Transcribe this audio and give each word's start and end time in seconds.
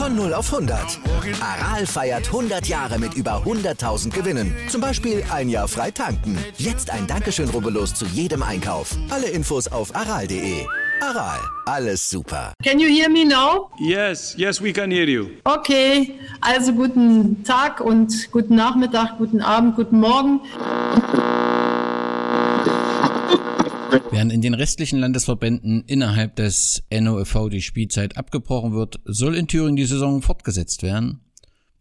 Von 0.00 0.16
0 0.16 0.32
auf 0.32 0.50
100. 0.50 0.98
Aral 1.42 1.84
feiert 1.84 2.28
100 2.28 2.66
Jahre 2.66 2.98
mit 2.98 3.12
über 3.12 3.42
100.000 3.44 4.08
Gewinnen. 4.08 4.56
Zum 4.68 4.80
Beispiel 4.80 5.22
ein 5.30 5.50
Jahr 5.50 5.68
frei 5.68 5.90
tanken. 5.90 6.38
Jetzt 6.56 6.90
ein 6.90 7.06
Dankeschön, 7.06 7.50
rubbellos 7.50 7.92
zu 7.92 8.06
jedem 8.06 8.42
Einkauf. 8.42 8.96
Alle 9.10 9.28
Infos 9.28 9.68
auf 9.68 9.94
aral.de. 9.94 10.64
Aral, 11.02 11.38
alles 11.66 12.08
super. 12.08 12.54
Can 12.64 12.80
you 12.80 12.88
hear 12.88 13.10
me 13.10 13.26
now? 13.26 13.68
Yes, 13.78 14.34
yes, 14.38 14.62
we 14.62 14.72
can 14.72 14.90
hear 14.90 15.06
you. 15.06 15.32
Okay, 15.44 16.14
also 16.40 16.72
guten 16.72 17.44
Tag 17.44 17.82
und 17.82 18.32
guten 18.32 18.54
Nachmittag, 18.54 19.18
guten 19.18 19.42
Abend, 19.42 19.76
guten 19.76 20.00
Morgen. 20.00 20.40
Während 24.10 24.32
in 24.32 24.40
den 24.40 24.54
restlichen 24.54 24.98
Landesverbänden 24.98 25.84
innerhalb 25.86 26.36
des 26.36 26.82
NOFV 26.92 27.48
die 27.48 27.62
Spielzeit 27.62 28.16
abgebrochen 28.16 28.72
wird, 28.72 29.00
soll 29.04 29.34
in 29.36 29.46
Thüringen 29.46 29.76
die 29.76 29.84
Saison 29.84 30.22
fortgesetzt 30.22 30.82
werden. 30.82 31.20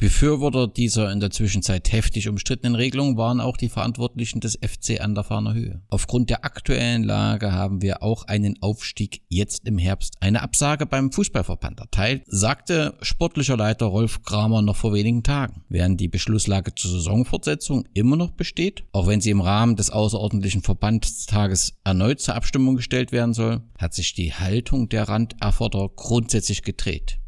Befürworter 0.01 0.69
dieser 0.69 1.11
in 1.11 1.19
der 1.19 1.29
Zwischenzeit 1.29 1.91
heftig 1.91 2.29
umstrittenen 2.29 2.75
Regelung 2.75 3.17
waren 3.17 3.41
auch 3.41 3.57
die 3.57 3.67
Verantwortlichen 3.67 4.39
des 4.39 4.55
FC 4.55 5.01
an 5.01 5.13
der 5.13 5.25
Fahner 5.25 5.53
Höhe. 5.53 5.81
Aufgrund 5.89 6.29
der 6.29 6.45
aktuellen 6.45 7.03
Lage 7.03 7.51
haben 7.51 7.81
wir 7.81 8.01
auch 8.01 8.23
einen 8.23 8.55
Aufstieg 8.61 9.23
jetzt 9.27 9.67
im 9.67 9.77
Herbst 9.77 10.13
eine 10.21 10.41
Absage 10.41 10.85
beim 10.85 11.11
Fußballverband 11.11 11.81
erteilt, 11.81 12.23
sagte 12.27 12.97
sportlicher 13.01 13.57
Leiter 13.57 13.87
Rolf 13.87 14.23
Kramer 14.23 14.61
noch 14.61 14.77
vor 14.77 14.93
wenigen 14.93 15.21
Tagen. 15.21 15.65
Während 15.67 15.99
die 15.99 16.07
Beschlusslage 16.07 16.73
zur 16.75 16.91
Saisonfortsetzung 16.91 17.85
immer 17.93 18.15
noch 18.15 18.31
besteht, 18.31 18.85
auch 18.93 19.07
wenn 19.07 19.19
sie 19.19 19.31
im 19.31 19.41
Rahmen 19.41 19.75
des 19.75 19.89
außerordentlichen 19.89 20.63
Verbandstages 20.63 21.73
erneut 21.83 22.21
zur 22.21 22.35
Abstimmung 22.35 22.77
gestellt 22.77 23.11
werden 23.11 23.33
soll, 23.33 23.63
hat 23.77 23.93
sich 23.93 24.13
die 24.13 24.33
Haltung 24.33 24.87
der 24.87 25.09
Randerforder 25.09 25.89
grundsätzlich 25.93 26.63
gedreht. 26.63 27.19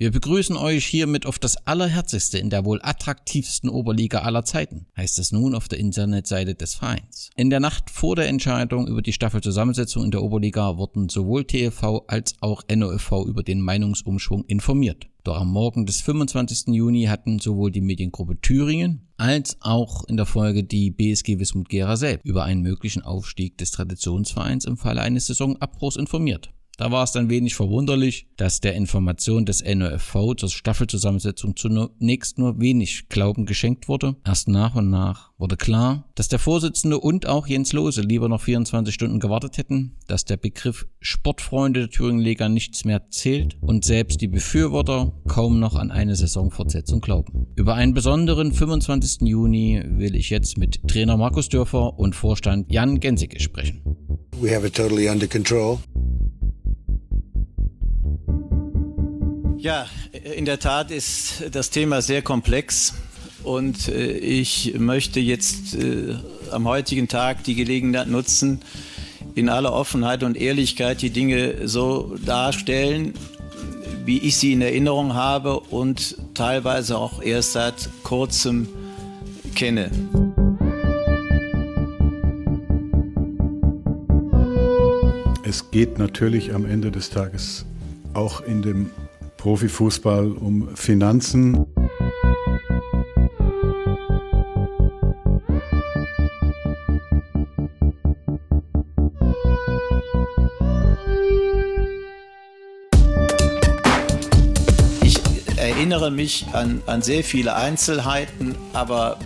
Wir 0.00 0.10
begrüßen 0.10 0.56
euch 0.56 0.86
hiermit 0.86 1.26
auf 1.26 1.38
das 1.38 1.66
Allerherzigste 1.66 2.38
in 2.38 2.48
der 2.48 2.64
wohl 2.64 2.80
attraktivsten 2.82 3.68
Oberliga 3.68 4.20
aller 4.20 4.46
Zeiten, 4.46 4.86
heißt 4.96 5.18
es 5.18 5.30
nun 5.30 5.54
auf 5.54 5.68
der 5.68 5.78
Internetseite 5.78 6.54
des 6.54 6.74
Vereins. 6.74 7.28
In 7.36 7.50
der 7.50 7.60
Nacht 7.60 7.90
vor 7.90 8.16
der 8.16 8.26
Entscheidung 8.28 8.88
über 8.88 9.02
die 9.02 9.12
Staffelzusammensetzung 9.12 10.02
in 10.02 10.10
der 10.10 10.22
Oberliga 10.22 10.78
wurden 10.78 11.10
sowohl 11.10 11.44
TFV 11.44 12.04
als 12.06 12.34
auch 12.40 12.62
NOFV 12.74 13.26
über 13.26 13.42
den 13.42 13.60
Meinungsumschwung 13.60 14.46
informiert. 14.46 15.06
Doch 15.22 15.38
am 15.38 15.52
Morgen 15.52 15.84
des 15.84 16.00
25. 16.00 16.68
Juni 16.68 17.04
hatten 17.04 17.38
sowohl 17.38 17.70
die 17.70 17.82
Mediengruppe 17.82 18.40
Thüringen 18.40 19.06
als 19.18 19.58
auch 19.60 20.04
in 20.04 20.16
der 20.16 20.24
Folge 20.24 20.64
die 20.64 20.90
BSG 20.92 21.38
Wismut 21.38 21.68
Gera 21.68 21.98
selbst 21.98 22.24
über 22.24 22.44
einen 22.44 22.62
möglichen 22.62 23.02
Aufstieg 23.02 23.58
des 23.58 23.70
Traditionsvereins 23.72 24.64
im 24.64 24.78
Falle 24.78 25.02
eines 25.02 25.26
Saisonabbruchs 25.26 25.96
informiert. 25.96 26.50
Da 26.80 26.90
war 26.90 27.04
es 27.04 27.12
dann 27.12 27.28
wenig 27.28 27.56
verwunderlich, 27.56 28.26
dass 28.38 28.60
der 28.60 28.72
Information 28.72 29.44
des 29.44 29.62
NOFV 29.62 30.34
zur 30.34 30.48
Staffelzusammensetzung 30.48 31.54
zunächst 31.54 32.38
nur 32.38 32.58
wenig 32.58 33.10
Glauben 33.10 33.44
geschenkt 33.44 33.86
wurde. 33.86 34.16
Erst 34.24 34.48
nach 34.48 34.76
und 34.76 34.88
nach 34.88 35.30
wurde 35.36 35.58
klar, 35.58 36.08
dass 36.14 36.28
der 36.28 36.38
Vorsitzende 36.38 36.98
und 36.98 37.26
auch 37.26 37.46
Jens 37.46 37.74
Lose 37.74 38.00
lieber 38.00 38.30
noch 38.30 38.40
24 38.40 38.94
Stunden 38.94 39.20
gewartet 39.20 39.58
hätten, 39.58 39.98
dass 40.06 40.24
der 40.24 40.38
Begriff 40.38 40.86
Sportfreunde 41.00 41.80
der 41.80 41.90
Thüringenliga 41.90 42.48
nichts 42.48 42.86
mehr 42.86 43.10
zählt 43.10 43.58
und 43.60 43.84
selbst 43.84 44.22
die 44.22 44.28
Befürworter 44.28 45.12
kaum 45.28 45.60
noch 45.60 45.74
an 45.74 45.90
eine 45.90 46.16
Saisonfortsetzung 46.16 47.02
glauben. 47.02 47.46
Über 47.56 47.74
einen 47.74 47.92
besonderen 47.92 48.54
25. 48.54 49.28
Juni 49.28 49.82
will 49.84 50.16
ich 50.16 50.30
jetzt 50.30 50.56
mit 50.56 50.88
Trainer 50.88 51.18
Markus 51.18 51.50
Dörfer 51.50 51.98
und 51.98 52.14
Vorstand 52.14 52.72
Jan 52.72 53.00
Gensicke 53.00 53.38
sprechen. 53.38 53.82
We 54.40 54.56
have 54.56 54.66
it 54.66 54.74
totally 54.74 55.10
under 55.10 55.26
control. 55.26 55.78
Ja, 59.60 59.86
in 60.12 60.46
der 60.46 60.58
Tat 60.58 60.90
ist 60.90 61.42
das 61.52 61.68
Thema 61.68 62.00
sehr 62.00 62.22
komplex 62.22 62.94
und 63.42 63.88
äh, 63.88 64.12
ich 64.12 64.74
möchte 64.78 65.20
jetzt 65.20 65.74
äh, 65.74 66.14
am 66.50 66.66
heutigen 66.66 67.08
Tag 67.08 67.44
die 67.44 67.54
Gelegenheit 67.54 68.08
nutzen, 68.08 68.62
in 69.34 69.50
aller 69.50 69.74
Offenheit 69.74 70.22
und 70.22 70.38
Ehrlichkeit 70.38 71.02
die 71.02 71.10
Dinge 71.10 71.68
so 71.68 72.16
darstellen, 72.24 73.12
wie 74.06 74.20
ich 74.20 74.38
sie 74.38 74.54
in 74.54 74.62
Erinnerung 74.62 75.12
habe 75.12 75.60
und 75.60 76.16
teilweise 76.32 76.96
auch 76.96 77.20
erst 77.20 77.52
seit 77.52 77.90
kurzem 78.02 78.66
kenne. 79.54 79.90
Es 85.44 85.70
geht 85.70 85.98
natürlich 85.98 86.54
am 86.54 86.64
Ende 86.64 86.90
des 86.90 87.10
Tages 87.10 87.66
auch 88.14 88.40
in 88.40 88.62
dem 88.62 88.90
Profifußball 89.40 90.32
um 90.32 90.68
Finanzen. 90.76 91.64
Ich 105.02 105.18
erinnere 105.56 106.10
mich 106.10 106.44
an, 106.52 106.82
an 106.84 107.00
sehr 107.00 107.24
viele 107.24 107.56
Einzelheiten, 107.56 108.54
aber 108.74 109.18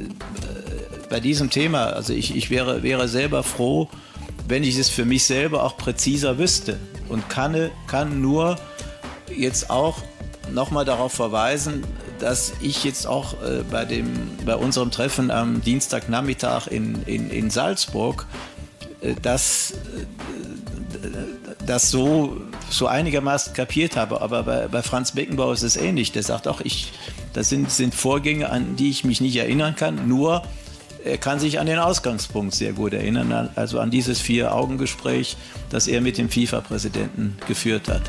äh, 0.00 1.08
bei 1.08 1.20
diesem 1.20 1.48
Thema, 1.48 1.90
also 1.90 2.12
ich, 2.12 2.34
ich 2.34 2.50
wäre, 2.50 2.82
wäre 2.82 3.06
selber 3.06 3.44
froh, 3.44 3.88
wenn 4.48 4.64
ich 4.64 4.76
es 4.76 4.88
für 4.88 5.04
mich 5.04 5.22
selber 5.22 5.62
auch 5.62 5.76
präziser 5.76 6.38
wüsste 6.38 6.76
und 7.08 7.28
kann, 7.28 7.70
kann 7.86 8.20
nur 8.20 8.58
jetzt 9.36 9.70
auch 9.70 10.02
nochmal 10.52 10.84
darauf 10.84 11.12
verweisen, 11.12 11.84
dass 12.18 12.52
ich 12.60 12.84
jetzt 12.84 13.06
auch 13.06 13.34
äh, 13.42 13.62
bei, 13.70 13.84
dem, 13.84 14.12
bei 14.44 14.56
unserem 14.56 14.90
Treffen 14.90 15.30
am 15.30 15.62
Dienstagnachmittag 15.62 16.66
in, 16.66 17.02
in, 17.04 17.30
in 17.30 17.50
Salzburg 17.50 18.26
äh, 19.00 19.14
das, 19.20 19.72
äh, 19.72 21.08
das 21.66 21.90
so, 21.90 22.40
so 22.68 22.86
einigermaßen 22.86 23.54
kapiert 23.54 23.96
habe. 23.96 24.20
Aber 24.20 24.42
bei, 24.42 24.68
bei 24.68 24.82
Franz 24.82 25.12
Beckenbauer 25.12 25.54
ist 25.54 25.62
es 25.62 25.76
ähnlich. 25.76 26.12
Der 26.12 26.22
sagt 26.22 26.46
auch, 26.46 26.60
ich, 26.60 26.92
das 27.32 27.48
sind, 27.48 27.70
sind 27.70 27.94
Vorgänge, 27.94 28.50
an 28.50 28.76
die 28.76 28.90
ich 28.90 29.04
mich 29.04 29.20
nicht 29.20 29.36
erinnern 29.36 29.76
kann, 29.76 30.08
nur 30.08 30.42
er 31.02 31.16
kann 31.16 31.40
sich 31.40 31.58
an 31.58 31.66
den 31.66 31.78
Ausgangspunkt 31.78 32.54
sehr 32.54 32.74
gut 32.74 32.92
erinnern, 32.92 33.48
also 33.56 33.80
an 33.80 33.90
dieses 33.90 34.20
Vier-Augen-Gespräch, 34.20 35.38
das 35.70 35.88
er 35.88 36.02
mit 36.02 36.18
dem 36.18 36.28
FIFA-Präsidenten 36.28 37.38
geführt 37.46 37.88
hat. 37.88 38.02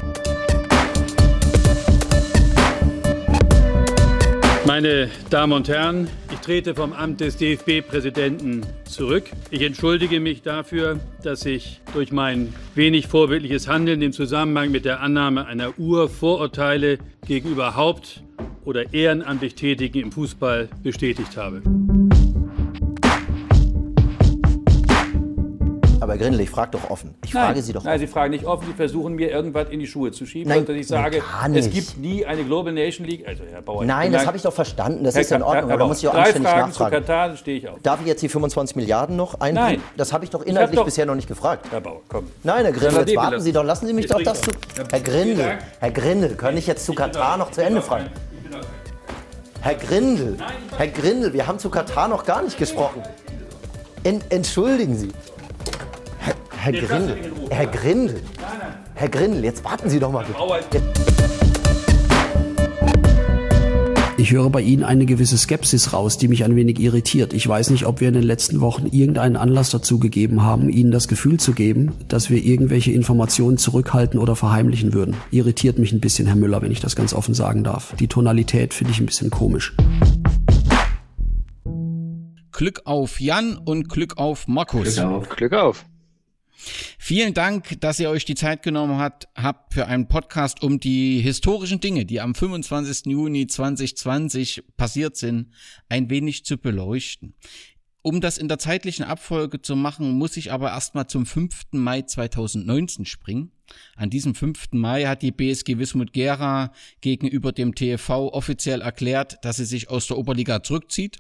Meine 4.82 5.12
Damen 5.30 5.54
und 5.54 5.70
Herren, 5.70 6.08
ich 6.34 6.40
trete 6.40 6.74
vom 6.74 6.92
Amt 6.92 7.22
des 7.22 7.38
DFB-Präsidenten 7.38 8.66
zurück. 8.84 9.26
Ich 9.52 9.62
entschuldige 9.62 10.20
mich 10.20 10.42
dafür, 10.42 11.00
dass 11.22 11.46
ich 11.46 11.82
durch 11.94 12.12
mein 12.12 12.52
wenig 12.74 13.06
vorbildliches 13.06 13.68
Handeln 13.68 14.02
im 14.02 14.12
Zusammenhang 14.12 14.72
mit 14.72 14.86
der 14.86 15.02
Annahme 15.02 15.46
einer 15.46 15.78
Uhr 15.78 16.10
Vorurteile 16.10 16.98
gegenüber 17.28 17.76
Haupt- 17.76 18.24
oder 18.66 18.92
ehrenamtlich 18.92 19.54
Tätigen 19.54 20.00
im 20.00 20.12
Fußball 20.12 20.68
bestätigt 20.82 21.38
habe. 21.38 21.62
Aber 26.12 26.20
Grindel, 26.20 26.42
ich 26.42 26.50
frage 26.50 26.72
doch 26.72 26.90
offen. 26.90 27.16
Ich 27.24 27.34
Nein. 27.34 27.46
frage 27.46 27.62
Sie 27.62 27.72
doch 27.72 27.86
Nein, 27.86 27.94
offen. 27.96 28.06
Sie 28.06 28.12
fragen 28.12 28.32
nicht 28.32 28.46
offen, 28.46 28.68
Sie 28.68 28.74
versuchen 28.74 29.16
mir 29.16 29.32
irgendwas 29.32 29.70
in 29.70 29.80
die 29.80 29.88
Schuhe 29.88 30.12
zu 30.12 30.26
schieben, 30.26 30.50
Nein, 30.50 30.66
dass 30.66 30.76
ich 30.76 30.88
sage, 30.88 31.22
es 31.54 31.70
gibt 31.70 31.98
nie 31.98 32.26
eine 32.26 32.44
Global 32.44 32.74
Nation 32.74 33.08
League. 33.08 33.26
Also 33.26 33.44
Herr 33.50 33.62
Bauer, 33.62 33.86
Nein, 33.86 34.12
das 34.12 34.26
habe 34.28 34.36
ich 34.36 34.44
doch 34.44 34.52
verstanden. 34.52 35.06
Das 35.06 35.16
Herr 35.16 35.22
ist 35.22 35.30
ja 35.32 35.38
in 35.38 35.44
Ordnung. 35.44 35.56
Herr 35.56 35.64
Aber 35.64 35.72
da 35.72 35.78
Bauer, 35.78 35.88
muss 35.88 36.00
ich 36.00 36.08
auch 36.10 36.14
anständig 36.14 36.52
Fragen 36.52 36.74
zu 36.74 36.84
nachfragen. 36.84 37.06
Katar, 37.06 37.38
stehe 37.38 37.58
ich 37.58 37.70
auf. 37.70 37.78
Darf 37.82 38.02
ich 38.02 38.08
jetzt 38.08 38.22
die 38.22 38.28
25 38.28 38.76
Milliarden 38.76 39.16
noch 39.16 39.40
einbringen? 39.40 39.80
Nein. 39.80 39.82
Das 39.96 40.12
habe 40.12 40.26
ich 40.26 40.30
doch 40.32 40.42
inhaltlich 40.42 40.78
doch- 40.78 40.86
bisher 40.86 41.06
noch 41.06 41.16
nicht 41.16 41.30
gefragt. 41.30 41.68
Herr 41.72 41.80
Bauer, 41.80 42.02
komm. 42.10 42.28
Nein, 42.44 42.66
Herr 42.66 42.74
Grindel, 42.74 43.00
jetzt 43.08 43.16
warten 43.16 43.40
Sie 43.42 43.54
doch. 43.54 43.64
Lassen 43.64 43.88
Sie 43.88 43.94
mich 43.94 44.08
doch 44.08 44.22
das 44.22 44.40
ich 44.40 44.44
zu... 44.46 44.52
Herr 44.92 45.00
Grindel. 45.00 45.60
Herr 45.80 45.92
Grindel, 45.92 46.36
kann 46.36 46.58
ich 46.58 46.68
jetzt 46.68 46.86
zu 46.86 46.94
Katar 46.94 47.38
noch 47.38 47.52
zu 47.52 47.64
Ende 47.64 47.82
fragen? 47.82 48.08
Herr 49.62 49.76
Grindel, 49.76 50.38
Herr 50.76 50.88
Grindel, 50.88 51.32
wir 51.34 51.48
haben 51.48 51.60
zu 51.60 51.70
Katar 51.70 52.08
noch 52.10 52.26
gar 52.26 52.42
nicht 52.42 52.58
gesprochen. 52.58 53.02
En, 54.04 54.20
entschuldigen 54.30 54.98
Sie. 54.98 55.10
Herr, 56.62 56.74
Grindel. 56.74 57.18
Herr 57.50 57.66
Grindel, 57.66 58.22
Herr 58.94 59.10
Grindel, 59.10 59.44
jetzt 59.44 59.64
warten 59.64 59.90
Sie 59.90 60.00
doch 60.00 60.12
mal 60.12 60.24
bitte. 60.24 60.84
Ich 64.18 64.32
höre 64.32 64.52
bei 64.52 64.62
Ihnen 64.62 64.84
eine 64.84 65.08
gewisse 65.08 65.40
Skepsis 65.40 65.92
raus, 65.92 66.20
die 66.20 66.28
mich 66.28 66.44
ein 66.44 66.56
wenig 66.56 66.80
irritiert. 66.80 67.34
Ich 67.34 67.48
weiß 67.48 67.72
nicht, 67.72 67.88
ob 67.88 68.00
wir 68.00 68.10
in 68.10 68.14
den 68.14 68.22
letzten 68.22 68.62
Wochen 68.62 68.86
irgendeinen 68.86 69.38
Anlass 69.38 69.72
dazu 69.72 69.98
gegeben 69.98 70.44
haben, 70.44 70.70
Ihnen 70.70 70.92
das 70.92 71.08
Gefühl 71.08 71.40
zu 71.40 71.54
geben, 71.54 71.94
dass 72.08 72.30
wir 72.30 72.38
irgendwelche 72.44 72.92
Informationen 72.92 73.58
zurückhalten 73.58 74.20
oder 74.20 74.36
verheimlichen 74.36 74.94
würden. 74.94 75.16
Irritiert 75.32 75.80
mich 75.80 75.92
ein 75.94 76.00
bisschen, 76.00 76.28
Herr 76.28 76.36
Müller, 76.36 76.62
wenn 76.62 76.72
ich 76.72 76.80
das 76.80 76.96
ganz 76.96 77.16
offen 77.16 77.34
sagen 77.34 77.64
darf. 77.64 77.96
Die 78.00 78.08
Tonalität 78.08 78.76
finde 78.76 78.94
ich 78.94 79.00
ein 79.00 79.08
bisschen 79.08 79.32
komisch. 79.32 79.76
Glück 82.52 82.82
auf 82.86 83.20
Jan 83.20 83.58
und 83.58 83.90
Glück 83.90 84.20
auf 84.20 84.48
Markus. 84.48 85.02
Glück 85.36 85.54
auf. 85.54 85.86
Vielen 86.98 87.34
Dank, 87.34 87.80
dass 87.82 88.00
ihr 88.00 88.10
euch 88.10 88.26
die 88.26 88.36
Zeit 88.36 88.64
genommen 88.64 88.98
habt, 88.98 89.28
habt 89.36 89.74
für 89.74 89.88
einen 89.88 90.08
Podcast, 90.08 90.64
um 90.64 90.80
die 90.80 91.20
historischen 91.20 91.80
Dinge, 91.80 92.06
die 92.06 92.22
am 92.22 92.36
25. 92.36 93.08
Juni 93.08 93.48
2020 93.48 94.64
passiert 94.78 95.18
sind, 95.18 95.50
ein 95.90 96.10
wenig 96.10 96.46
zu 96.46 96.58
beleuchten. 96.58 97.34
Um 98.04 98.20
das 98.20 98.40
in 98.40 98.48
der 98.48 98.58
zeitlichen 98.58 99.06
Abfolge 99.06 99.62
zu 99.62 99.76
machen, 99.76 100.12
muss 100.12 100.36
ich 100.36 100.52
aber 100.52 100.70
erstmal 100.70 101.06
zum 101.08 101.28
5. 101.28 101.66
Mai 101.72 102.02
2019 102.02 103.06
springen. 103.06 103.52
An 103.96 104.10
diesem 104.10 104.36
5. 104.36 104.70
Mai 104.74 105.06
hat 105.06 105.22
die 105.22 105.32
BSG 105.32 105.78
Wismut 105.78 106.12
Gera 106.12 106.72
gegenüber 107.02 107.52
dem 107.52 107.76
TFV 107.76 108.34
offiziell 108.34 108.82
erklärt, 108.82 109.38
dass 109.44 109.58
sie 109.58 109.66
sich 109.66 109.90
aus 109.90 110.08
der 110.08 110.18
Oberliga 110.18 110.64
zurückzieht. 110.64 111.20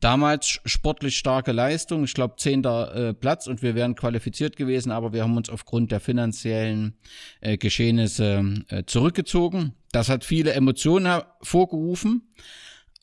Damals 0.00 0.60
sportlich 0.64 1.18
starke 1.18 1.52
Leistung, 1.52 2.04
ich 2.04 2.14
glaube 2.14 2.36
zehnter 2.36 2.94
äh, 2.94 3.14
Platz 3.14 3.46
und 3.46 3.60
wir 3.62 3.74
wären 3.74 3.96
qualifiziert 3.96 4.56
gewesen, 4.56 4.92
aber 4.92 5.12
wir 5.12 5.24
haben 5.24 5.36
uns 5.36 5.50
aufgrund 5.50 5.90
der 5.92 6.00
finanziellen 6.00 6.94
äh, 7.40 7.58
Geschehnisse 7.58 8.62
äh, 8.68 8.84
zurückgezogen. 8.84 9.74
Das 9.92 10.08
hat 10.08 10.24
viele 10.24 10.52
Emotionen 10.52 11.06
hervorgerufen. 11.06 12.22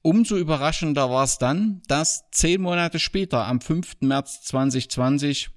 Umso 0.04 0.38
überraschender 0.38 1.10
war 1.10 1.24
es 1.24 1.38
dann, 1.38 1.82
dass 1.88 2.30
zehn 2.32 2.62
Monate 2.62 3.00
später, 3.00 3.46
am 3.46 3.62
5. 3.62 3.98
März 4.02 4.44
2020, 4.44 5.50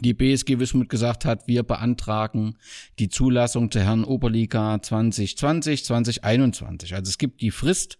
die 0.00 0.14
BSG 0.14 0.58
Wismut 0.58 0.88
gesagt 0.88 1.24
hat, 1.24 1.46
wir 1.46 1.62
beantragen 1.62 2.56
die 2.98 3.08
Zulassung 3.08 3.70
zur 3.70 3.82
Herren 3.82 4.04
Oberliga 4.04 4.80
2020, 4.80 5.84
2021. 5.84 6.94
Also 6.94 7.08
es 7.08 7.18
gibt 7.18 7.40
die 7.40 7.50
Frist, 7.50 7.98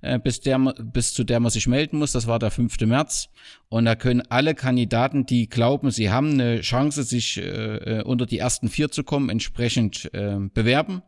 äh, 0.00 0.18
bis, 0.18 0.40
der, 0.40 0.58
bis 0.58 1.12
zu 1.12 1.24
der 1.24 1.40
man 1.40 1.50
sich 1.50 1.66
melden 1.66 1.98
muss. 1.98 2.12
Das 2.12 2.26
war 2.26 2.38
der 2.38 2.50
5. 2.50 2.80
März. 2.82 3.28
Und 3.68 3.86
da 3.86 3.94
können 3.94 4.22
alle 4.28 4.54
Kandidaten, 4.54 5.26
die 5.26 5.48
glauben, 5.48 5.90
sie 5.90 6.10
haben 6.10 6.32
eine 6.32 6.60
Chance, 6.60 7.02
sich 7.02 7.38
äh, 7.38 7.98
äh 7.98 8.02
unter 8.02 8.26
die 8.26 8.38
ersten 8.38 8.68
vier 8.68 8.90
zu 8.90 9.04
kommen, 9.04 9.28
entsprechend 9.28 10.12
äh, 10.14 10.38
bewerben. 10.38 11.02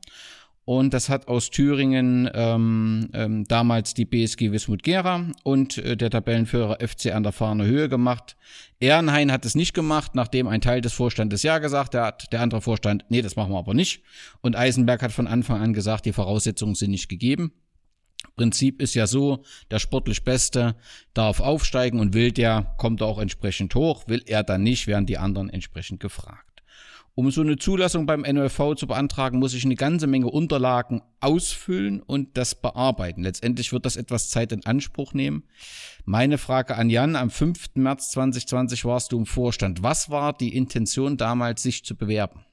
Und 0.66 0.92
das 0.94 1.08
hat 1.08 1.28
aus 1.28 1.50
Thüringen 1.50 2.28
ähm, 2.34 3.08
ähm, 3.12 3.44
damals 3.44 3.94
die 3.94 4.04
BSG 4.04 4.50
Wismut 4.50 4.82
Gera 4.82 5.30
und 5.44 5.78
äh, 5.78 5.96
der 5.96 6.10
Tabellenführer 6.10 6.78
FC 6.80 7.14
an 7.14 7.22
der 7.22 7.30
Fahne 7.30 7.66
Höhe 7.66 7.88
gemacht. 7.88 8.36
Ehrenhain 8.80 9.30
hat 9.30 9.44
es 9.44 9.54
nicht 9.54 9.74
gemacht, 9.74 10.16
nachdem 10.16 10.48
ein 10.48 10.60
Teil 10.60 10.80
des 10.80 10.92
Vorstandes 10.92 11.44
Ja 11.44 11.58
gesagt 11.58 11.94
hat. 11.94 12.32
Der 12.32 12.40
andere 12.40 12.62
Vorstand, 12.62 13.04
nee, 13.08 13.22
das 13.22 13.36
machen 13.36 13.52
wir 13.52 13.58
aber 13.58 13.74
nicht. 13.74 14.02
Und 14.40 14.56
Eisenberg 14.56 15.02
hat 15.02 15.12
von 15.12 15.28
Anfang 15.28 15.62
an 15.62 15.72
gesagt, 15.72 16.04
die 16.04 16.12
Voraussetzungen 16.12 16.74
sind 16.74 16.90
nicht 16.90 17.08
gegeben. 17.08 17.52
Prinzip 18.34 18.82
ist 18.82 18.94
ja 18.94 19.06
so, 19.06 19.44
der 19.70 19.78
sportlich 19.78 20.24
Beste 20.24 20.74
darf 21.14 21.40
aufsteigen 21.40 22.00
und 22.00 22.12
will 22.12 22.32
der, 22.32 22.74
kommt 22.76 23.02
auch 23.02 23.18
entsprechend 23.18 23.72
hoch. 23.76 24.08
Will 24.08 24.22
er 24.26 24.42
dann 24.42 24.64
nicht, 24.64 24.88
werden 24.88 25.06
die 25.06 25.18
anderen 25.18 25.48
entsprechend 25.48 26.00
gefragt. 26.00 26.45
Um 27.18 27.30
so 27.30 27.40
eine 27.40 27.56
Zulassung 27.56 28.04
beim 28.04 28.20
NOFV 28.20 28.74
zu 28.74 28.86
beantragen, 28.86 29.38
muss 29.38 29.54
ich 29.54 29.64
eine 29.64 29.74
ganze 29.74 30.06
Menge 30.06 30.26
Unterlagen 30.26 31.00
ausfüllen 31.20 32.02
und 32.02 32.36
das 32.36 32.54
bearbeiten. 32.54 33.22
Letztendlich 33.22 33.72
wird 33.72 33.86
das 33.86 33.96
etwas 33.96 34.28
Zeit 34.28 34.52
in 34.52 34.66
Anspruch 34.66 35.14
nehmen. 35.14 35.44
Meine 36.04 36.36
Frage 36.36 36.76
an 36.76 36.90
Jan, 36.90 37.16
am 37.16 37.30
5. 37.30 37.68
März 37.76 38.10
2020 38.10 38.84
warst 38.84 39.12
du 39.12 39.18
im 39.18 39.24
Vorstand. 39.24 39.82
Was 39.82 40.10
war 40.10 40.34
die 40.34 40.54
Intention 40.54 41.16
damals, 41.16 41.62
sich 41.62 41.86
zu 41.86 41.96
bewerben? 41.96 42.44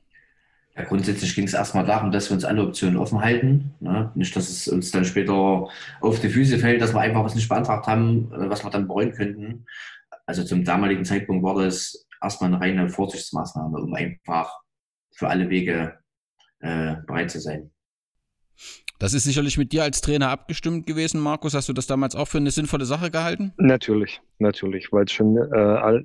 Ja, 0.77 0.85
grundsätzlich 0.85 1.35
ging 1.35 1.43
es 1.43 1.53
erstmal 1.53 1.85
darum, 1.85 2.13
dass 2.13 2.29
wir 2.29 2.35
uns 2.35 2.45
alle 2.45 2.65
Optionen 2.65 2.95
offen 2.95 3.19
halten. 3.19 3.73
Ne? 3.81 4.13
Nicht, 4.15 4.33
dass 4.33 4.47
es 4.47 4.69
uns 4.69 4.91
dann 4.91 5.03
später 5.03 5.67
auf 5.99 6.19
die 6.21 6.29
Füße 6.29 6.57
fällt, 6.57 6.81
dass 6.81 6.93
wir 6.93 7.01
einfach 7.01 7.25
was 7.25 7.35
nicht 7.35 7.49
beantragt 7.49 7.85
haben, 7.85 8.31
äh, 8.31 8.49
was 8.49 8.63
wir 8.63 8.71
dann 8.71 8.87
bereuen 8.87 9.11
könnten. 9.11 9.65
Also 10.25 10.45
zum 10.45 10.63
damaligen 10.63 11.03
Zeitpunkt 11.03 11.43
war 11.43 11.61
das 11.61 12.07
erstmal 12.23 12.53
eine 12.53 12.61
reine 12.61 12.89
Vorsichtsmaßnahme, 12.89 13.77
um 13.77 13.93
einfach 13.93 14.51
für 15.15 15.29
alle 15.29 15.49
Wege 15.49 15.99
äh, 16.59 16.95
bereit 17.05 17.31
zu 17.31 17.39
sein. 17.39 17.71
Das 18.99 19.13
ist 19.13 19.25
sicherlich 19.25 19.57
mit 19.57 19.73
dir 19.73 19.83
als 19.83 20.01
Trainer 20.01 20.29
abgestimmt 20.29 20.87
gewesen, 20.87 21.19
Markus. 21.19 21.53
Hast 21.53 21.67
du 21.67 21.73
das 21.73 21.87
damals 21.87 22.15
auch 22.15 22.27
für 22.27 22.37
eine 22.37 22.51
sinnvolle 22.51 22.85
Sache 22.85 23.11
gehalten? 23.11 23.51
Natürlich, 23.57 24.21
natürlich, 24.39 24.91
weil 24.91 25.05
es 25.05 25.11
schon, 25.11 25.35
äh, 25.37 26.03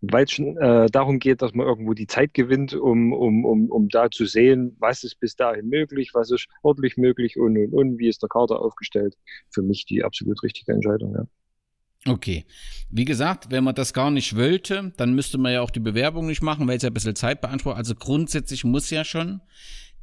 weil 0.00 0.28
schon 0.28 0.56
äh, 0.56 0.86
darum 0.90 1.18
geht, 1.18 1.42
dass 1.42 1.54
man 1.54 1.66
irgendwo 1.66 1.94
die 1.94 2.06
Zeit 2.06 2.34
gewinnt, 2.34 2.74
um, 2.74 3.12
um, 3.12 3.44
um, 3.44 3.70
um 3.70 3.88
da 3.88 4.10
zu 4.10 4.26
sehen, 4.26 4.76
was 4.78 5.04
ist 5.04 5.20
bis 5.20 5.36
dahin 5.36 5.68
möglich, 5.68 6.10
was 6.12 6.30
ist 6.30 6.42
sportlich 6.42 6.96
möglich 6.96 7.38
und, 7.38 7.56
und, 7.56 7.72
und, 7.72 7.98
wie 7.98 8.08
ist 8.08 8.22
der 8.22 8.28
Kader 8.28 8.60
aufgestellt. 8.60 9.16
Für 9.50 9.62
mich 9.62 9.84
die 9.84 10.02
absolut 10.02 10.42
richtige 10.42 10.72
Entscheidung, 10.72 11.14
ja. 11.14 11.26
Okay. 12.06 12.44
Wie 12.88 13.04
gesagt, 13.04 13.50
wenn 13.50 13.64
man 13.64 13.74
das 13.74 13.92
gar 13.92 14.10
nicht 14.10 14.36
wollte, 14.36 14.92
dann 14.96 15.14
müsste 15.14 15.38
man 15.38 15.52
ja 15.52 15.60
auch 15.60 15.70
die 15.70 15.80
Bewerbung 15.80 16.26
nicht 16.26 16.42
machen, 16.42 16.68
weil 16.68 16.76
es 16.76 16.82
ja 16.82 16.90
ein 16.90 16.94
bisschen 16.94 17.16
Zeit 17.16 17.40
beansprucht. 17.40 17.76
Also 17.76 17.94
grundsätzlich 17.94 18.64
muss 18.64 18.90
ja 18.90 19.04
schon 19.04 19.40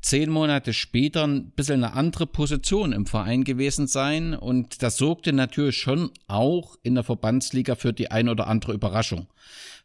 zehn 0.04 0.30
Monate 0.30 0.74
später 0.74 1.26
ein 1.26 1.52
bisschen 1.52 1.84
eine 1.84 1.94
andere 1.94 2.28
Position 2.28 2.92
im 2.92 3.06
Verein 3.06 3.46
gewesen 3.46 3.88
sein. 3.88 4.36
Und 4.36 4.84
das 4.84 4.98
sorgte 4.98 5.32
natürlich 5.32 5.78
schon 5.78 6.12
auch 6.28 6.76
in 6.84 6.96
der 6.96 7.06
Verbandsliga 7.06 7.76
für 7.76 7.94
die 7.94 8.12
ein 8.12 8.28
oder 8.28 8.48
andere 8.48 8.74
Überraschung. 8.74 9.28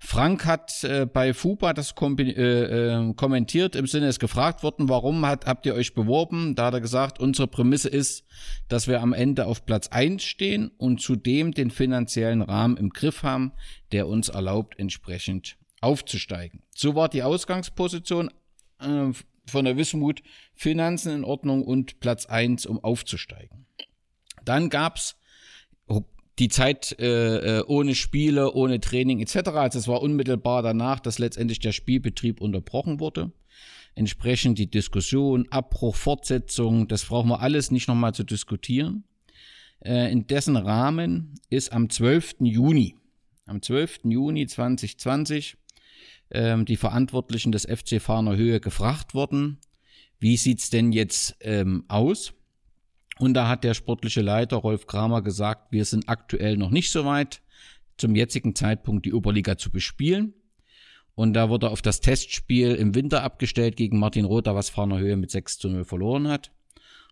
Frank 0.00 0.44
hat 0.44 0.85
äh, 0.85 1.06
bei 1.06 1.32
FUBA 1.32 1.73
das 1.73 1.94
äh, 2.00 2.23
äh, 2.23 3.15
kommentiert, 3.15 3.76
im 3.76 3.87
Sinne 3.87 4.09
ist 4.09 4.19
gefragt 4.20 4.62
worden, 4.62 4.88
warum 4.88 5.25
hat, 5.25 5.47
habt 5.47 5.67
ihr 5.67 5.75
euch 5.75 5.94
beworben? 5.94 6.55
Da 6.55 6.67
hat 6.67 6.75
er 6.75 6.81
gesagt, 6.81 7.21
unsere 7.21 7.49
Prämisse 7.49 7.88
ist, 7.88 8.25
dass 8.69 8.87
wir 8.87 9.00
am 9.00 9.12
Ende 9.12 9.47
auf 9.47 9.67
Platz 9.67 9.88
eins 9.88 10.25
stehen 10.25 10.71
und 10.79 11.00
zudem 11.00 11.53
den 11.53 11.71
finanziellen 11.71 12.43
Rahmen 12.43 12.76
im 12.76 12.91
Griff 12.91 13.23
haben, 13.23 13.53
der 13.93 14.09
uns 14.09 14.29
erlaubt, 14.29 14.79
entsprechend 14.79 15.56
aufzusteigen. 15.81 16.62
So 16.75 16.97
war 16.97 17.09
die 17.09 17.23
Ausgangsposition 17.23 18.31
äh, 18.81 19.12
von 19.50 19.65
der 19.65 19.77
Wismut, 19.77 20.23
Finanzen 20.55 21.12
in 21.12 21.25
Ordnung 21.25 21.65
und 21.65 22.00
Platz 22.00 22.27
eins, 22.27 22.67
um 22.67 22.83
aufzusteigen. 22.83 23.67
Dann 24.45 24.71
gab's 24.71 25.17
die 26.39 26.49
Zeit 26.49 26.97
äh, 27.00 27.59
äh, 27.59 27.65
ohne 27.67 27.95
Spiele, 27.95 28.53
ohne 28.55 28.81
Training 28.81 29.21
etc. 29.21 29.49
Also 29.49 29.79
es 29.79 29.89
war 29.89 30.03
unmittelbar 30.03 30.62
danach, 30.62 31.00
dass 31.00 31.19
letztendlich 31.19 31.59
der 31.59 31.73
Spielbetrieb 31.73 32.41
unterbrochen 32.41 33.00
wurde. 33.00 33.33
Entsprechend 33.95 34.59
die 34.59 34.71
Diskussion, 34.71 35.47
Abbruch, 35.50 35.97
Fortsetzung, 35.97 36.87
das 36.87 37.06
brauchen 37.06 37.31
wir 37.31 37.41
alles 37.41 37.71
nicht 37.71 37.89
nochmal 37.89 38.15
zu 38.15 38.23
diskutieren. 38.23 39.05
Äh, 39.81 40.12
in 40.12 40.27
dessen 40.27 40.56
Rahmen 40.56 41.35
ist 41.50 41.73
am 41.73 41.91
12. 41.91 42.37
Juni, 42.41 42.95
am 43.47 43.61
12. 43.61 44.00
Juni 44.05 44.47
2020 44.47 45.56
äh, 46.31 46.63
die 46.65 46.77
Verantwortlichen 46.77 47.52
des 47.52 47.64
FC 47.64 48.00
Fahner 48.00 48.37
Höhe 48.37 48.61
gefragt 48.61 49.14
worden, 49.14 49.59
wie 50.19 50.37
sieht's 50.37 50.71
denn 50.71 50.93
jetzt 50.93 51.37
ähm, 51.41 51.85
aus? 51.88 52.33
Und 53.19 53.35
da 53.35 53.49
hat 53.49 53.64
der 53.64 53.75
sportliche 53.75 54.21
Leiter 54.21 54.57
Rolf 54.57 54.87
Kramer 54.87 55.23
gesagt, 55.23 55.73
wir 55.73 55.85
sind 55.85 56.09
aktuell 56.09 56.57
noch 56.57 56.71
nicht 56.71 56.91
so 56.91 57.05
weit, 57.05 57.43
zum 57.97 58.14
jetzigen 58.14 58.55
Zeitpunkt 58.55 59.07
die 59.07 59.12
Oberliga 59.12 59.59
zu 59.59 59.71
bespielen. 59.71 60.35
Und 61.14 61.35
da 61.35 61.49
wurde 61.49 61.71
auf 61.71 61.83
das 61.83 62.00
Testspiel 62.00 62.76
im 62.76 62.95
Winter 62.95 63.25
abgestellt 63.25 63.76
gegen 63.76 63.99
Martin 63.99 64.25
Rother, 64.25 64.55
was 64.55 64.71
Fahner 64.71 64.99
Höhe 65.00 65.17
mit 65.17 65.33
6 65.33 65.59
zu 65.59 65.69
0 65.69 65.85
verloren 65.85 66.29
hat. 66.29 66.52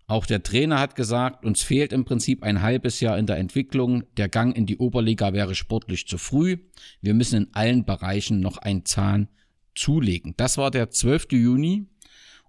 Auch 0.08 0.24
der 0.24 0.42
Trainer 0.42 0.78
hat 0.78 0.94
gesagt, 0.94 1.44
uns 1.44 1.62
fehlt 1.62 1.92
im 1.92 2.04
Prinzip 2.04 2.44
ein 2.44 2.62
halbes 2.62 3.00
Jahr 3.00 3.18
in 3.18 3.26
der 3.26 3.38
Entwicklung. 3.38 4.04
Der 4.16 4.28
Gang 4.28 4.56
in 4.56 4.64
die 4.64 4.78
Oberliga 4.78 5.32
wäre 5.32 5.56
sportlich 5.56 6.06
zu 6.06 6.16
früh. 6.16 6.58
Wir 7.00 7.14
müssen 7.14 7.44
in 7.44 7.54
allen 7.54 7.84
Bereichen 7.84 8.38
noch 8.38 8.58
einen 8.58 8.84
Zahn 8.84 9.28
zulegen. 9.74 10.34
Das 10.36 10.58
war 10.58 10.70
der 10.70 10.90
12. 10.90 11.32
Juni. 11.32 11.86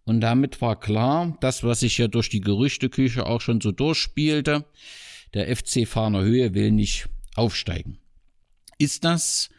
Und 0.03 0.21
damit 0.21 0.61
war 0.61 0.79
klar, 0.79 1.35
das, 1.41 1.63
was 1.63 1.81
sich 1.81 1.97
ja 1.97 2.07
durch 2.07 2.29
die 2.29 2.41
Gerüchteküche 2.41 3.25
auch 3.25 3.41
schon 3.41 3.59
so 3.59 3.71
durchspielte, 3.71 4.65
der 5.33 5.53
FC 5.53 5.87
Fahner 5.87 6.21
Höhe 6.21 6.53
will 6.53 6.71
nicht 6.71 7.09
aufsteigen. 7.35 7.97
Ist 8.77 9.03
das 9.03 9.49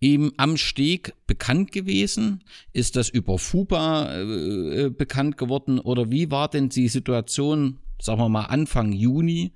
ihm 0.00 0.32
am 0.36 0.56
Steg 0.56 1.14
bekannt 1.26 1.72
gewesen? 1.72 2.44
Ist 2.72 2.96
das 2.96 3.08
über 3.08 3.38
FUBA 3.38 4.12
äh, 4.12 4.84
äh, 4.84 4.90
bekannt 4.90 5.38
geworden? 5.38 5.78
Oder 5.78 6.10
wie 6.10 6.30
war 6.30 6.48
denn 6.48 6.68
die 6.68 6.88
Situation, 6.88 7.78
sagen 8.00 8.20
wir 8.20 8.28
mal 8.28 8.46
Anfang 8.46 8.92
Juni? 8.92 9.52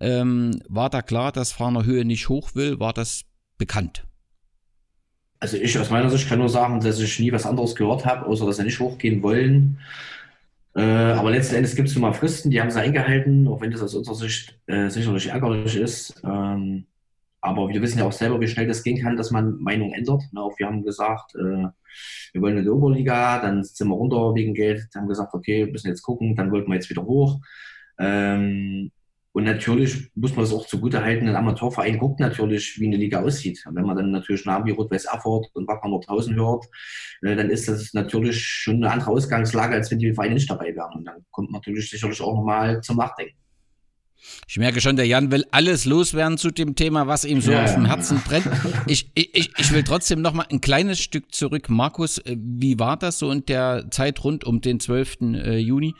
Ähm, 0.00 0.60
war 0.68 0.90
da 0.90 1.02
klar, 1.02 1.32
dass 1.32 1.52
Fahner 1.52 1.84
Höhe 1.84 2.04
nicht 2.04 2.28
hoch 2.28 2.54
will? 2.54 2.80
War 2.80 2.92
das 2.92 3.24
bekannt? 3.56 4.04
Also 5.40 5.56
ich 5.56 5.78
aus 5.78 5.90
meiner 5.90 6.10
Sicht 6.10 6.28
kann 6.28 6.40
nur 6.40 6.48
sagen, 6.48 6.80
dass 6.80 6.98
ich 6.98 7.18
nie 7.20 7.32
was 7.32 7.46
anderes 7.46 7.76
gehört 7.76 8.04
habe, 8.04 8.26
außer 8.26 8.44
dass 8.44 8.56
sie 8.56 8.64
nicht 8.64 8.80
hochgehen 8.80 9.22
wollen. 9.22 9.78
Äh, 10.74 10.82
aber 10.82 11.30
letzten 11.30 11.54
Endes 11.54 11.76
gibt 11.76 11.88
es 11.88 11.94
nun 11.94 12.02
mal 12.02 12.12
Fristen, 12.12 12.50
die 12.50 12.60
haben 12.60 12.70
sie 12.70 12.80
eingehalten, 12.80 13.46
auch 13.48 13.60
wenn 13.60 13.70
das 13.70 13.82
aus 13.82 13.94
unserer 13.94 14.16
Sicht 14.16 14.58
äh, 14.66 14.88
sicherlich 14.90 15.28
ärgerlich 15.28 15.76
ist. 15.76 16.20
Ähm, 16.24 16.86
aber 17.40 17.68
wir 17.68 17.80
wissen 17.82 17.98
ja 17.98 18.06
auch 18.06 18.12
selber, 18.12 18.40
wie 18.40 18.48
schnell 18.48 18.66
das 18.66 18.82
gehen 18.82 19.00
kann, 19.02 19.16
dass 19.16 19.30
man 19.30 19.58
Meinung 19.58 19.92
ändert. 19.92 20.22
Auch 20.34 20.58
wir 20.58 20.66
haben 20.66 20.82
gesagt, 20.82 21.34
äh, 21.34 21.68
wir 22.32 22.42
wollen 22.42 22.58
in 22.58 22.64
die 22.64 22.70
Oberliga, 22.70 23.40
dann 23.40 23.64
sind 23.64 23.88
wir 23.88 23.94
runter 23.94 24.34
wegen 24.34 24.54
Geld, 24.54 24.88
haben 24.94 25.08
gesagt, 25.08 25.34
okay, 25.34 25.66
müssen 25.66 25.88
jetzt 25.88 26.02
gucken, 26.02 26.36
dann 26.36 26.50
wollten 26.50 26.68
wir 26.70 26.74
jetzt 26.74 26.90
wieder 26.90 27.04
hoch. 27.04 27.40
Ähm, 27.98 28.90
Und 29.32 29.44
natürlich 29.44 30.10
muss 30.16 30.34
man 30.34 30.44
es 30.44 30.52
auch 30.52 30.66
zugutehalten, 30.66 31.28
ein 31.28 31.36
Amateurverein 31.36 31.98
guckt 31.98 32.18
natürlich, 32.18 32.80
wie 32.80 32.86
eine 32.86 32.96
Liga 32.96 33.20
aussieht. 33.22 33.62
Wenn 33.70 33.84
man 33.86 33.96
dann 33.96 34.10
natürlich 34.10 34.44
Namen 34.44 34.66
wie 34.66 34.72
Rot-Weiß 34.72 35.04
Erfurt 35.04 35.46
und 35.54 35.68
Wacker 35.68 35.88
Nordhausen 35.88 36.34
hört, 36.34 36.64
äh, 37.22 37.36
dann 37.36 37.50
ist 37.50 37.68
das 37.68 37.94
natürlich 37.94 38.42
schon 38.42 38.76
eine 38.76 38.90
andere 38.90 39.10
Ausgangslage, 39.10 39.74
als 39.74 39.90
wenn 39.90 40.00
die 40.00 40.12
Vereine 40.12 40.34
nicht 40.34 40.50
dabei 40.50 40.74
wären. 40.74 40.92
Und 40.94 41.04
dann 41.04 41.24
kommt 41.30 41.50
man 41.50 41.60
natürlich 41.60 41.88
sicherlich 41.90 42.20
auch 42.20 42.34
nochmal 42.34 42.80
zum 42.80 42.96
Nachdenken. 42.96 43.36
Ich 44.48 44.58
merke 44.58 44.80
schon, 44.80 44.96
der 44.96 45.06
Jan 45.06 45.30
will 45.30 45.44
alles 45.50 45.84
loswerden 45.84 46.38
zu 46.38 46.50
dem 46.50 46.74
Thema, 46.74 47.06
was 47.06 47.24
ihm 47.24 47.40
so 47.40 47.52
ja. 47.52 47.64
auf 47.64 47.74
dem 47.74 47.86
Herzen 47.86 48.20
brennt. 48.26 48.46
Ich, 48.86 49.10
ich, 49.14 49.50
ich 49.56 49.72
will 49.72 49.82
trotzdem 49.82 50.22
noch 50.22 50.32
mal 50.32 50.46
ein 50.50 50.60
kleines 50.60 51.00
Stück 51.00 51.34
zurück. 51.34 51.68
Markus, 51.68 52.18
äh, 52.18 52.36
wie 52.38 52.78
war 52.78 52.96
das 52.96 53.18
so 53.18 53.30
in 53.30 53.44
der 53.46 53.90
Zeit 53.90 54.22
rund 54.24 54.44
um 54.44 54.60
den 54.60 54.80
12. 54.80 55.18
Äh, 55.20 55.58
Juni? 55.58 55.94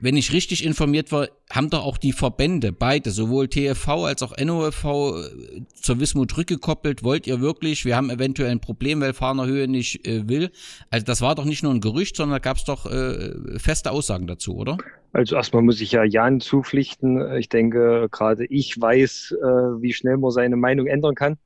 wenn 0.00 0.16
ich 0.16 0.32
richtig 0.32 0.64
informiert 0.64 1.12
war, 1.12 1.28
haben 1.50 1.70
doch 1.70 1.84
auch 1.84 1.98
die 1.98 2.12
Verbände, 2.12 2.72
beide, 2.72 3.10
sowohl 3.10 3.48
TFV 3.48 3.88
als 4.04 4.22
auch 4.22 4.36
NOFV, 4.36 4.84
äh, 4.84 5.62
zur 5.74 6.00
Wismut 6.00 6.36
rückgekoppelt. 6.36 7.02
Wollt 7.02 7.26
ihr 7.26 7.40
wirklich, 7.40 7.84
wir 7.84 7.96
haben 7.96 8.10
eventuell 8.10 8.50
ein 8.50 8.60
Problem, 8.60 9.00
weil 9.00 9.14
Fahner 9.14 9.46
Höhe 9.46 9.68
nicht 9.68 10.06
äh, 10.06 10.28
will. 10.28 10.50
Also 10.90 11.04
das 11.04 11.20
war 11.20 11.34
doch 11.34 11.44
nicht 11.44 11.62
nur 11.62 11.72
ein 11.72 11.80
Gerücht, 11.80 12.16
sondern 12.16 12.36
da 12.36 12.38
gab 12.38 12.58
es 12.58 12.64
doch 12.64 12.86
äh, 12.86 13.58
feste 13.58 13.90
Aussagen 13.90 14.26
dazu, 14.26 14.56
oder? 14.56 14.78
Also 15.12 15.36
erstmal 15.36 15.62
muss 15.62 15.80
ich 15.80 15.92
ja 15.92 16.04
Jan 16.04 16.40
zupflichten. 16.40 17.36
Ich 17.36 17.48
denke, 17.48 18.08
gerade 18.10 18.44
ich 18.46 18.78
weiß, 18.80 19.36
äh, 19.40 19.44
wie 19.82 19.92
schnell 19.92 20.18
man 20.18 20.30
seine 20.30 20.56
Meinung 20.56 20.86
ändern 20.86 21.14
kann. 21.14 21.38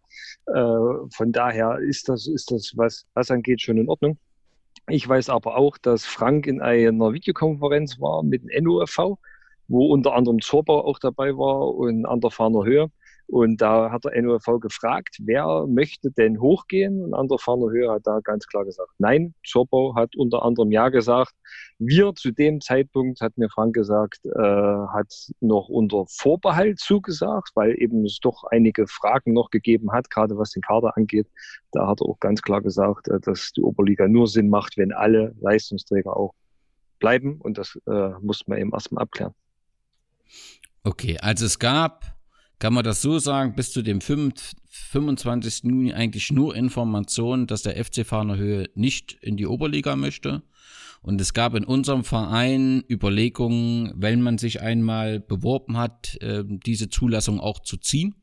Äh, 0.47 0.53
von 0.53 1.33
daher 1.33 1.79
ist 1.79 2.09
das, 2.09 2.27
ist 2.27 2.51
das, 2.51 2.73
was 2.77 3.07
das 3.15 3.31
angeht, 3.31 3.61
schon 3.63 3.79
in 3.79 3.89
Ordnung. 3.89 4.19
Ich 4.89 5.09
weiß 5.09 5.29
aber 5.29 5.57
auch, 5.57 5.79
dass 5.79 6.05
Frank 6.05 6.47
in 6.47 6.61
einer 6.61 7.13
Videokonferenz 7.13 8.01
war 8.01 8.25
mit 8.25 8.43
dem 8.43 8.65
NOFV, 8.65 9.19
wo 9.69 9.87
unter 9.87 10.15
anderem 10.15 10.41
Zorbau 10.41 10.85
auch 10.85 10.99
dabei 10.99 11.37
war 11.37 11.73
und 11.75 12.05
an 12.05 12.21
der 12.21 12.33
Fahner 12.33 12.65
Höhe. 12.65 12.91
Und 13.33 13.63
da 13.63 13.91
hat 13.91 14.05
der 14.05 14.21
NOFV 14.21 14.61
gefragt, 14.61 15.17
wer 15.23 15.67
möchte 15.67 16.11
denn 16.11 16.39
hochgehen? 16.39 17.01
Und 17.03 17.15
an 17.15 17.29
der 17.29 17.39
Fahner 17.39 17.71
Höhe 17.71 17.91
hat 17.91 18.07
da 18.07 18.21
ganz 18.23 18.47
klar 18.47 18.67
gesagt, 18.67 18.91
nein. 18.99 19.33
Zorbau 19.43 19.95
hat 19.95 20.15
unter 20.17 20.43
anderem 20.43 20.71
ja 20.71 20.91
gesagt. 20.91 21.33
Wir 21.79 22.15
zu 22.15 22.31
dem 22.31 22.61
Zeitpunkt, 22.61 23.23
hat 23.23 23.39
mir 23.39 23.49
Frank 23.49 23.75
gesagt, 23.75 24.27
äh, 24.27 24.39
hat 24.39 25.31
noch 25.41 25.71
unter 25.71 26.05
Vorbehalt 26.09 26.79
zugesagt, 26.79 27.53
weil 27.55 27.75
eben 27.81 28.05
es 28.05 28.19
doch 28.21 28.45
einige 28.51 28.87
Fragen 28.87 29.33
noch 29.33 29.49
gegeben 29.49 29.93
hat, 29.93 30.11
gerade 30.11 30.37
was 30.37 30.51
den 30.51 30.61
Kader 30.61 30.95
angeht. 30.99 31.29
Da 31.71 31.87
hat 31.87 32.03
er 32.03 32.11
auch 32.11 32.21
ganz 32.21 32.43
klar 32.43 32.61
gesagt, 32.61 33.09
äh, 33.09 33.19
dass 33.19 33.53
die 33.53 33.63
Oberliga 33.63 34.09
nur 34.09 34.27
Sinn 34.27 34.51
macht, 34.51 34.77
wenn 34.77 34.93
alle 34.93 35.35
Leistungsträger 35.41 36.15
auch 36.15 36.35
bleiben. 36.99 37.41
Und 37.41 37.57
das 37.57 37.79
äh, 37.87 38.11
muss 38.21 38.47
man 38.47 38.59
eben 38.59 38.75
erstmal 38.75 39.05
abklären. 39.05 39.33
Okay, 40.85 41.17
also 41.19 41.47
es 41.47 41.59
gab 41.59 42.13
kann 42.63 42.75
man 42.75 42.85
das 42.85 43.03
so 43.03 43.19
sagen, 43.19 43.57
bis 43.57 43.73
zu 43.73 43.83
dem 43.83 44.01
25. 44.01 45.65
Juni 45.65 45.95
eigentlich 45.95 46.31
nur 46.31 46.55
Informationen, 46.55 47.49
dass 47.49 47.63
der 47.63 47.85
FC 47.85 48.07
Fahnerhöhe 48.07 48.71
nicht 48.77 49.19
in 49.21 49.37
die 49.37 49.49
Oberliga 49.49 49.97
möchte. 49.97 50.45
Und 51.01 51.21
es 51.21 51.35
gab 51.35 51.57
in 51.57 51.65
unserem 51.65 52.05
Verein 52.05 52.85
Überlegungen, 52.89 53.93
wenn 53.97 54.23
man 54.23 54.39
sich 54.39 54.61
einmal 54.61 55.19
beworben 55.19 55.77
hat, 55.77 56.17
ähm, 56.21 56.61
diese 56.65 56.89
Zulassung 56.89 57.41
auch 57.41 57.59
zu 57.59 57.79
ziehen. 57.79 58.15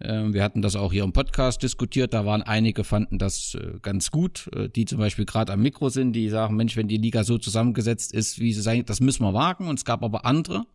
Ähm, 0.00 0.32
wir 0.32 0.44
hatten 0.44 0.62
das 0.62 0.76
auch 0.76 0.92
hier 0.92 1.02
im 1.02 1.12
Podcast 1.12 1.60
diskutiert. 1.60 2.14
Da 2.14 2.24
waren 2.24 2.42
einige, 2.42 2.84
fanden 2.84 3.18
das 3.18 3.56
äh, 3.56 3.80
ganz 3.82 4.12
gut, 4.12 4.48
äh, 4.54 4.68
die 4.68 4.84
zum 4.84 5.00
Beispiel 5.00 5.24
gerade 5.24 5.52
am 5.52 5.60
Mikro 5.60 5.88
sind, 5.88 6.12
die 6.12 6.28
sagen, 6.28 6.54
Mensch, 6.54 6.76
wenn 6.76 6.86
die 6.86 6.98
Liga 6.98 7.24
so 7.24 7.36
zusammengesetzt 7.36 8.14
ist, 8.14 8.38
wie 8.38 8.52
sie 8.52 8.62
sein, 8.62 8.84
das 8.86 9.00
müssen 9.00 9.24
wir 9.24 9.34
wagen. 9.34 9.66
Und 9.66 9.80
es 9.80 9.84
gab 9.84 10.04
aber 10.04 10.24
andere, 10.24 10.66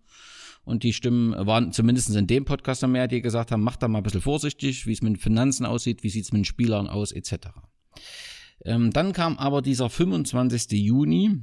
und 0.64 0.84
die 0.84 0.94
Stimmen 0.94 1.34
waren 1.46 1.72
zumindest 1.72 2.16
in 2.16 2.28
dem 2.28 2.46
Podcast 2.46 2.86
mehr, 2.88 3.08
die 3.08 3.22
gesagt 3.22 3.52
haben, 3.52 3.64
macht 3.64 3.82
da 3.82 3.88
mal 3.88 4.00
ein 4.00 4.04
bisschen 4.04 4.22
vorsichtig, 4.22 4.86
wie 4.86 4.94
es 4.94 5.02
mit 5.02 5.14
den 5.14 5.20
Finanzen 5.20 5.66
aussieht, 5.66 6.04
wie 6.04 6.10
sieht 6.10 6.26
es 6.26 6.32
mit 6.32 6.42
den 6.42 6.46
Spielern 6.46 6.88
aus, 6.88 7.12
etc. 7.12 7.50
Ähm, 8.64 8.92
dann 8.92 9.14
kam 9.14 9.38
aber 9.38 9.62
dieser 9.62 9.90
25. 9.90 10.72
Juni. 10.72 11.42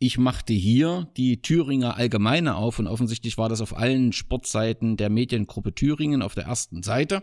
Ich 0.00 0.18
machte 0.18 0.52
hier 0.52 1.08
die 1.16 1.40
Thüringer 1.40 1.96
Allgemeine 1.96 2.56
auf 2.56 2.78
und 2.78 2.88
offensichtlich 2.88 3.38
war 3.38 3.48
das 3.48 3.60
auf 3.60 3.76
allen 3.76 4.12
Sportseiten 4.12 4.96
der 4.96 5.08
Mediengruppe 5.08 5.72
Thüringen 5.74 6.20
auf 6.20 6.34
der 6.34 6.44
ersten 6.44 6.82
Seite 6.82 7.22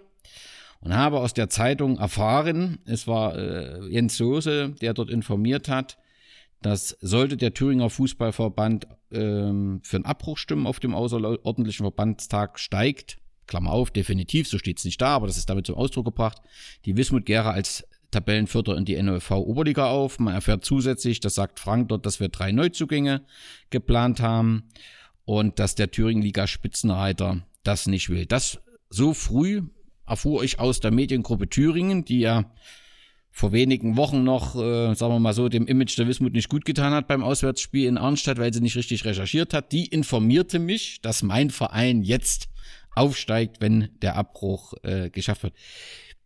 und 0.80 0.96
habe 0.96 1.20
aus 1.20 1.34
der 1.34 1.50
Zeitung 1.50 2.00
erfahren, 2.00 2.80
es 2.86 3.08
war 3.08 3.38
äh, 3.38 3.88
Jens 3.90 4.18
Soße, 4.18 4.70
der 4.82 4.94
dort 4.94 5.10
informiert 5.10 5.68
hat, 5.68 5.98
dass 6.62 6.98
sollte 7.02 7.38
der 7.38 7.54
Thüringer 7.54 7.90
Fußballverband 7.90 8.88
ähm, 9.12 9.82
für 9.84 9.98
einen 9.98 10.06
Abbruch 10.06 10.38
stimmen 10.38 10.68
auf 10.68 10.80
dem 10.80 10.96
außerordentlichen 10.96 11.84
Verbandstag, 11.84 12.60
steigt, 12.60 13.18
Klammer 13.48 13.72
auf, 13.72 13.92
definitiv, 13.92 14.48
so 14.48 14.58
steht 14.58 14.78
es 14.78 14.86
nicht 14.86 15.02
da, 15.02 15.16
aber 15.16 15.28
das 15.28 15.38
ist 15.38 15.50
damit 15.50 15.66
zum 15.66 15.76
Ausdruck 15.76 16.06
gebracht, 16.06 16.42
die 16.86 16.96
Wismut 16.96 17.26
Gera 17.26 17.52
als 17.52 17.86
Tabellenvierter 18.12 18.78
in 18.78 18.86
die 18.86 19.02
NOV 19.02 19.32
Oberliga 19.32 19.90
auf. 19.90 20.20
Man 20.20 20.34
erfährt 20.34 20.66
zusätzlich, 20.66 21.20
das 21.22 21.36
sagt 21.36 21.60
Frank 21.60 21.90
dort, 21.90 22.06
dass 22.06 22.20
wir 22.20 22.30
drei 22.30 22.52
Neuzugänge 22.52 23.26
geplant 23.70 24.22
haben 24.22 24.64
und 25.26 25.60
dass 25.60 25.76
der 25.76 25.92
Thüringen 25.92 26.22
Liga 26.22 26.46
Spitzenreiter 26.46 27.46
das 27.64 27.88
nicht 27.88 28.10
will. 28.10 28.26
Das 28.26 28.60
so 28.90 29.14
früh 29.14 29.62
erfuhr 30.06 30.44
ich 30.44 30.60
aus 30.60 30.82
der 30.82 30.92
Mediengruppe 30.92 31.48
Thüringen, 31.48 32.04
die 32.04 32.20
ja 32.20 32.52
vor 33.32 33.54
wenigen 33.54 33.96
Wochen 33.96 34.24
noch, 34.24 34.56
äh, 34.56 34.94
sagen 34.94 35.14
wir 35.14 35.20
mal 35.20 35.34
so, 35.34 35.48
dem 35.48 35.66
Image 35.66 35.98
der 35.98 36.08
Wismut 36.08 36.34
nicht 36.34 36.50
gut 36.50 36.66
getan 36.66 36.94
hat 36.94 37.08
beim 37.08 37.24
Auswärtsspiel 37.24 37.88
in 37.88 37.98
Arnstadt, 37.98 38.38
weil 38.38 38.54
sie 38.54 38.62
nicht 38.62 38.76
richtig 38.76 39.06
recherchiert 39.06 39.54
hat, 39.54 39.72
die 39.72 39.86
informierte 39.86 40.60
mich, 40.60 41.02
dass 41.02 41.24
mein 41.24 41.50
Verein 41.50 42.04
jetzt 42.04 42.50
aufsteigt, 42.94 43.62
wenn 43.62 43.90
der 44.02 44.16
Abbruch 44.16 44.74
äh, 44.84 45.10
geschafft 45.10 45.44
wird. 45.44 45.54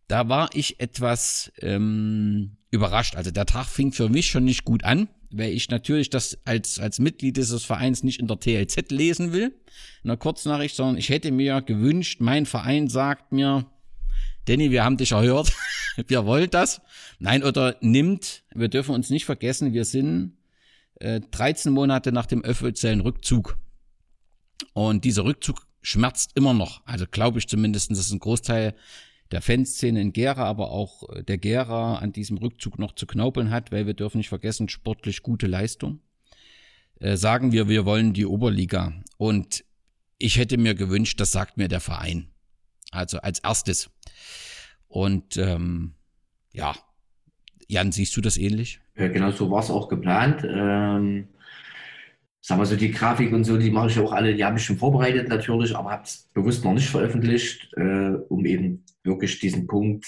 Da 0.08 0.28
war 0.28 0.50
ich 0.54 0.80
etwas 0.80 1.52
ähm, 1.60 2.56
überrascht. 2.70 3.16
Also 3.16 3.30
der 3.30 3.46
Tag 3.46 3.66
fing 3.66 3.92
für 3.92 4.08
mich 4.08 4.26
schon 4.26 4.44
nicht 4.44 4.64
gut 4.64 4.84
an, 4.84 5.08
weil 5.30 5.52
ich 5.52 5.68
natürlich 5.70 6.10
das 6.10 6.38
als, 6.44 6.78
als 6.78 6.98
Mitglied 6.98 7.36
dieses 7.36 7.64
Vereins 7.64 8.02
nicht 8.02 8.20
in 8.20 8.26
der 8.26 8.38
TLZ 8.38 8.90
lesen 8.90 9.32
will, 9.32 9.54
in 10.02 10.08
der 10.08 10.16
Kurznachricht, 10.16 10.76
sondern 10.76 10.96
ich 10.96 11.08
hätte 11.08 11.30
mir 11.30 11.62
gewünscht, 11.62 12.20
mein 12.20 12.46
Verein 12.46 12.88
sagt 12.88 13.32
mir, 13.32 13.66
Danny, 14.46 14.70
wir 14.70 14.84
haben 14.84 14.96
dich 14.96 15.12
erhört, 15.12 15.52
wir 16.06 16.24
wollen 16.24 16.50
das. 16.50 16.80
Nein, 17.18 17.42
oder 17.42 17.76
nimmt, 17.80 18.44
wir 18.54 18.68
dürfen 18.68 18.94
uns 18.94 19.10
nicht 19.10 19.24
vergessen, 19.24 19.72
wir 19.72 19.84
sind 19.84 20.36
äh, 21.00 21.20
13 21.30 21.72
Monate 21.72 22.12
nach 22.12 22.26
dem 22.26 22.42
offiziellen 22.42 23.00
Rückzug. 23.00 23.58
Und 24.72 25.04
dieser 25.04 25.24
Rückzug 25.24 25.66
schmerzt 25.82 26.32
immer 26.34 26.54
noch. 26.54 26.80
Also 26.86 27.06
glaube 27.10 27.38
ich 27.38 27.48
zumindest, 27.48 27.90
dass 27.90 28.10
ein 28.10 28.18
Großteil 28.18 28.74
der 29.32 29.42
Fanszene 29.42 30.00
in 30.00 30.12
Gera, 30.12 30.44
aber 30.44 30.70
auch 30.70 31.08
äh, 31.10 31.24
der 31.24 31.38
Gera 31.38 31.96
an 31.96 32.12
diesem 32.12 32.38
Rückzug 32.38 32.78
noch 32.78 32.94
zu 32.94 33.06
knaupeln 33.06 33.50
hat, 33.50 33.72
weil 33.72 33.86
wir 33.86 33.94
dürfen 33.94 34.18
nicht 34.18 34.28
vergessen, 34.28 34.68
sportlich 34.68 35.22
gute 35.22 35.46
Leistung. 35.46 36.00
Äh, 37.00 37.16
sagen 37.16 37.52
wir, 37.52 37.68
wir 37.68 37.84
wollen 37.84 38.12
die 38.12 38.26
Oberliga. 38.26 38.92
Und 39.16 39.64
ich 40.18 40.38
hätte 40.38 40.56
mir 40.56 40.74
gewünscht, 40.74 41.20
das 41.20 41.32
sagt 41.32 41.56
mir 41.56 41.68
der 41.68 41.80
Verein. 41.80 42.28
Also 42.92 43.18
als 43.18 43.40
erstes. 43.40 43.90
Und 44.88 45.36
ähm, 45.36 45.94
ja, 46.52 46.74
Jan, 47.68 47.92
siehst 47.92 48.16
du 48.16 48.20
das 48.20 48.38
ähnlich? 48.38 48.80
Ja, 48.96 49.08
genau 49.08 49.30
so 49.30 49.50
war 49.50 49.60
es 49.60 49.70
auch 49.70 49.88
geplant. 49.88 50.44
Ähm, 50.44 51.28
sagen 52.40 52.60
wir 52.60 52.66
so, 52.66 52.76
die 52.76 52.92
Grafik 52.92 53.32
und 53.32 53.44
so, 53.44 53.58
die 53.58 53.70
mache 53.70 53.88
ich 53.88 53.98
auch 53.98 54.12
alle, 54.12 54.34
die 54.34 54.44
habe 54.44 54.56
ich 54.56 54.64
schon 54.64 54.78
vorbereitet 54.78 55.28
natürlich, 55.28 55.76
aber 55.76 55.90
habe 55.90 56.04
es 56.04 56.30
bewusst 56.32 56.64
noch 56.64 56.74
nicht 56.74 56.88
veröffentlicht, 56.88 57.72
äh, 57.76 58.12
um 58.28 58.46
eben 58.46 58.84
wirklich 59.02 59.40
diesen 59.40 59.66
Punkt 59.66 60.06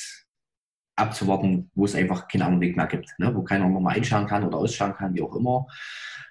abzuwarten, 0.97 1.71
wo 1.75 1.85
es 1.85 1.95
einfach 1.95 2.29
keinen 2.29 2.43
anderen 2.43 2.61
Weg 2.61 2.77
mehr 2.77 2.87
gibt, 2.87 3.13
ne? 3.19 3.35
wo 3.35 3.43
keiner 3.43 3.69
nochmal 3.69 3.97
einschauen 3.97 4.27
kann 4.27 4.45
oder 4.45 4.59
ausschauen 4.59 4.95
kann, 4.95 5.15
wie 5.15 5.23
auch 5.23 5.35
immer. 5.35 5.67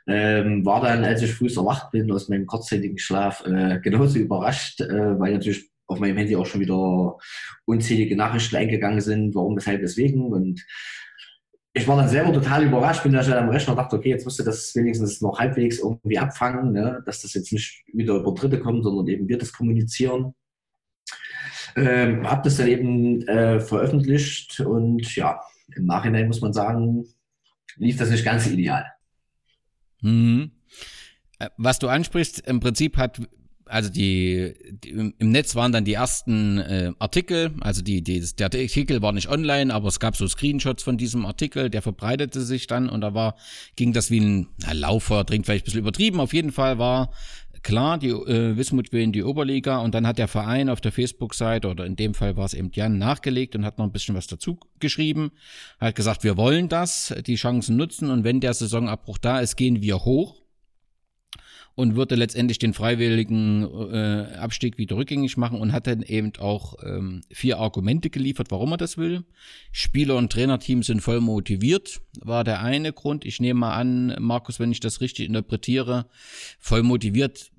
Ähm, 0.08 0.66
war 0.66 0.82
dann, 0.82 1.04
als 1.04 1.22
ich 1.22 1.34
früh 1.34 1.48
erwacht 1.54 1.92
bin 1.92 2.12
aus 2.12 2.30
meinem 2.30 2.46
kurzzeitigen 2.46 2.98
Schlaf, 2.98 3.46
äh, 3.46 3.80
genauso 3.82 4.20
überrascht, 4.20 4.80
äh, 4.82 5.20
weil 5.20 5.34
natürlich 5.34 5.70
auf 5.88 6.00
meinem 6.00 6.17
Handy 6.17 6.36
auch 6.36 6.46
schon 6.46 6.62
wieder 6.62 7.17
unzählige 7.65 8.15
Nachrichten 8.15 8.58
eingegangen 8.58 9.01
sind, 9.01 9.34
warum, 9.36 9.56
weshalb, 9.56 9.82
weswegen. 9.82 10.32
Und 10.32 10.65
ich 11.74 11.88
war 11.88 11.96
dann 11.98 12.10
selber 12.10 12.34
total 12.34 12.65
überrascht, 12.65 13.03
bin 13.03 13.13
da 13.13 13.24
schon 13.24 13.34
am 13.34 13.50
Rechner 13.50 13.72
und 13.72 13.77
dachte, 13.77 13.96
okay, 13.96 14.10
jetzt 14.10 14.25
musst 14.25 14.39
du 14.39 14.44
das 14.44 14.75
wenigstens 14.75 15.22
noch 15.22 15.39
halbwegs 15.39 15.79
irgendwie 15.79 16.17
abfangen, 16.17 16.74
ne? 16.74 17.01
dass 17.06 17.22
das 17.22 17.34
jetzt 17.34 17.53
nicht 17.53 17.84
wieder 17.94 18.15
über 18.15 18.34
Dritte 18.34 18.60
kommt, 18.60 18.84
sondern 18.84 19.08
eben 19.08 19.27
wir 19.27 19.38
das 19.38 19.53
kommunizieren. 19.53 20.34
Ähm, 21.75 22.27
hab 22.27 22.44
das 22.44 22.58
dann 22.58 22.67
eben 22.67 23.22
äh, 23.27 23.60
veröffentlicht 23.60 24.60
und 24.62 25.15
ja, 25.15 25.39
im 25.75 25.86
Nachhinein 25.86 26.27
muss 26.27 26.41
man 26.41 26.53
sagen, 26.53 27.06
lief 27.75 27.98
das 27.98 28.10
nicht 28.10 28.25
ganz 28.25 28.48
ideal. 28.48 28.86
Mhm. 30.01 30.51
Äh, 31.39 31.50
was 31.58 31.79
du 31.79 31.88
ansprichst, 31.88 32.48
im 32.48 32.60
Prinzip 32.60 32.98
hat 32.98 33.22
also 33.69 33.89
die, 33.89 34.53
die, 34.83 34.89
im 34.89 35.31
Netz 35.31 35.55
waren 35.55 35.71
dann 35.71 35.86
die 35.86 35.93
ersten 35.93 36.57
äh, 36.59 36.91
Artikel, 37.00 37.51
also 37.62 37.81
die, 37.81 38.01
die, 38.01 38.24
der 38.38 38.45
Artikel 38.45 39.01
war 39.01 39.12
nicht 39.12 39.29
online, 39.29 39.74
aber 39.74 39.88
es 39.88 40.00
gab 40.00 40.15
so 40.15 40.27
Screenshots 40.27 40.83
von 40.83 40.97
diesem 40.97 41.25
Artikel, 41.25 41.69
der 41.69 41.81
verbreitete 41.81 42.41
sich 42.41 42.67
dann 42.67 42.89
und 42.89 43.01
da 43.01 43.13
war, 43.13 43.36
ging 43.75 43.93
das 43.93 44.12
wie 44.12 44.19
ein 44.19 44.47
na, 44.57 44.74
Lauffeuer, 44.74 45.24
dringt 45.24 45.45
vielleicht 45.45 45.63
ein 45.63 45.65
bisschen 45.65 45.79
übertrieben, 45.81 46.19
auf 46.19 46.33
jeden 46.33 46.51
Fall 46.51 46.77
war 46.77 47.12
klar, 47.63 47.97
die 47.97 48.09
äh, 48.09 48.55
Wismut 48.55 48.91
will 48.91 49.01
in 49.01 49.12
die 49.12 49.24
Oberliga 49.24 49.79
und 49.79 49.93
dann 49.93 50.07
hat 50.07 50.17
der 50.17 50.27
Verein 50.27 50.69
auf 50.69 50.81
der 50.81 50.91
Facebook-Seite 50.91 51.67
oder 51.67 51.86
in 51.86 51.95
dem 51.95 52.13
Fall 52.13 52.38
war 52.38 52.45
es 52.45 52.53
eben 52.53 52.71
Jan 52.74 52.97
nachgelegt 52.97 53.55
und 53.55 53.65
hat 53.65 53.77
noch 53.77 53.86
ein 53.86 53.91
bisschen 53.91 54.15
was 54.15 54.27
dazu 54.27 54.57
geschrieben. 54.79 55.31
Hat 55.79 55.95
gesagt, 55.95 56.24
wir 56.24 56.38
wollen 56.38 56.69
das, 56.69 57.13
die 57.25 57.36
Chancen 57.36 57.75
nutzen 57.75 58.09
und 58.09 58.24
wenn 58.24 58.39
der 58.39 58.53
Saisonabbruch 58.53 59.17
da 59.17 59.39
ist, 59.39 59.57
gehen 59.57 59.81
wir 59.81 60.05
hoch 60.05 60.47
und 61.77 61.96
würde 61.96 62.15
letztendlich 62.15 62.57
den 62.57 62.74
freiwilligen 62.74 63.62
äh, 63.93 64.36
Abstieg 64.39 64.79
wieder 64.79 64.96
rückgängig 64.96 65.38
machen 65.38 65.62
und 65.62 65.74
hat 65.74 65.86
dann 65.86 66.01
eben 66.01 66.34
auch 66.39 66.74
ähm, 66.84 67.22
vier 67.31 67.60
Argumente 67.60 68.10
geliefert, 68.10 68.48
warum 68.50 68.72
er 68.72 68.77
das 68.77 68.98
will. 68.98 69.25
Spieler 69.72 70.15
und 70.15 70.31
Trainerteam 70.31 70.81
sind 70.81 71.01
voll 71.01 71.22
motiviert, 71.22 72.01
war 72.19 72.43
der 72.43 72.63
eine 72.63 72.93
Grund. 72.93 73.25
Ich 73.25 73.39
nehme 73.39 73.60
mal 73.60 73.75
an, 73.75 74.15
Markus, 74.19 74.60
wenn 74.60 74.72
ich 74.72 74.79
das 74.79 75.01
richtig 75.01 75.27
interpretiere, 75.27 76.07
voll 76.57 76.81
motiviert 76.81 77.51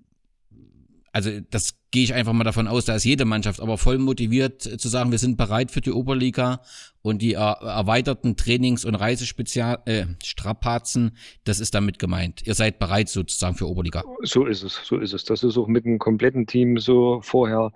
also 1.18 1.40
das 1.50 1.74
gehe 1.90 2.04
ich 2.04 2.14
einfach 2.14 2.32
mal 2.32 2.44
davon 2.44 2.68
aus, 2.68 2.84
da 2.84 2.94
ist 2.94 3.02
jede 3.02 3.24
Mannschaft 3.24 3.60
aber 3.60 3.76
voll 3.76 3.98
motiviert 3.98 4.66
äh, 4.66 4.78
zu 4.78 4.88
sagen, 4.88 5.10
wir 5.10 5.18
sind 5.18 5.36
bereit 5.36 5.72
für 5.72 5.80
die 5.80 5.90
Oberliga 5.90 6.60
und 7.02 7.22
die 7.22 7.34
er 7.34 7.58
erweiterten 7.60 8.36
Trainings- 8.36 8.84
und 8.84 8.94
Reisespezial 8.94 9.80
äh, 9.86 10.06
Strapazen, 10.22 11.16
das 11.42 11.58
ist 11.58 11.74
damit 11.74 11.98
gemeint. 11.98 12.46
Ihr 12.46 12.54
seid 12.54 12.78
bereit 12.78 13.08
sozusagen 13.08 13.56
für 13.56 13.68
Oberliga. 13.68 14.04
So 14.22 14.46
ist 14.46 14.62
es, 14.62 14.80
so 14.84 14.98
ist 14.98 15.12
es. 15.12 15.24
Das 15.24 15.42
ist 15.42 15.58
auch 15.58 15.66
mit 15.66 15.84
dem 15.84 15.98
kompletten 15.98 16.46
Team 16.46 16.78
so 16.78 17.20
vorher 17.20 17.72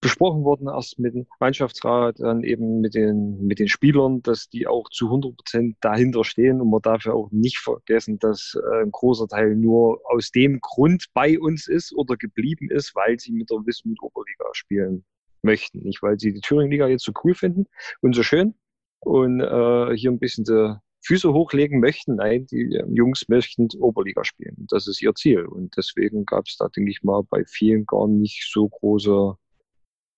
besprochen 0.00 0.44
worden, 0.44 0.68
erst 0.68 0.98
mit 0.98 1.14
dem 1.14 1.26
Mannschaftsrat, 1.40 2.20
dann 2.20 2.42
eben 2.42 2.80
mit 2.80 2.94
den, 2.94 3.46
mit 3.46 3.58
den 3.58 3.68
Spielern, 3.68 4.22
dass 4.22 4.48
die 4.48 4.66
auch 4.66 4.88
zu 4.90 5.06
100 5.06 5.36
Prozent 5.36 5.76
dahinter 5.80 6.22
stehen 6.24 6.60
und 6.60 6.70
man 6.70 6.82
darf 6.82 7.04
ja 7.04 7.12
auch 7.12 7.30
nicht 7.30 7.58
vergessen, 7.58 8.18
dass 8.18 8.56
äh, 8.56 8.82
ein 8.82 8.90
großer 8.90 9.26
Teil 9.26 9.56
nur 9.56 10.00
aus 10.10 10.30
dem 10.30 10.60
Grund 10.60 11.06
bei 11.14 11.38
uns 11.38 11.66
ist 11.66 11.94
oder 11.94 12.16
geblieben 12.16 12.70
ist, 12.70 12.94
weil 12.94 13.18
sie 13.18 13.32
mit 13.32 13.50
der 13.50 13.58
Wismut 13.64 14.02
Oberliga 14.02 14.44
spielen 14.52 15.04
möchten. 15.42 15.80
Nicht, 15.80 16.02
weil 16.02 16.18
sie 16.18 16.32
die 16.32 16.40
Thüringen-Liga 16.40 16.88
jetzt 16.88 17.04
so 17.04 17.12
cool 17.24 17.34
finden 17.34 17.66
und 18.02 18.14
so 18.14 18.22
schön 18.22 18.54
und 19.00 19.40
äh, 19.40 19.96
hier 19.96 20.10
ein 20.10 20.18
bisschen 20.18 20.44
die 20.44 20.74
Füße 21.06 21.32
hochlegen 21.32 21.80
möchten. 21.80 22.16
Nein, 22.16 22.46
die 22.46 22.74
äh, 22.74 22.84
Jungs 22.92 23.28
möchten 23.28 23.68
Oberliga 23.78 24.24
spielen. 24.24 24.66
Das 24.68 24.88
ist 24.88 25.00
ihr 25.00 25.14
Ziel. 25.14 25.46
Und 25.46 25.74
deswegen 25.76 26.26
gab 26.26 26.46
es 26.46 26.56
da, 26.56 26.68
denke 26.68 26.90
ich 26.90 27.02
mal, 27.02 27.22
bei 27.22 27.44
vielen 27.46 27.86
gar 27.86 28.08
nicht 28.08 28.50
so 28.52 28.68
große 28.68 29.36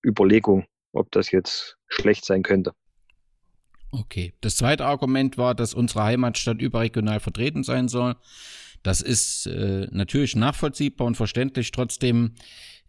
Überlegung, 0.04 0.66
ob 0.92 1.10
das 1.10 1.30
jetzt 1.30 1.76
schlecht 1.88 2.24
sein 2.24 2.42
könnte. 2.42 2.72
Okay. 3.90 4.34
Das 4.40 4.56
zweite 4.56 4.84
Argument 4.84 5.38
war, 5.38 5.54
dass 5.54 5.74
unsere 5.74 6.04
Heimatstadt 6.04 6.60
überregional 6.60 7.20
vertreten 7.20 7.64
sein 7.64 7.88
soll. 7.88 8.16
Das 8.82 9.00
ist 9.00 9.46
äh, 9.46 9.88
natürlich 9.90 10.36
nachvollziehbar 10.36 11.06
und 11.06 11.16
verständlich. 11.16 11.70
Trotzdem 11.72 12.34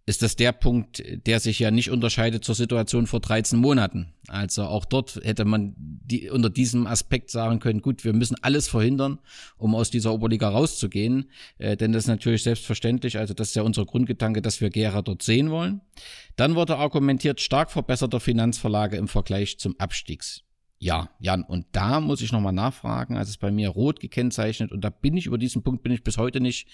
ist 0.10 0.24
das 0.24 0.36
der 0.36 0.54
Punkt, 0.54 1.04
der 1.28 1.40
sich 1.40 1.60
ja 1.60 1.70
nicht 1.70 1.92
unterscheidet 1.92 2.44
zur 2.44 2.56
Situation 2.56 3.06
vor 3.06 3.20
13 3.20 3.60
Monaten. 3.60 4.12
Also 4.28 4.64
auch 4.64 4.86
dort 4.86 5.20
hätte 5.24 5.46
man 5.46 5.76
die, 5.78 6.32
unter 6.32 6.50
diesem 6.50 6.88
Aspekt 6.88 7.30
sagen 7.30 7.60
können, 7.60 7.84
gut, 7.84 8.04
wir 8.04 8.14
müssen 8.14 8.36
alles 8.42 8.68
verhindern, 8.68 9.20
um 9.58 9.76
aus 9.76 9.92
dieser 9.92 10.12
Oberliga 10.12 10.50
rauszugehen. 10.50 11.30
Äh, 11.60 11.78
denn 11.78 11.92
das 11.92 12.06
ist 12.06 12.08
natürlich 12.08 12.42
selbstverständlich, 12.42 13.20
also 13.20 13.36
das 13.36 13.50
ist 13.50 13.56
ja 13.56 13.62
unser 13.62 13.86
Grundgedanke, 13.86 14.42
dass 14.42 14.62
wir 14.62 14.72
Gera 14.72 15.04
dort 15.04 15.22
sehen 15.22 15.52
wollen. 15.52 15.82
Dann 16.36 16.56
wurde 16.56 16.78
argumentiert, 16.78 17.40
stark 17.40 17.70
verbesserter 17.70 18.20
Finanzverlage 18.20 18.98
im 18.98 19.08
Vergleich 19.08 19.60
zum 19.60 19.80
Abstiegs. 19.80 20.42
Ja, 20.80 21.12
Jan, 21.20 21.44
und 21.44 21.68
da 21.74 22.00
muss 22.00 22.22
ich 22.22 22.32
nochmal 22.32 22.54
nachfragen, 22.54 23.16
also 23.16 23.30
es 23.30 23.36
ist 23.36 23.42
bei 23.42 23.52
mir 23.52 23.70
rot 23.70 24.00
gekennzeichnet 24.00 24.72
und 24.72 24.84
da 24.84 24.90
bin 24.90 25.16
ich 25.18 25.28
über 25.28 25.38
diesen 25.38 25.62
Punkt 25.62 25.84
bin 25.84 25.92
ich 25.92 26.04
bis 26.04 26.18
heute 26.18 26.40
nicht 26.40 26.68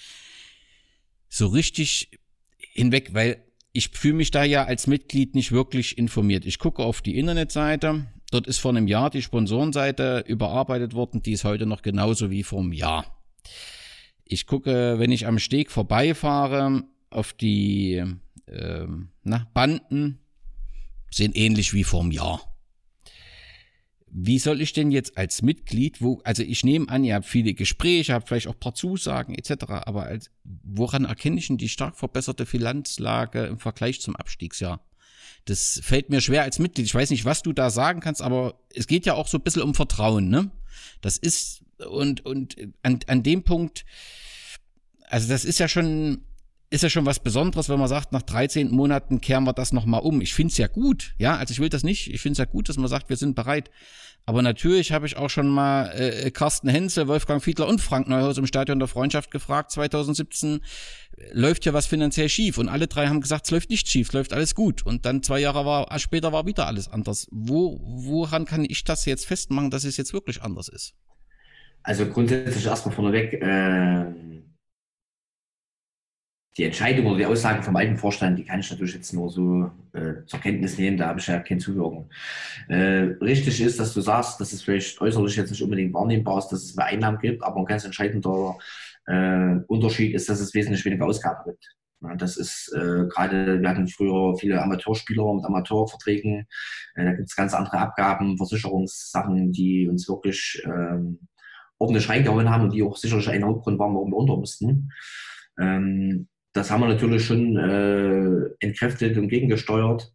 so 1.27 1.47
richtig 1.47 2.11
hinweg, 2.59 3.13
weil 3.13 3.43
ich 3.73 3.89
fühle 3.89 4.15
mich 4.15 4.31
da 4.31 4.43
ja 4.43 4.63
als 4.63 4.87
Mitglied 4.87 5.35
nicht 5.35 5.51
wirklich 5.51 5.97
informiert. 5.97 6.45
Ich 6.45 6.59
gucke 6.59 6.83
auf 6.83 7.01
die 7.01 7.17
Internetseite. 7.17 8.05
Dort 8.31 8.47
ist 8.47 8.59
vor 8.59 8.71
einem 8.71 8.87
Jahr 8.87 9.09
die 9.09 9.21
Sponsorenseite 9.21 10.23
überarbeitet 10.27 10.93
worden. 10.93 11.21
Die 11.21 11.33
ist 11.33 11.43
heute 11.43 11.65
noch 11.65 11.81
genauso 11.81 12.31
wie 12.31 12.43
vor 12.43 12.61
einem 12.61 12.73
Jahr. 12.73 13.05
Ich 14.23 14.47
gucke, 14.47 14.97
wenn 14.97 15.11
ich 15.11 15.27
am 15.27 15.39
Steg 15.39 15.71
vorbeifahre, 15.71 16.83
auf 17.09 17.33
die 17.33 18.03
äh, 18.47 18.87
na, 19.23 19.47
Banden, 19.53 20.19
sehen 21.11 21.33
ähnlich 21.33 21.73
wie 21.73 21.83
vor 21.83 22.01
einem 22.01 22.11
Jahr 22.11 22.54
wie 24.17 24.39
soll 24.39 24.61
ich 24.61 24.71
denn 24.71 24.91
jetzt 24.91 25.17
als 25.17 25.41
Mitglied, 25.41 26.01
wo, 26.01 26.21
also 26.23 26.41
ich 26.41 26.63
nehme 26.63 26.87
an, 26.87 27.03
ihr 27.03 27.15
habt 27.15 27.25
viele 27.25 27.53
Gespräche, 27.53 28.13
habt 28.13 28.29
vielleicht 28.29 28.47
auch 28.47 28.53
ein 28.53 28.59
paar 28.61 28.73
Zusagen 28.73 29.35
etc., 29.35 29.65
aber 29.67 30.03
als, 30.03 30.31
woran 30.63 31.03
erkenne 31.03 31.37
ich 31.37 31.47
denn 31.47 31.57
die 31.57 31.67
stark 31.67 31.97
verbesserte 31.97 32.45
Finanzlage 32.45 33.43
im 33.45 33.59
Vergleich 33.59 33.99
zum 33.99 34.15
Abstiegsjahr? 34.15 34.79
Das 35.43 35.81
fällt 35.83 36.09
mir 36.09 36.21
schwer 36.21 36.43
als 36.43 36.59
Mitglied. 36.59 36.85
Ich 36.85 36.95
weiß 36.95 37.09
nicht, 37.09 37.25
was 37.25 37.43
du 37.43 37.51
da 37.51 37.69
sagen 37.69 37.99
kannst, 37.99 38.21
aber 38.21 38.57
es 38.73 38.87
geht 38.87 39.05
ja 39.05 39.15
auch 39.15 39.27
so 39.27 39.37
ein 39.37 39.43
bisschen 39.43 39.63
um 39.63 39.75
Vertrauen, 39.75 40.29
ne? 40.29 40.49
Das 41.01 41.17
ist, 41.17 41.65
und, 41.85 42.25
und 42.25 42.55
an, 42.83 43.01
an 43.07 43.21
dem 43.21 43.43
Punkt, 43.43 43.83
also 45.09 45.27
das 45.27 45.43
ist 45.43 45.59
ja 45.59 45.67
schon, 45.67 46.23
ist 46.69 46.83
ja 46.83 46.89
schon 46.89 47.05
was 47.05 47.19
Besonderes, 47.19 47.69
wenn 47.69 47.79
man 47.79 47.87
sagt, 47.87 48.11
nach 48.11 48.23
13 48.23 48.71
Monaten 48.71 49.21
kehren 49.21 49.43
wir 49.43 49.53
das 49.53 49.71
nochmal 49.71 50.01
um. 50.01 50.21
Ich 50.21 50.33
finde 50.33 50.51
es 50.51 50.57
ja 50.57 50.67
gut, 50.67 51.13
ja, 51.17 51.35
also 51.37 51.51
ich 51.51 51.59
will 51.59 51.69
das 51.69 51.83
nicht. 51.83 52.13
Ich 52.13 52.21
finde 52.21 52.33
es 52.33 52.37
ja 52.39 52.45
gut, 52.45 52.69
dass 52.69 52.77
man 52.77 52.87
sagt, 52.87 53.09
wir 53.09 53.17
sind 53.17 53.35
bereit. 53.35 53.69
Aber 54.27 54.41
natürlich 54.41 54.91
habe 54.91 55.05
ich 55.05 55.17
auch 55.17 55.29
schon 55.29 55.47
mal 55.47 55.91
äh, 55.91 56.31
Carsten 56.31 56.67
Henze, 56.67 57.07
Wolfgang 57.07 57.43
Fiedler 57.43 57.67
und 57.67 57.79
Frank 57.79 58.07
Neuhaus 58.07 58.39
im 58.39 58.47
Stadion 58.47 58.79
der 58.79 58.87
Freundschaft 58.87 59.29
gefragt, 59.29 59.69
2017, 59.71 60.61
läuft 61.31 61.65
ja 61.65 61.73
was 61.73 61.85
finanziell 61.85 62.27
schief? 62.29 62.57
Und 62.57 62.67
alle 62.67 62.87
drei 62.87 63.07
haben 63.07 63.21
gesagt, 63.21 63.45
es 63.45 63.51
läuft 63.51 63.69
nicht 63.69 63.87
schief, 63.87 64.07
es 64.07 64.13
läuft 64.13 64.33
alles 64.33 64.55
gut. 64.55 64.83
Und 64.83 65.05
dann 65.05 65.21
zwei 65.21 65.39
Jahre 65.39 65.65
war, 65.65 65.87
später 65.99 66.31
war 66.31 66.47
wieder 66.47 66.65
alles 66.65 66.87
anders. 66.87 67.27
Wo, 67.31 67.79
woran 67.83 68.45
kann 68.45 68.65
ich 68.67 68.83
das 68.83 69.05
jetzt 69.05 69.27
festmachen, 69.27 69.69
dass 69.69 69.83
es 69.83 69.97
jetzt 69.97 70.11
wirklich 70.11 70.41
anders 70.41 70.69
ist? 70.69 70.95
Also 71.83 72.07
grundsätzlich 72.07 72.65
erstmal 72.65 72.95
vorneweg, 72.95 73.33
äh, 73.33 74.05
die 76.57 76.63
Entscheidung 76.63 77.07
oder 77.07 77.17
die 77.17 77.25
Aussagen 77.25 77.63
vom 77.63 77.75
alten 77.75 77.97
Vorstand, 77.97 78.39
die 78.39 78.45
kann 78.45 78.61
ich 78.61 78.71
natürlich 78.71 78.93
jetzt 78.93 79.13
nur 79.13 79.29
so 79.29 79.69
äh, 79.93 80.25
zur 80.25 80.39
Kenntnis 80.39 80.77
nehmen, 80.77 80.97
da 80.97 81.07
habe 81.07 81.19
ich 81.19 81.27
ja 81.27 81.39
kein 81.39 81.59
Zuwirken. 81.59 82.09
Äh, 82.69 83.15
richtig 83.21 83.59
ist, 83.61 83.79
dass 83.79 83.93
du 83.93 84.01
sagst, 84.01 84.39
dass 84.39 84.53
es 84.53 84.63
vielleicht 84.63 85.01
äußerlich 85.01 85.35
jetzt 85.35 85.51
nicht 85.51 85.61
unbedingt 85.61 85.93
wahrnehmbar 85.93 86.37
ist, 86.37 86.47
dass 86.47 86.63
es 86.63 86.75
mehr 86.75 86.85
Einnahmen 86.85 87.19
gibt, 87.19 87.43
aber 87.43 87.57
ein 87.59 87.65
ganz 87.65 87.83
entscheidender 87.83 88.57
äh, 89.07 89.55
Unterschied 89.67 90.15
ist, 90.15 90.29
dass 90.29 90.39
es 90.39 90.53
wesentlich 90.53 90.85
weniger 90.85 91.05
Ausgaben 91.05 91.43
gibt. 91.51 91.75
Ja, 92.01 92.15
das 92.15 92.37
ist 92.37 92.73
äh, 92.73 93.05
gerade, 93.09 93.61
wir 93.61 93.69
hatten 93.69 93.87
früher 93.87 94.37
viele 94.37 94.61
Amateurspieler 94.61 95.33
mit 95.33 95.45
Amateurverträgen, 95.45 96.47
äh, 96.95 97.05
da 97.05 97.11
gibt 97.13 97.27
es 97.27 97.35
ganz 97.35 97.53
andere 97.53 97.79
Abgaben, 97.79 98.37
Versicherungssachen, 98.37 99.51
die 99.51 99.89
uns 99.89 100.07
wirklich 100.07 100.61
ähm, 100.65 101.19
ordentlich 101.79 102.07
reingehauen 102.07 102.49
haben 102.49 102.63
und 102.63 102.73
die 102.73 102.83
auch 102.83 102.95
sicherlich 102.95 103.29
ein 103.29 103.43
Hauptgrund 103.43 103.77
waren, 103.77 103.93
warum 103.93 104.11
wir 104.11 104.17
unter 104.17 104.37
mussten. 104.37 104.89
Ähm, 105.59 106.27
das 106.55 106.71
haben 106.71 106.81
wir 106.81 106.87
natürlich 106.87 107.25
schon 107.25 107.57
äh, 107.57 108.49
entkräftet 108.65 109.17
und 109.17 109.27
gegengesteuert. 109.27 110.13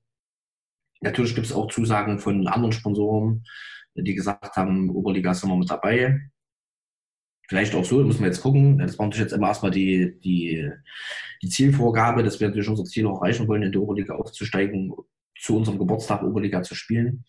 Natürlich 1.03 1.35
gibt 1.35 1.47
es 1.47 1.53
auch 1.53 1.71
Zusagen 1.71 2.19
von 2.19 2.47
anderen 2.47 2.73
Sponsoren, 2.73 3.45
die 3.95 4.15
gesagt 4.15 4.57
haben, 4.57 4.89
Oberliga 4.89 5.35
sind 5.35 5.51
wir 5.51 5.57
mit 5.57 5.71
dabei. 5.71 6.19
Vielleicht 7.47 7.75
auch 7.75 7.85
so, 7.85 8.03
müssen 8.03 8.21
wir 8.21 8.29
jetzt 8.29 8.41
gucken. 8.41 8.79
Das 8.79 8.99
war 8.99 9.07
natürlich 9.07 9.25
jetzt 9.25 9.37
immer 9.37 9.49
erstmal 9.49 9.71
die, 9.71 10.19
die, 10.21 10.71
die 11.43 11.49
Zielvorgabe, 11.49 12.23
dass 12.23 12.41
wir 12.41 12.49
natürlich 12.49 12.71
unser 12.71 12.85
Ziel 12.85 13.07
auch 13.07 13.21
erreichen 13.21 13.47
wollen, 13.47 13.65
in 13.65 13.73
die 13.73 13.79
Oberliga 13.79 14.15
aufzusteigen, 14.15 14.95
zu 15.39 15.57
unserem 15.57 15.79
Geburtstag 15.79 16.23
Oberliga 16.23 16.63
zu 16.63 16.75
spielen. 16.75 17.25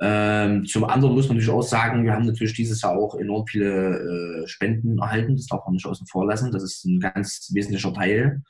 Ähm, 0.00 0.64
zum 0.64 0.84
anderen 0.84 1.14
muss 1.14 1.28
man 1.28 1.36
natürlich 1.36 1.54
auch 1.54 1.62
sagen, 1.62 2.04
wir 2.04 2.12
haben 2.12 2.26
natürlich 2.26 2.54
dieses 2.54 2.82
Jahr 2.82 2.96
auch 2.96 3.14
enorm 3.14 3.46
viele 3.46 4.42
äh, 4.42 4.48
Spenden 4.48 4.98
erhalten. 4.98 5.36
Das 5.36 5.46
darf 5.46 5.64
man 5.64 5.74
nicht 5.74 5.86
außen 5.86 6.06
vor 6.06 6.26
lassen. 6.26 6.50
Das 6.50 6.62
ist 6.62 6.84
ein 6.84 6.98
ganz 6.98 7.50
wesentlicher 7.52 7.92
Teil. 7.92 8.42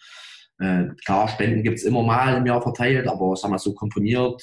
Äh, 0.58 0.86
klar, 1.04 1.28
Spenden 1.28 1.62
gibt 1.62 1.78
es 1.78 1.84
immer 1.84 2.02
mal 2.02 2.36
im 2.36 2.46
Jahr 2.46 2.62
verteilt, 2.62 3.08
aber 3.08 3.36
sagen 3.36 3.52
wir 3.52 3.58
so 3.58 3.74
komprimiert 3.74 4.40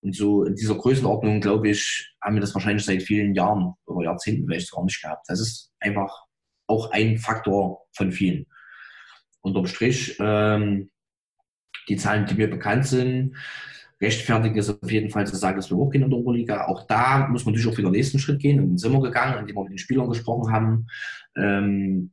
und 0.00 0.14
so 0.14 0.44
in 0.44 0.54
dieser 0.54 0.76
Größenordnung, 0.76 1.40
glaube 1.40 1.70
ich, 1.70 2.14
haben 2.22 2.36
wir 2.36 2.40
das 2.40 2.54
wahrscheinlich 2.54 2.84
seit 2.84 3.02
vielen 3.02 3.34
Jahren 3.34 3.74
oder 3.86 4.04
Jahrzehnten 4.04 4.46
vielleicht 4.46 4.70
gar 4.70 4.84
nicht 4.84 5.02
gehabt. 5.02 5.24
Das 5.28 5.40
ist 5.40 5.72
einfach 5.80 6.24
auch 6.68 6.90
ein 6.92 7.18
Faktor 7.18 7.86
von 7.92 8.12
vielen. 8.12 8.46
Unterm 9.40 9.66
Strich, 9.66 10.16
ähm, 10.20 10.90
die 11.88 11.96
Zahlen, 11.96 12.26
die 12.26 12.34
mir 12.34 12.50
bekannt 12.50 12.86
sind, 12.86 13.36
rechtfertigen 14.00 14.56
ist 14.58 14.70
auf 14.70 14.90
jeden 14.90 15.10
Fall 15.10 15.26
zu 15.26 15.36
sagen, 15.36 15.56
dass 15.56 15.70
wir 15.70 15.76
hochgehen 15.76 16.04
in 16.04 16.10
der 16.10 16.18
Oberliga. 16.18 16.66
Auch 16.66 16.86
da 16.86 17.28
muss 17.28 17.44
man 17.44 17.54
natürlich 17.54 17.72
auch 17.72 17.78
wieder 17.78 17.88
den 17.88 17.96
nächsten 17.96 18.18
Schritt 18.18 18.40
gehen. 18.40 18.60
Und 18.60 18.68
dann 18.68 18.78
sind 18.78 18.92
wir 18.92 19.00
gegangen, 19.00 19.38
indem 19.38 19.56
wir 19.56 19.62
mit 19.62 19.72
den 19.72 19.78
Spielern 19.78 20.08
gesprochen 20.08 20.52
haben, 20.52 20.86
ähm, 21.36 22.12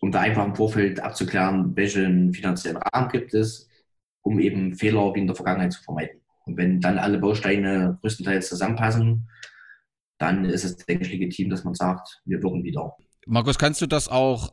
um 0.00 0.10
da 0.10 0.20
einfach 0.20 0.44
im 0.44 0.56
Vorfeld 0.56 1.00
abzuklären, 1.00 1.76
welchen 1.76 2.32
finanziellen 2.32 2.78
Rahmen 2.78 3.10
gibt 3.10 3.34
es, 3.34 3.68
um 4.22 4.40
eben 4.40 4.74
Fehler 4.74 5.14
wie 5.14 5.20
in 5.20 5.26
der 5.26 5.36
Vergangenheit 5.36 5.72
zu 5.72 5.82
vermeiden. 5.82 6.20
Und 6.44 6.56
wenn 6.56 6.80
dann 6.80 6.98
alle 6.98 7.18
Bausteine 7.18 7.98
größtenteils 8.00 8.48
zusammenpassen, 8.48 9.28
dann 10.18 10.44
ist 10.44 10.64
es, 10.64 10.76
denke 10.76 11.04
ich, 11.04 11.12
legitim, 11.12 11.50
dass 11.50 11.64
man 11.64 11.74
sagt, 11.74 12.20
wir 12.24 12.42
würden 12.42 12.64
wieder. 12.64 12.96
Markus, 13.26 13.58
kannst 13.58 13.80
du 13.80 13.86
das 13.86 14.08
auch 14.08 14.52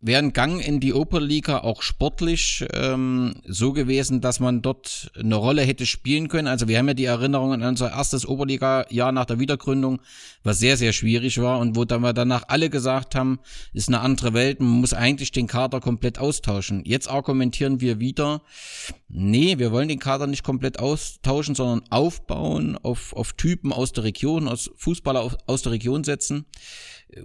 wäre 0.00 0.22
ein 0.22 0.32
Gang 0.32 0.66
in 0.66 0.80
die 0.80 0.94
Oberliga 0.94 1.58
auch 1.58 1.82
sportlich 1.82 2.64
ähm, 2.72 3.34
so 3.46 3.72
gewesen, 3.72 4.20
dass 4.20 4.40
man 4.40 4.62
dort 4.62 5.10
eine 5.18 5.34
Rolle 5.34 5.62
hätte 5.62 5.84
spielen 5.84 6.28
können? 6.28 6.48
Also 6.48 6.68
wir 6.68 6.78
haben 6.78 6.88
ja 6.88 6.94
die 6.94 7.04
Erinnerungen 7.04 7.62
an 7.62 7.70
unser 7.70 7.90
erstes 7.90 8.26
Oberliga-Jahr 8.26 9.12
nach 9.12 9.26
der 9.26 9.38
Wiedergründung, 9.38 10.00
was 10.42 10.58
sehr, 10.58 10.76
sehr 10.76 10.92
schwierig 10.92 11.40
war 11.40 11.58
und 11.58 11.76
wo 11.76 11.84
dann 11.84 12.00
wir 12.00 12.12
danach 12.14 12.44
alle 12.48 12.70
gesagt 12.70 13.14
haben, 13.14 13.40
ist 13.74 13.88
eine 13.88 14.00
andere 14.00 14.32
Welt, 14.32 14.60
man 14.60 14.80
muss 14.80 14.94
eigentlich 14.94 15.32
den 15.32 15.46
Kader 15.46 15.80
komplett 15.80 16.18
austauschen. 16.18 16.82
Jetzt 16.86 17.10
argumentieren 17.10 17.80
wir 17.80 18.00
wieder, 18.00 18.42
nee, 19.08 19.58
wir 19.58 19.70
wollen 19.70 19.88
den 19.88 19.98
Kader 19.98 20.26
nicht 20.26 20.44
komplett 20.44 20.78
austauschen, 20.78 21.54
sondern 21.54 21.82
aufbauen, 21.90 22.78
auf, 22.78 23.12
auf 23.12 23.34
Typen 23.34 23.72
aus 23.72 23.92
der 23.92 24.04
Region, 24.04 24.48
aus 24.48 24.70
Fußballer 24.76 25.20
aus, 25.20 25.36
aus 25.46 25.62
der 25.62 25.72
Region 25.72 26.04
setzen. 26.04 26.46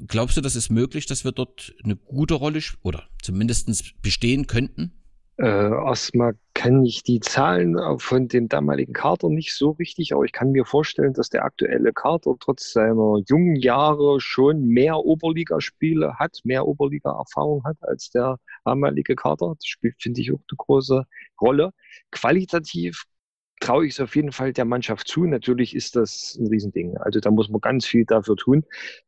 Glaubst 0.07 0.37
du, 0.37 0.41
das 0.41 0.55
ist 0.55 0.69
möglich, 0.69 1.05
dass 1.05 1.23
wir 1.23 1.31
dort 1.31 1.75
eine 1.83 1.95
gute 1.95 2.35
Rolle 2.35 2.59
oder 2.81 3.03
zumindest 3.21 4.01
bestehen 4.01 4.47
könnten? 4.47 4.91
Äh, 5.37 5.45
erstmal 5.45 6.37
kenne 6.53 6.87
ich 6.87 7.03
die 7.03 7.19
Zahlen 7.19 7.77
von 7.99 8.29
dem 8.29 8.47
damaligen 8.47 8.93
Kader 8.93 9.29
nicht 9.29 9.53
so 9.53 9.71
richtig, 9.71 10.13
aber 10.13 10.23
ich 10.23 10.31
kann 10.31 10.51
mir 10.51 10.63
vorstellen, 10.63 11.13
dass 11.13 11.29
der 11.29 11.43
aktuelle 11.43 11.91
Kader 11.91 12.35
trotz 12.39 12.71
seiner 12.71 13.21
jungen 13.27 13.57
Jahre 13.57 14.21
schon 14.21 14.61
mehr 14.65 14.97
Oberligaspiele 14.97 16.17
hat, 16.17 16.39
mehr 16.45 16.65
Oberliga-Erfahrung 16.65 17.65
hat 17.65 17.77
als 17.81 18.09
der 18.11 18.37
damalige 18.63 19.15
Kader. 19.15 19.55
Das 19.57 19.65
spielt, 19.65 20.01
finde 20.01 20.21
ich, 20.21 20.31
auch 20.31 20.39
eine 20.49 20.57
große 20.57 21.03
Rolle. 21.41 21.71
Qualitativ 22.11 23.03
traue 23.59 23.85
ich 23.85 23.93
es 23.93 23.99
auf 23.99 24.15
jeden 24.15 24.31
Fall 24.31 24.53
der 24.53 24.65
Mannschaft 24.65 25.07
zu. 25.07 25.25
Natürlich 25.25 25.75
ist 25.75 25.95
das 25.95 26.37
ein 26.39 26.47
Riesending. 26.47 26.97
Also 26.97 27.19
da 27.19 27.31
muss 27.31 27.49
man 27.49 27.61
ganz 27.61 27.85
viel 27.85 28.05
dafür 28.05 28.37
tun. 28.37 28.63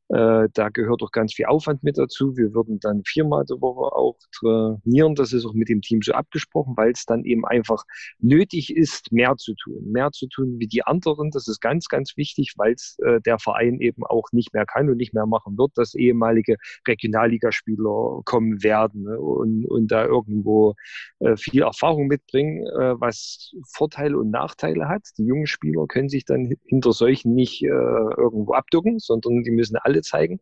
Äh, 0.10 0.48
da 0.54 0.70
gehört 0.70 1.04
auch 1.04 1.12
ganz 1.12 1.34
viel 1.34 1.46
Aufwand 1.46 1.84
mit 1.84 1.98
dazu. 1.98 2.38
Wir 2.38 2.54
würden 2.54 2.80
dann 2.80 3.04
viermal 3.06 3.44
die 3.46 3.60
Woche 3.60 3.96
auch 3.96 4.18
trainieren. 4.32 5.16
Das 5.16 5.34
ist 5.34 5.46
auch 5.46 5.54
mit 5.54 5.70
dem 5.70 5.82
Team 5.82 6.02
so 6.02 6.14
abgesprochen, 6.14 6.76
weil 6.78 6.92
es 6.92 7.06
dann 7.06 7.26
eben 7.26 7.46
einfach 7.46 7.84
nötig 8.20 8.76
ist, 8.76 9.12
mehr 9.12 9.36
zu 9.38 9.54
tun. 9.56 9.92
Mehr 9.92 10.12
zu 10.12 10.28
tun 10.28 10.60
wie 10.60 10.68
die 10.68 10.84
anderen. 10.84 11.32
Das 11.32 11.48
ist 11.48 11.60
ganz, 11.60 11.88
ganz 11.88 12.16
wichtig, 12.16 12.54
weil 12.58 12.74
es 12.74 12.98
äh, 13.04 13.20
der 13.22 13.40
Verein 13.40 13.80
eben 13.82 14.06
auch 14.06 14.32
nicht 14.32 14.54
mehr 14.54 14.66
kann 14.66 14.90
und 14.90 14.98
nicht 14.98 15.14
mehr 15.14 15.26
machen 15.26 15.58
wird, 15.58 15.72
dass 15.76 15.94
ehemalige 15.94 16.56
Regionalligaspieler 16.88 18.22
kommen 18.24 18.64
werden 18.64 19.04
ne, 19.04 19.20
und, 19.20 19.66
und 19.66 19.92
da 19.92 20.06
irgendwo 20.06 20.76
äh, 21.20 21.36
viel 21.36 21.64
Erfahrung 21.64 22.08
mitbringen, 22.08 22.66
äh, 22.68 23.00
was 23.00 23.52
Vorteile 23.74 24.18
und 24.18 24.32
Nachteile 24.32 24.88
hat. 24.88 25.04
Die 25.18 25.26
jungen 25.26 25.48
Spieler 25.48 25.86
können 25.88 26.10
sich 26.10 26.26
dann 26.26 26.54
hinter 26.66 26.94
solchen 26.94 27.34
nicht 27.34 27.64
äh, 27.64 27.68
irgendwo 27.68 28.54
abducken, 28.54 29.00
sondern 29.00 29.44
die 29.44 29.52
müssen 29.52 29.78
alle 29.78 29.97
zeigen. 30.02 30.40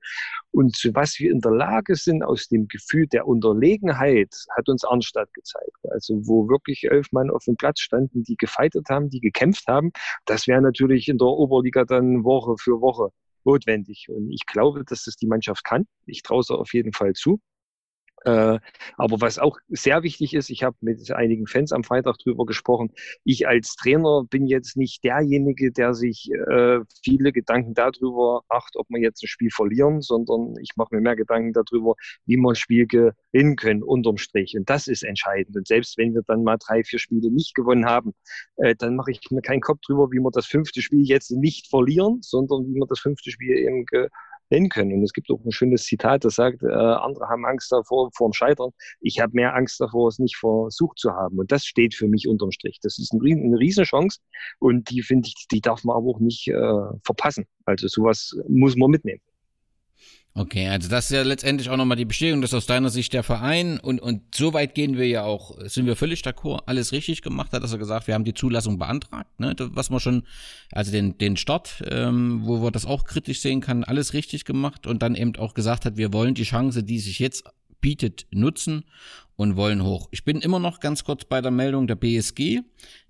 Und 0.51 0.75
zu 0.75 0.93
was 0.93 1.19
wir 1.19 1.31
in 1.31 1.41
der 1.41 1.51
Lage 1.51 1.95
sind, 1.95 2.23
aus 2.23 2.47
dem 2.47 2.67
Gefühl 2.67 3.07
der 3.07 3.27
Unterlegenheit, 3.27 4.33
hat 4.55 4.69
uns 4.69 4.83
Arnstadt 4.83 5.33
gezeigt. 5.33 5.77
Also 5.91 6.15
wo 6.25 6.47
wirklich 6.47 6.85
elf 6.85 7.11
Mann 7.11 7.29
auf 7.29 7.43
dem 7.45 7.55
Platz 7.57 7.79
standen, 7.79 8.23
die 8.23 8.35
gefeitet 8.37 8.89
haben, 8.89 9.09
die 9.09 9.19
gekämpft 9.19 9.67
haben. 9.67 9.91
Das 10.25 10.47
wäre 10.47 10.61
natürlich 10.61 11.07
in 11.07 11.17
der 11.17 11.27
Oberliga 11.27 11.85
dann 11.85 12.23
Woche 12.23 12.55
für 12.57 12.81
Woche 12.81 13.09
notwendig. 13.43 14.07
Und 14.09 14.31
ich 14.31 14.45
glaube, 14.45 14.83
dass 14.85 15.03
das 15.03 15.15
die 15.15 15.27
Mannschaft 15.27 15.63
kann. 15.63 15.85
Ich 16.05 16.23
traue 16.23 16.41
es 16.41 16.49
auf 16.49 16.73
jeden 16.73 16.93
Fall 16.93 17.13
zu. 17.13 17.39
Äh, 18.25 18.59
aber 18.97 19.21
was 19.21 19.37
auch 19.37 19.57
sehr 19.69 20.01
wichtig 20.01 20.33
ist, 20.33 20.49
ich 20.49 20.63
habe 20.63 20.75
mit 20.81 21.11
einigen 21.11 21.45
Fans 21.45 21.71
am 21.71 21.83
Freitag 21.83 22.17
drüber 22.17 22.45
gesprochen, 22.45 22.91
ich 23.23 23.47
als 23.47 23.75
Trainer 23.75 24.23
bin 24.29 24.47
jetzt 24.47 24.77
nicht 24.77 25.03
derjenige, 25.03 25.71
der 25.71 25.93
sich 25.93 26.29
äh, 26.49 26.79
viele 27.03 27.31
Gedanken 27.31 27.75
darüber 27.75 28.41
macht, 28.49 28.75
ob 28.77 28.87
wir 28.89 28.99
jetzt 28.99 29.23
ein 29.23 29.27
Spiel 29.27 29.51
verlieren, 29.51 30.01
sondern 30.01 30.55
ich 30.59 30.71
mache 30.75 30.95
mir 30.95 31.01
mehr 31.01 31.15
Gedanken 31.15 31.53
darüber, 31.53 31.93
wie 32.25 32.37
ein 32.37 32.55
Spiel 32.55 32.87
gewinnen 32.87 33.55
können, 33.55 33.83
unterm 33.83 34.17
Strich. 34.17 34.55
Und 34.57 34.69
das 34.69 34.87
ist 34.87 35.03
entscheidend. 35.03 35.55
Und 35.55 35.67
selbst 35.67 35.97
wenn 35.97 36.13
wir 36.13 36.23
dann 36.25 36.43
mal 36.43 36.57
drei, 36.57 36.83
vier 36.83 36.99
Spiele 36.99 37.31
nicht 37.31 37.53
gewonnen 37.53 37.85
haben, 37.85 38.13
äh, 38.57 38.75
dann 38.75 38.95
mache 38.95 39.11
ich 39.11 39.19
mir 39.29 39.41
keinen 39.41 39.61
Kopf 39.61 39.81
drüber, 39.85 40.11
wie 40.11 40.19
wir 40.19 40.31
das 40.31 40.47
fünfte 40.47 40.81
Spiel 40.81 41.03
jetzt 41.05 41.29
nicht 41.31 41.67
verlieren, 41.67 42.19
sondern 42.21 42.65
wie 42.65 42.73
wir 42.73 42.87
das 42.87 42.99
fünfte 42.99 43.29
Spiel 43.29 43.55
eben 43.55 43.85
hin 44.49 44.69
können. 44.69 44.93
Und 44.93 45.03
es 45.03 45.13
gibt 45.13 45.29
auch 45.31 45.43
ein 45.43 45.51
schönes 45.51 45.83
Zitat, 45.83 46.25
das 46.25 46.35
sagt, 46.35 46.63
äh, 46.63 46.67
andere 46.67 47.27
haben 47.27 47.45
Angst 47.45 47.71
davor, 47.71 48.09
vor 48.15 48.29
dem 48.29 48.33
Scheitern. 48.33 48.71
Ich 49.01 49.19
habe 49.19 49.33
mehr 49.33 49.55
Angst 49.55 49.79
davor, 49.79 50.07
es 50.07 50.19
nicht 50.19 50.37
versucht 50.37 50.99
zu 50.99 51.11
haben. 51.11 51.39
Und 51.39 51.51
das 51.51 51.65
steht 51.65 51.95
für 51.95 52.07
mich 52.07 52.27
unterm 52.27 52.51
Strich. 52.51 52.79
Das 52.81 52.99
ist 52.99 53.13
ein, 53.13 53.21
eine 53.21 53.57
Riesenchance 53.57 54.19
und 54.59 54.89
die 54.89 55.01
finde 55.01 55.27
ich, 55.27 55.47
die 55.51 55.61
darf 55.61 55.83
man 55.83 55.97
aber 55.97 56.07
auch 56.07 56.19
nicht 56.19 56.47
äh, 56.47 56.97
verpassen. 57.03 57.45
Also 57.65 57.87
sowas 57.87 58.35
muss 58.47 58.75
man 58.75 58.91
mitnehmen. 58.91 59.21
Okay, 60.37 60.67
also 60.67 60.89
das 60.89 61.05
ist 61.05 61.11
ja 61.11 61.23
letztendlich 61.23 61.69
auch 61.69 61.77
nochmal 61.77 61.95
die 61.95 62.03
Bestätigung, 62.03 62.41
dass 62.41 62.53
aus 62.53 62.65
deiner 62.65 62.89
Sicht 62.89 63.13
der 63.13 63.23
Verein 63.23 63.79
und, 63.79 64.01
und 64.01 64.35
so 64.35 64.53
weit 64.53 64.75
gehen 64.75 64.97
wir 64.97 65.07
ja 65.07 65.23
auch, 65.23 65.57
sind 65.61 65.85
wir 65.85 65.95
völlig 65.95 66.23
d'accord, 66.23 66.63
alles 66.65 66.91
richtig 66.91 67.21
gemacht 67.21 67.53
hat, 67.53 67.63
dass 67.63 67.71
er 67.71 67.77
gesagt, 67.77 68.07
wir 68.07 68.15
haben 68.15 68.25
die 68.25 68.33
Zulassung 68.33 68.77
beantragt, 68.77 69.39
ne, 69.39 69.55
was 69.57 69.89
man 69.89 70.01
schon, 70.01 70.23
also 70.73 70.91
den, 70.91 71.17
den 71.17 71.37
Start, 71.37 71.81
ähm, 71.89 72.41
wo 72.43 72.61
wir 72.61 72.71
das 72.71 72.85
auch 72.85 73.05
kritisch 73.05 73.39
sehen 73.39 73.61
kann, 73.61 73.85
alles 73.85 74.11
richtig 74.11 74.43
gemacht 74.43 74.87
und 74.87 75.01
dann 75.03 75.15
eben 75.15 75.37
auch 75.37 75.53
gesagt 75.53 75.85
hat, 75.85 75.95
wir 75.95 76.11
wollen 76.11 76.33
die 76.33 76.43
Chance, 76.43 76.83
die 76.83 76.99
sich 76.99 77.19
jetzt 77.19 77.45
bietet, 77.85 78.25
nutzen 78.31 78.83
und 79.35 79.57
wollen 79.57 79.83
hoch. 79.83 80.07
Ich 80.09 80.23
bin 80.23 80.41
immer 80.41 80.57
noch 80.57 80.79
ganz 80.79 81.03
kurz 81.03 81.23
bei 81.23 81.39
der 81.39 81.51
Meldung 81.51 81.85
der 81.85 81.93
BSG, 81.93 82.61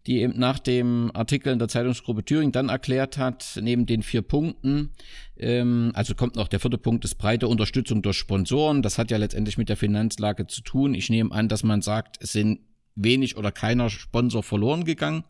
die 0.06 0.20
eben 0.20 0.38
nach 0.38 0.60
dem 0.60 1.12
Artikel 1.14 1.54
in 1.54 1.60
der 1.60 1.70
Zeitungsgruppe 1.70 2.26
Thüringen 2.26 2.52
dann 2.52 2.68
erklärt 2.68 3.18
hat, 3.18 3.58
neben 3.62 3.86
den 3.86 4.04
vier 4.04 4.22
Punkten, 4.22 4.92
ähm, 5.38 5.94
also 5.94 6.14
kommt 6.14 6.36
noch 6.36 6.50
der 6.50 6.60
vierte 6.60 6.78
Punkt, 6.78 7.06
ist 7.06 7.16
breite 7.16 7.48
Unterstützung 7.48 8.02
durch 8.02 8.18
Sponsoren. 8.18 8.82
Das 8.82 8.98
hat 8.98 9.12
ja 9.12 9.18
letztendlich 9.18 9.58
mit 9.58 9.70
der 9.70 9.78
Finanzlage 9.78 10.46
zu 10.46 10.62
tun. 10.62 10.94
Ich 10.94 11.10
nehme 11.10 11.32
an, 11.32 11.48
dass 11.48 11.64
man 11.64 11.82
sagt, 11.82 12.18
es 12.20 12.34
sind 12.34 12.60
wenig 12.96 13.38
oder 13.38 13.54
keiner 13.54 13.90
Sponsor 13.90 14.44
verloren 14.44 14.84
gegangen. 14.84 15.24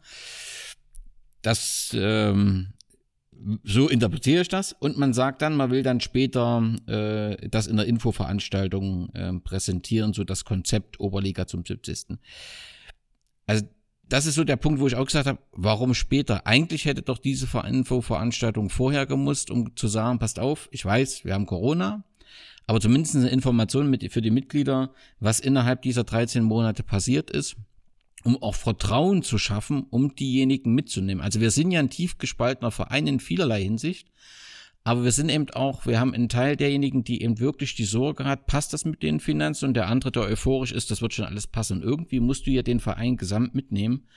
Das 1.44 1.92
ähm, 1.94 2.74
so 3.64 3.88
interpretiere 3.88 4.42
ich 4.42 4.48
das. 4.48 4.74
Und 4.74 4.98
man 4.98 5.14
sagt 5.14 5.42
dann, 5.42 5.56
man 5.56 5.72
will 5.72 5.84
dann 5.84 6.00
später 6.00 6.64
äh, 6.88 7.48
das 7.50 7.68
in 7.68 7.78
der 7.78 7.86
Infoveranstaltung 7.86 9.10
äh, 9.14 9.34
präsentieren, 9.34 10.14
so 10.14 10.24
das 10.24 10.46
Konzept 10.46 11.00
Oberliga 11.00 11.48
zum 11.48 11.66
70. 11.66 12.18
Also 13.46 13.66
das 14.10 14.26
ist 14.26 14.36
so 14.36 14.44
der 14.44 14.56
Punkt, 14.56 14.80
wo 14.80 14.88
ich 14.88 14.96
auch 14.96 15.06
gesagt 15.06 15.28
habe, 15.28 15.40
warum 15.52 15.94
später? 15.94 16.46
Eigentlich 16.46 16.86
hätte 16.86 17.02
doch 17.02 17.18
diese 17.18 17.48
Infoveranstaltung 17.60 18.70
vorher 18.70 19.06
gemusst, 19.06 19.50
um 19.50 19.76
zu 19.76 19.88
sagen, 19.88 20.20
passt 20.20 20.40
auf, 20.40 20.70
ich 20.72 20.86
weiß, 20.86 21.26
wir 21.26 21.34
haben 21.34 21.48
Corona, 21.48 22.04
aber 22.68 22.80
zumindest 22.80 23.16
eine 23.16 23.30
Information 23.30 23.90
mit, 23.90 24.12
für 24.12 24.22
die 24.22 24.32
Mitglieder, 24.32 24.92
was 25.20 25.40
innerhalb 25.40 25.82
dieser 25.82 26.04
13 26.04 26.44
Monate 26.44 26.84
passiert 26.84 27.32
ist 27.32 27.58
um 28.26 28.42
auch 28.42 28.56
Vertrauen 28.56 29.22
zu 29.22 29.38
schaffen, 29.38 29.86
um 29.90 30.16
diejenigen 30.16 30.74
mitzunehmen. 30.74 31.24
Also 31.24 31.40
wir 31.40 31.52
sind 31.52 31.72
ja 31.72 31.80
ein 31.80 31.90
tief 31.90 32.18
gespaltener 32.18 32.72
Verein 32.72 33.08
in 33.08 33.20
vielerlei 33.20 33.64
Hinsicht, 33.64 34.08
aber 34.84 35.04
wir 35.04 35.12
sind 35.12 35.30
eben 35.30 35.50
auch, 35.52 35.86
wir 35.86 36.00
haben 36.00 36.14
einen 36.14 36.30
Teil 36.30 36.56
derjenigen, 36.58 37.04
die 37.04 37.22
eben 37.22 37.40
wirklich 37.40 37.76
die 37.76 37.86
Sorge 37.86 38.26
hat, 38.26 38.46
passt 38.48 38.74
das 38.74 38.86
mit 38.86 39.02
den 39.04 39.20
Finanzen 39.20 39.66
und 39.70 39.74
der 39.74 39.88
andere, 39.88 40.12
der 40.12 40.24
euphorisch 40.24 40.72
ist, 40.72 40.92
das 40.92 41.02
wird 41.02 41.14
schon 41.14 41.26
alles 41.26 41.48
passen. 41.48 41.82
Irgendwie 41.82 42.20
musst 42.20 42.46
du 42.46 42.52
ja 42.52 42.62
den 42.62 42.80
Verein 42.80 43.18
gesamt 43.18 43.56
mitnehmen. 43.56 44.08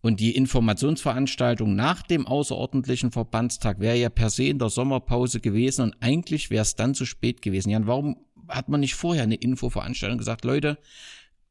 Und 0.00 0.18
die 0.18 0.34
Informationsveranstaltung 0.34 1.76
nach 1.76 2.02
dem 2.02 2.26
außerordentlichen 2.26 3.12
Verbandstag 3.12 3.80
wäre 3.80 3.98
ja 3.98 4.08
per 4.08 4.30
se 4.30 4.44
in 4.44 4.58
der 4.58 4.70
Sommerpause 4.70 5.40
gewesen 5.40 5.82
und 5.82 5.96
eigentlich 6.00 6.50
wäre 6.50 6.62
es 6.62 6.74
dann 6.74 6.94
zu 6.94 7.04
spät 7.04 7.42
gewesen. 7.42 7.70
Jan, 7.70 7.86
warum 7.86 8.16
hat 8.48 8.68
man 8.68 8.80
nicht 8.80 8.94
vorher 8.94 9.24
eine 9.24 9.34
Infoveranstaltung 9.34 10.18
gesagt, 10.18 10.44
Leute, 10.44 10.78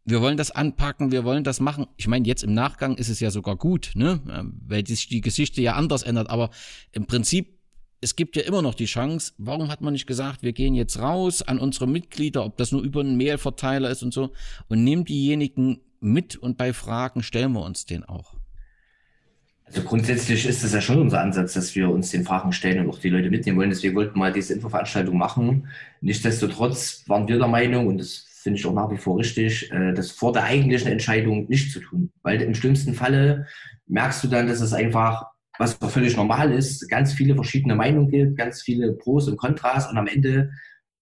wir 0.05 0.21
wollen 0.21 0.37
das 0.37 0.51
anpacken, 0.51 1.11
wir 1.11 1.23
wollen 1.23 1.43
das 1.43 1.59
machen. 1.59 1.85
Ich 1.97 2.07
meine, 2.07 2.27
jetzt 2.27 2.43
im 2.43 2.53
Nachgang 2.53 2.95
ist 2.97 3.09
es 3.09 3.19
ja 3.19 3.31
sogar 3.31 3.55
gut, 3.55 3.91
ne? 3.95 4.19
weil 4.65 4.85
sich 4.87 5.07
die 5.07 5.21
Geschichte 5.21 5.61
ja 5.61 5.73
anders 5.73 6.03
ändert. 6.03 6.29
Aber 6.29 6.49
im 6.91 7.05
Prinzip, 7.05 7.59
es 8.01 8.15
gibt 8.15 8.35
ja 8.35 8.43
immer 8.43 8.61
noch 8.61 8.75
die 8.75 8.85
Chance, 8.85 9.33
warum 9.37 9.69
hat 9.69 9.81
man 9.81 9.93
nicht 9.93 10.07
gesagt, 10.07 10.41
wir 10.41 10.53
gehen 10.53 10.73
jetzt 10.73 10.99
raus 10.99 11.41
an 11.41 11.59
unsere 11.59 11.87
Mitglieder, 11.87 12.45
ob 12.45 12.57
das 12.57 12.71
nur 12.71 12.81
über 12.81 13.01
einen 13.01 13.17
Mailverteiler 13.17 13.89
ist 13.89 14.03
und 14.03 14.13
so, 14.13 14.31
und 14.67 14.83
nehmen 14.83 15.05
diejenigen 15.05 15.81
mit 15.99 16.37
und 16.37 16.57
bei 16.57 16.73
Fragen 16.73 17.23
stellen 17.23 17.51
wir 17.51 17.63
uns 17.63 17.85
den 17.85 18.05
auch. 18.05 18.39
Also 19.65 19.83
grundsätzlich 19.83 20.47
ist 20.47 20.63
das 20.63 20.73
ja 20.73 20.81
schon 20.81 20.99
unser 20.99 21.21
Ansatz, 21.21 21.53
dass 21.53 21.75
wir 21.75 21.89
uns 21.89 22.09
den 22.09 22.23
Fragen 22.23 22.51
stellen 22.53 22.85
und 22.85 22.89
auch 22.89 22.99
die 22.99 23.09
Leute 23.09 23.29
mitnehmen 23.29 23.59
wollen. 23.59 23.69
Deswegen 23.69 23.95
wollten 23.95 24.15
wir 24.15 24.19
mal 24.19 24.33
diese 24.33 24.55
Infoveranstaltung 24.55 25.15
machen. 25.15 25.67
Nichtsdestotrotz 26.01 27.03
waren 27.05 27.27
wir 27.27 27.37
der 27.37 27.47
Meinung, 27.47 27.85
und 27.85 27.99
das 27.99 28.28
finde 28.41 28.59
ich 28.59 28.65
auch 28.65 28.73
nach 28.73 28.89
wie 28.89 28.97
vor 28.97 29.17
richtig, 29.17 29.71
äh, 29.71 29.93
das 29.93 30.11
vor 30.11 30.31
der 30.33 30.43
eigentlichen 30.43 30.91
Entscheidung 30.91 31.47
nicht 31.47 31.71
zu 31.71 31.79
tun. 31.79 32.11
Weil 32.23 32.41
im 32.41 32.55
schlimmsten 32.55 32.93
Falle 32.93 33.47
merkst 33.87 34.23
du 34.23 34.27
dann, 34.27 34.47
dass 34.47 34.61
es 34.61 34.73
einfach, 34.73 35.25
was 35.57 35.73
völlig 35.73 36.15
normal 36.15 36.53
ist, 36.53 36.87
ganz 36.89 37.13
viele 37.13 37.35
verschiedene 37.35 37.75
Meinungen 37.75 38.09
gibt, 38.09 38.37
ganz 38.37 38.61
viele 38.61 38.93
Pros 38.93 39.27
und 39.27 39.37
Kontras 39.37 39.89
und 39.89 39.97
am 39.97 40.07
Ende 40.07 40.51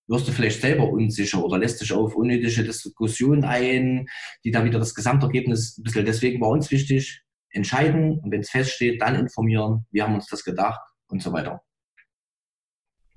wirst 0.08 0.28
du 0.28 0.32
vielleicht 0.32 0.62
selber 0.62 0.90
unsicher 0.90 1.44
oder 1.44 1.58
lässt 1.58 1.82
dich 1.82 1.92
auf 1.92 2.16
unnötige 2.16 2.64
Diskussionen 2.64 3.44
ein, 3.44 4.08
die 4.44 4.52
dann 4.52 4.66
wieder 4.66 4.80
das 4.80 4.96
Gesamtergebnis 4.96 5.78
ein 5.78 5.84
bisschen. 5.84 6.06
Deswegen 6.06 6.42
war 6.42 6.50
uns 6.50 6.72
wichtig, 6.72 7.24
entscheiden 7.52 8.20
und 8.20 8.32
wenn 8.32 8.42
es 8.42 8.50
feststeht, 8.50 9.02
dann 9.02 9.16
informieren, 9.16 9.86
wir 9.92 10.04
haben 10.04 10.16
uns 10.16 10.28
das 10.28 10.44
gedacht 10.44 10.80
und 11.08 11.22
so 11.22 11.34
weiter. 11.34 11.62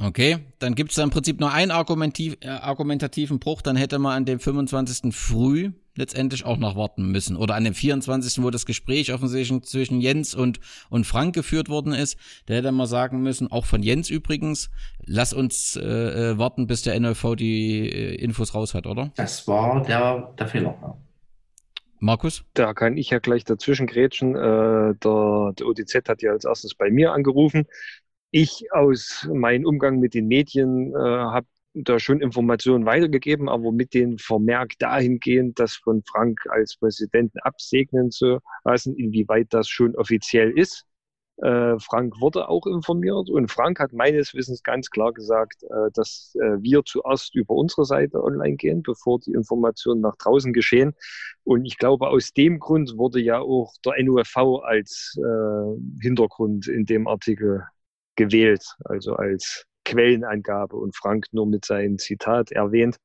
Okay, 0.03 0.39
dann 0.59 0.75
gibt 0.75 0.91
es 0.91 0.97
da 0.97 1.03
im 1.03 1.11
Prinzip 1.11 1.41
nur 1.41 1.53
einen 1.53 1.71
argumentativ, 1.71 2.39
äh, 2.41 2.49
argumentativen 2.49 3.39
Bruch, 3.39 3.61
dann 3.61 3.77
hätte 3.77 3.99
man 3.99 4.17
an 4.17 4.25
dem 4.25 4.41
25. 4.41 5.15
früh 5.15 5.73
letztendlich 5.95 6.47
auch 6.47 6.57
noch 6.57 6.75
warten 6.75 7.11
müssen. 7.11 7.37
Oder 7.37 7.55
an 7.55 7.65
dem 7.65 7.75
24., 7.75 8.43
wo 8.43 8.49
das 8.49 8.65
Gespräch 8.65 9.13
offensichtlich 9.13 9.63
zwischen 9.65 10.01
Jens 10.01 10.35
und, 10.35 10.61
und 10.89 11.07
Frank 11.07 11.35
geführt 11.35 11.69
worden 11.69 11.93
ist, 11.93 12.17
da 12.47 12.55
hätte 12.55 12.73
man 12.73 12.87
sagen 12.87 13.21
müssen, 13.21 13.53
auch 13.53 13.67
von 13.67 13.83
Jens 13.83 14.09
übrigens, 14.09 14.71
lass 15.05 15.35
uns 15.35 15.77
äh, 15.77 15.83
äh 15.83 16.39
warten, 16.39 16.67
bis 16.67 16.81
der 16.81 16.99
NLV 16.99 17.37
die 17.37 17.91
äh, 17.91 18.15
Infos 18.15 18.55
raus 18.55 18.73
hat, 18.73 18.87
oder? 18.87 19.13
Das 19.17 19.47
war 19.47 19.83
der, 19.83 20.33
der 20.39 20.47
Fehler, 20.47 20.79
ja. 20.81 20.97
Markus? 22.03 22.45
Da 22.55 22.73
kann 22.73 22.97
ich 22.97 23.11
ja 23.11 23.19
gleich 23.19 23.45
dazwischen 23.45 23.87
grätschen. 23.87 24.35
Äh, 24.35 24.95
der, 24.95 25.53
der 25.59 25.67
OTZ 25.67 26.09
hat 26.09 26.23
ja 26.23 26.33
als 26.33 26.47
erstes 26.47 26.75
bei 26.75 26.91
mir 26.91 27.13
angerufen 27.13 27.67
ich 28.31 28.73
aus 28.73 29.29
meinem 29.33 29.67
Umgang 29.67 29.99
mit 29.99 30.15
den 30.15 30.29
Medien 30.29 30.95
äh, 30.95 30.99
habe 30.99 31.47
da 31.75 31.99
schon 32.01 32.21
Informationen 32.21 32.85
weitergegeben, 32.85 33.49
aber 33.49 33.73
mit 33.73 33.95
dem 33.95 34.19
Vermerk 34.19 34.79
dahingehend, 34.79 35.59
das 35.59 35.77
von 35.77 36.03
Frank 36.03 36.41
als 36.49 36.77
Präsidenten 36.77 37.39
absegnen 37.41 38.11
zu 38.11 38.41
lassen, 38.65 38.97
inwieweit 38.97 39.49
das 39.51 39.69
schon 39.69 39.95
offiziell 39.95 40.51
ist. 40.51 40.85
Äh, 41.43 41.79
Frank 41.79 42.21
wurde 42.21 42.49
auch 42.49 42.67
informiert 42.67 43.31
und 43.31 43.51
Frank 43.51 43.81
hat 43.81 43.93
meines 43.95 44.35
Wissens 44.35 44.63
ganz 44.63 44.91
klar 44.91 45.13
gesagt, 45.13 45.63
äh, 45.63 45.91
dass 45.95 46.35
äh, 46.35 46.61
wir 46.61 46.85
zuerst 46.85 47.35
über 47.35 47.55
unsere 47.55 47.87
Seite 47.87 48.23
online 48.23 48.57
gehen, 48.57 48.83
bevor 48.83 49.21
die 49.21 49.33
Informationen 49.33 50.03
nach 50.03 50.17
draußen 50.17 50.53
geschehen. 50.53 50.93
Und 51.45 51.65
ich 51.65 51.79
glaube, 51.79 52.09
aus 52.09 52.33
dem 52.33 52.59
Grund 52.59 52.99
wurde 52.99 53.21
ja 53.21 53.39
auch 53.41 53.73
der 53.85 53.95
NUFV 54.03 54.61
als 54.65 55.17
äh, 55.17 56.03
Hintergrund 56.03 56.67
in 56.69 56.85
dem 56.85 57.09
Artikel 57.09 57.65
gewählt, 58.21 58.63
also 58.85 59.15
als 59.15 59.65
Quellenangabe 59.87 60.77
und 60.77 60.95
Frank 60.95 61.25
nur 61.33 61.47
mit 61.47 61.65
seinem 61.65 61.97
Zitat 61.97 62.53
erwähnt 62.53 62.97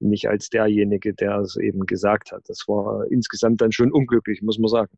und 0.00 0.08
nicht 0.08 0.28
als 0.28 0.48
derjenige, 0.48 1.12
der 1.12 1.40
es 1.40 1.56
eben 1.56 1.84
gesagt 1.84 2.32
hat. 2.32 2.42
Das 2.46 2.64
war 2.66 3.04
insgesamt 3.10 3.60
dann 3.60 3.70
schon 3.70 3.92
unglücklich, 3.92 4.40
muss 4.40 4.58
man 4.58 4.68
sagen. 4.68 4.96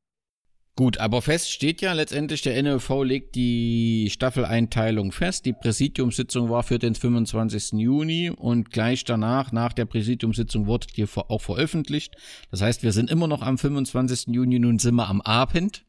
Gut, 0.77 0.99
aber 0.99 1.23
fest 1.23 1.53
steht 1.53 1.81
ja 1.83 1.93
letztendlich, 1.93 2.43
der 2.43 2.61
NLV 2.61 3.05
legt 3.05 3.37
die 3.37 4.09
Staffeleinteilung 4.11 5.13
fest. 5.13 5.47
Die 5.47 5.53
Präsidiumssitzung 5.53 6.51
war 6.51 6.65
für 6.65 6.81
den 6.81 6.97
25. 6.97 7.79
Juni 7.79 8.31
und 8.31 8.73
gleich 8.73 9.05
danach, 9.05 9.53
nach 9.53 9.73
der 9.73 9.85
Präsidiumssitzung, 9.85 10.67
wurde 10.67 10.89
die 10.89 11.07
auch 11.15 11.41
veröffentlicht. 11.41 12.17
Das 12.51 12.61
heißt, 12.61 12.83
wir 12.83 12.91
sind 12.91 13.09
immer 13.09 13.29
noch 13.29 13.43
am 13.43 13.57
25. 13.57 14.35
Juni, 14.35 14.59
nun 14.59 14.81
sind 14.81 14.97
wir 14.97 15.09
am 15.09 15.21
Abend. 15.21 15.85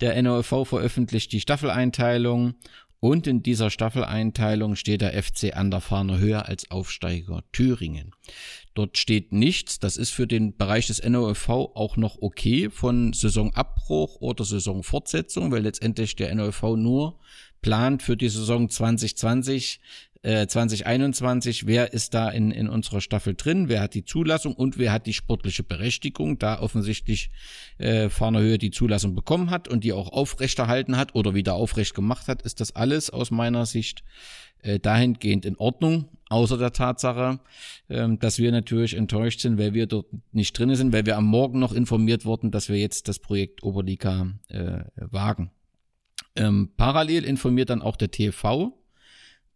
Der 0.00 0.20
NLV 0.22 0.68
veröffentlicht 0.68 1.32
die 1.32 1.40
Staffeleinteilung 1.40 2.54
und 3.00 3.26
in 3.26 3.42
dieser 3.42 3.70
Staffeleinteilung 3.70 4.74
steht 4.74 5.00
der 5.00 5.22
FC 5.22 5.56
an 5.56 5.70
der 5.70 5.80
Fahne 5.80 6.18
höher 6.18 6.46
als 6.46 6.70
Aufsteiger 6.70 7.44
Thüringen. 7.52 8.12
Dort 8.74 8.98
steht 8.98 9.32
nichts, 9.32 9.78
das 9.78 9.96
ist 9.96 10.10
für 10.10 10.26
den 10.26 10.56
Bereich 10.56 10.86
des 10.88 11.02
NOFV 11.02 11.48
auch 11.48 11.96
noch 11.96 12.18
okay 12.20 12.70
von 12.70 13.12
Saisonabbruch 13.12 14.20
oder 14.20 14.44
Saisonfortsetzung, 14.44 15.50
weil 15.50 15.62
letztendlich 15.62 16.16
der 16.16 16.34
NOFV 16.34 16.76
nur 16.76 17.18
plant 17.60 18.02
für 18.02 18.16
die 18.16 18.28
Saison 18.28 18.68
2020 18.68 19.80
2021, 20.22 21.62
äh, 21.62 21.66
wer 21.66 21.92
ist 21.92 22.12
da 22.14 22.28
in, 22.28 22.50
in 22.50 22.68
unserer 22.68 23.00
Staffel 23.00 23.34
drin, 23.34 23.68
wer 23.68 23.82
hat 23.82 23.94
die 23.94 24.04
Zulassung 24.04 24.54
und 24.54 24.76
wer 24.76 24.92
hat 24.92 25.06
die 25.06 25.12
sportliche 25.12 25.62
Berechtigung, 25.62 26.38
da 26.38 26.60
offensichtlich 26.60 27.30
äh, 27.78 28.08
Fahner 28.08 28.40
Höhe 28.40 28.58
die 28.58 28.70
Zulassung 28.70 29.14
bekommen 29.14 29.50
hat 29.50 29.68
und 29.68 29.84
die 29.84 29.92
auch 29.92 30.12
aufrechterhalten 30.12 30.96
hat 30.96 31.14
oder 31.14 31.34
wieder 31.34 31.54
aufrecht 31.54 31.94
gemacht 31.94 32.26
hat, 32.26 32.42
ist 32.42 32.60
das 32.60 32.74
alles 32.74 33.10
aus 33.10 33.30
meiner 33.30 33.64
Sicht 33.64 34.02
äh, 34.62 34.80
dahingehend 34.80 35.44
in 35.44 35.56
Ordnung, 35.56 36.08
außer 36.28 36.58
der 36.58 36.72
Tatsache, 36.72 37.38
äh, 37.86 38.08
dass 38.18 38.38
wir 38.38 38.50
natürlich 38.50 38.94
enttäuscht 38.94 39.40
sind, 39.40 39.58
weil 39.58 39.72
wir 39.72 39.86
dort 39.86 40.06
nicht 40.32 40.58
drin 40.58 40.74
sind, 40.74 40.92
weil 40.92 41.06
wir 41.06 41.16
am 41.16 41.26
Morgen 41.26 41.60
noch 41.60 41.72
informiert 41.72 42.24
wurden, 42.24 42.50
dass 42.50 42.68
wir 42.68 42.76
jetzt 42.76 43.06
das 43.06 43.20
Projekt 43.20 43.62
Oberliga 43.62 44.34
äh, 44.48 44.80
wagen. 44.96 45.52
Ähm, 46.34 46.70
parallel 46.76 47.24
informiert 47.24 47.70
dann 47.70 47.82
auch 47.82 47.96
der 47.96 48.10
TV, 48.10 48.77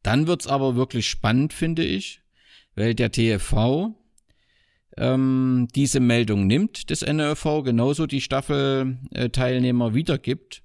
dann 0.02 0.26
wird's 0.26 0.46
aber 0.46 0.76
wirklich 0.76 1.08
spannend, 1.08 1.52
finde 1.52 1.84
ich, 1.84 2.20
weil 2.74 2.94
der 2.94 3.12
TFV 3.12 3.94
ähm, 4.96 5.68
diese 5.74 6.00
Meldung 6.00 6.46
nimmt 6.46 6.90
des 6.90 7.02
NRV, 7.02 7.62
genauso 7.64 8.06
die 8.06 8.20
Staffelteilnehmer 8.20 9.94
wiedergibt 9.94 10.62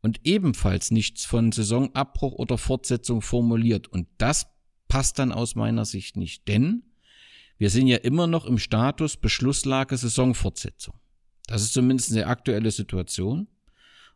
und 0.00 0.20
ebenfalls 0.24 0.90
nichts 0.90 1.24
von 1.24 1.52
Saisonabbruch 1.52 2.32
oder 2.32 2.58
Fortsetzung 2.58 3.22
formuliert. 3.22 3.88
Und 3.88 4.08
das 4.18 4.46
passt 4.88 5.18
dann 5.18 5.32
aus 5.32 5.54
meiner 5.54 5.84
Sicht 5.84 6.16
nicht, 6.16 6.48
denn 6.48 6.82
wir 7.58 7.70
sind 7.70 7.88
ja 7.88 7.96
immer 7.98 8.26
noch 8.26 8.46
im 8.46 8.58
Status 8.58 9.16
Beschlusslage 9.16 9.96
Saisonfortsetzung. 9.96 10.94
Das 11.46 11.62
ist 11.62 11.72
zumindest 11.72 12.12
eine 12.12 12.26
aktuelle 12.26 12.70
Situation. 12.70 13.48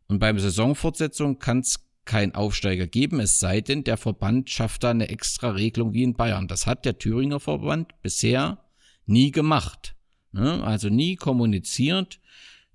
Und 0.07 0.19
beim 0.19 0.39
Saisonfortsetzung 0.39 1.39
kann 1.39 1.61
es 1.61 1.81
kein 2.05 2.35
Aufsteiger 2.35 2.87
geben, 2.87 3.21
es 3.21 3.39
sei 3.39 3.61
denn, 3.61 3.85
der 3.85 3.97
Verband 3.97 4.51
schafft 4.51 4.85
da 4.85 4.91
eine 4.91 5.09
extra 5.09 5.51
Regelung 5.51 5.93
wie 5.93 6.03
in 6.03 6.15
Bayern. 6.15 6.49
Das 6.49 6.67
hat 6.67 6.85
der 6.85 6.99
Thüringer 6.99 7.41
Verband 7.41 8.01
bisher 8.03 8.59
nie 9.07 9.31
gemacht. 9.31 9.95
Ne? 10.33 10.63
Also 10.65 10.89
nie 10.89 11.17
kommuniziert, 11.17 12.21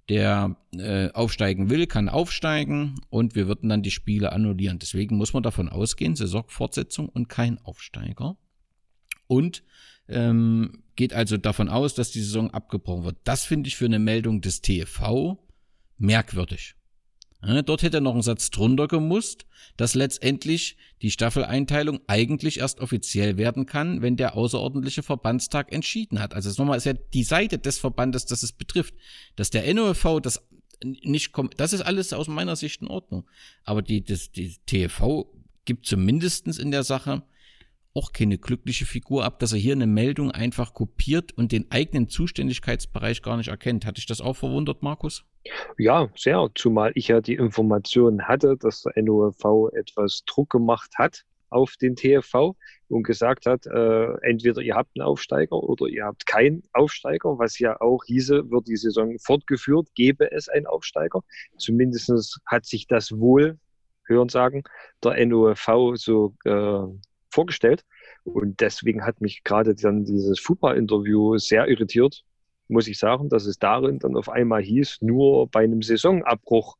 der 0.09 0.55
äh, 0.77 1.11
aufsteigen 1.11 1.69
will, 1.69 1.87
kann 1.87 2.07
aufsteigen 2.07 3.01
und 3.09 3.35
wir 3.35 3.47
würden 3.47 3.69
dann 3.69 3.83
die 3.83 3.91
Spiele 3.91 4.31
annullieren. 4.31 4.79
Deswegen 4.79 5.17
muss 5.17 5.33
man 5.33 5.43
davon 5.43 5.67
ausgehen, 5.67 6.15
Saisonfortsetzung 6.15 7.09
und 7.09 7.27
kein 7.27 7.57
Aufsteiger. 7.59 8.37
Und 9.27 9.63
ähm, 10.07 10.83
geht 10.95 11.13
also 11.13 11.35
davon 11.35 11.67
aus, 11.67 11.93
dass 11.95 12.11
die 12.11 12.21
Saison 12.21 12.51
abgebrochen 12.51 13.03
wird. 13.03 13.17
Das 13.25 13.43
finde 13.43 13.67
ich 13.67 13.75
für 13.75 13.85
eine 13.85 13.99
Meldung 13.99 14.39
des 14.39 14.61
TFV 14.61 15.37
merkwürdig. 15.97 16.76
Dort 17.41 17.83
hätte 17.83 18.01
noch 18.01 18.15
ein 18.15 18.23
Satz 18.23 18.49
drunter 18.49 18.87
gemusst, 18.87 19.45
dass 19.77 19.93
letztendlich 19.93 20.75
die 21.03 21.11
Staffeleinteilung 21.11 21.99
eigentlich 22.07 22.59
erst 22.59 22.79
offiziell 22.79 23.37
werden 23.37 23.67
kann, 23.67 24.01
wenn 24.01 24.17
der 24.17 24.35
außerordentliche 24.35 25.03
Verbandstag 25.03 25.71
entschieden 25.71 26.19
hat. 26.19 26.33
Also 26.33 26.49
nochmal 26.61 26.77
ist 26.77 26.85
ja 26.85 26.93
die 26.93 27.23
Seite 27.23 27.59
des 27.59 27.77
Verbandes, 27.77 28.25
das 28.25 28.41
es 28.41 28.53
betrifft, 28.53 28.95
dass 29.35 29.51
der 29.51 29.71
NOFV 29.71 30.19
das 30.19 30.41
nicht 30.83 31.31
kommt, 31.31 31.59
das 31.59 31.73
ist 31.73 31.81
alles 31.81 32.13
aus 32.13 32.27
meiner 32.27 32.55
Sicht 32.55 32.81
in 32.81 32.87
Ordnung. 32.87 33.27
Aber 33.63 33.81
die, 33.81 34.03
das, 34.03 34.31
die 34.31 34.55
TV 34.65 35.31
gibt 35.65 35.85
zumindestens 35.85 36.57
in 36.57 36.71
der 36.71 36.83
Sache 36.83 37.23
auch 37.97 38.13
keine 38.13 38.37
glückliche 38.37 38.85
Figur 38.85 39.25
ab, 39.25 39.39
dass 39.39 39.53
er 39.53 39.59
hier 39.59 39.73
eine 39.73 39.87
Meldung 39.87 40.31
einfach 40.31 40.73
kopiert 40.73 41.31
und 41.35 41.51
den 41.51 41.71
eigenen 41.71 42.09
Zuständigkeitsbereich 42.09 43.23
gar 43.23 43.37
nicht 43.37 43.49
erkennt. 43.49 43.85
Hatte 43.85 43.99
ich 43.99 44.05
das 44.05 44.21
auch 44.21 44.35
verwundert, 44.35 44.83
Markus? 44.83 45.25
Ja, 45.77 46.09
sehr, 46.15 46.47
zumal 46.53 46.91
ich 46.93 47.07
ja 47.07 47.21
die 47.21 47.35
Information 47.35 48.27
hatte, 48.27 48.55
dass 48.57 48.83
der 48.83 49.01
NOV 49.01 49.71
etwas 49.73 50.23
Druck 50.25 50.51
gemacht 50.51 50.91
hat 50.97 51.23
auf 51.49 51.75
den 51.81 51.95
TFV 51.95 52.55
und 52.89 53.03
gesagt 53.03 53.45
hat, 53.45 53.65
äh, 53.65 54.13
entweder 54.21 54.61
ihr 54.61 54.75
habt 54.75 54.91
einen 54.95 55.07
Aufsteiger 55.07 55.55
oder 55.55 55.87
ihr 55.87 56.05
habt 56.05 56.25
keinen 56.25 56.63
Aufsteiger, 56.73 57.39
was 57.39 57.57
ja 57.57 57.79
auch 57.79 58.03
hieße, 58.05 58.51
wird 58.51 58.67
die 58.67 58.75
Saison 58.75 59.17
fortgeführt, 59.19 59.87
gäbe 59.95 60.31
es 60.31 60.49
einen 60.49 60.67
Aufsteiger. 60.67 61.21
Zumindest 61.57 62.39
hat 62.45 62.65
sich 62.65 62.85
das 62.87 63.17
wohl, 63.17 63.57
hören 64.05 64.29
sagen, 64.29 64.63
der 65.03 65.25
NOV 65.25 65.95
so 65.95 66.35
äh, 66.45 66.83
vorgestellt. 67.29 67.83
Und 68.23 68.61
deswegen 68.61 69.05
hat 69.05 69.21
mich 69.21 69.43
gerade 69.43 69.75
dann 69.75 70.05
dieses 70.05 70.39
Fußball-Interview 70.39 71.37
sehr 71.37 71.67
irritiert, 71.67 72.23
muss 72.67 72.87
ich 72.87 72.99
sagen, 72.99 73.29
dass 73.29 73.45
es 73.45 73.59
darin 73.59 73.99
dann 73.99 74.17
auf 74.17 74.29
einmal 74.29 74.61
hieß, 74.61 75.01
nur 75.01 75.47
bei 75.47 75.63
einem 75.63 75.81
Saisonabbruch 75.81 76.75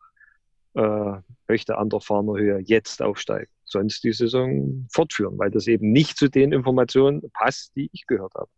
äh, 0.74 1.14
möchte 1.48 1.78
an 1.78 1.90
der 1.90 2.02
Fahnerhöhe 2.02 2.60
jetzt 2.60 3.02
aufsteigen, 3.02 3.50
sonst 3.66 4.04
die 4.04 4.14
Saison 4.14 4.88
fortführen, 4.92 5.38
weil 5.38 5.50
das 5.50 5.68
eben 5.68 5.92
nicht 5.92 6.18
zu 6.18 6.30
den 6.30 6.52
Informationen 6.52 7.30
passt, 7.32 7.76
die 7.76 7.90
ich 7.94 8.06
gehört 8.06 8.34
habe. 8.36 8.50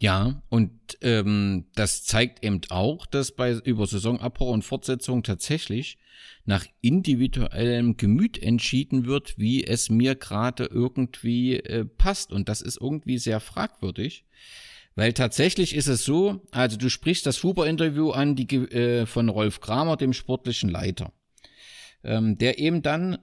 Ja, 0.00 0.42
und 0.48 0.70
ähm, 1.02 1.66
das 1.74 2.04
zeigt 2.04 2.44
eben 2.44 2.60
auch, 2.68 3.04
dass 3.04 3.32
bei 3.32 3.54
über 3.54 3.86
Saisonabbruch 3.86 4.50
und 4.50 4.62
Fortsetzung 4.62 5.24
tatsächlich 5.24 5.98
nach 6.44 6.66
individuellem 6.80 7.96
Gemüt 7.96 8.40
entschieden 8.40 9.06
wird, 9.06 9.38
wie 9.38 9.64
es 9.64 9.90
mir 9.90 10.14
gerade 10.14 10.66
irgendwie 10.66 11.56
äh, 11.56 11.84
passt. 11.84 12.32
Und 12.32 12.48
das 12.48 12.62
ist 12.62 12.80
irgendwie 12.80 13.18
sehr 13.18 13.40
fragwürdig. 13.40 14.24
Weil 14.94 15.12
tatsächlich 15.12 15.74
ist 15.74 15.88
es 15.88 16.04
so, 16.04 16.46
also 16.50 16.76
du 16.76 16.88
sprichst 16.88 17.26
das 17.26 17.36
Fuber-Interview 17.36 18.10
an, 18.10 18.34
die, 18.34 18.56
äh, 18.56 19.06
von 19.06 19.28
Rolf 19.28 19.60
Kramer, 19.60 19.96
dem 19.96 20.12
sportlichen 20.12 20.70
Leiter, 20.70 21.12
ähm, 22.02 22.38
der 22.38 22.58
eben 22.58 22.82
dann 22.82 23.18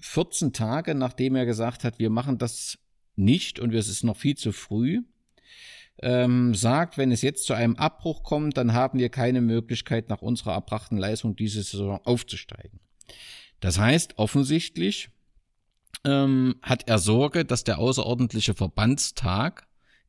14 0.00 0.52
Tage, 0.52 0.94
nachdem 0.94 1.36
er 1.36 1.46
gesagt 1.46 1.84
hat, 1.84 1.98
wir 1.98 2.10
machen 2.10 2.38
das 2.38 2.78
nicht 3.16 3.60
und 3.60 3.72
es 3.74 3.88
ist 3.88 4.02
noch 4.02 4.16
viel 4.16 4.36
zu 4.36 4.52
früh, 4.52 5.02
ähm, 6.02 6.54
sagt, 6.54 6.98
wenn 6.98 7.10
es 7.10 7.22
jetzt 7.22 7.46
zu 7.46 7.54
einem 7.54 7.76
Abbruch 7.76 8.22
kommt, 8.22 8.56
dann 8.56 8.72
haben 8.72 8.98
wir 8.98 9.08
keine 9.08 9.40
Möglichkeit, 9.40 10.08
nach 10.08 10.22
unserer 10.22 10.52
erbrachten 10.52 10.96
Leistung 10.96 11.36
diese 11.36 11.62
Saison 11.62 12.00
aufzusteigen. 12.04 12.80
Das 13.60 13.78
heißt 13.78 14.18
offensichtlich, 14.18 15.10
ähm, 16.04 16.56
hat 16.62 16.88
er 16.88 16.98
Sorge, 16.98 17.44
dass 17.44 17.64
der 17.64 17.78
außerordentliche 17.78 18.54
Verbandstag 18.54 19.66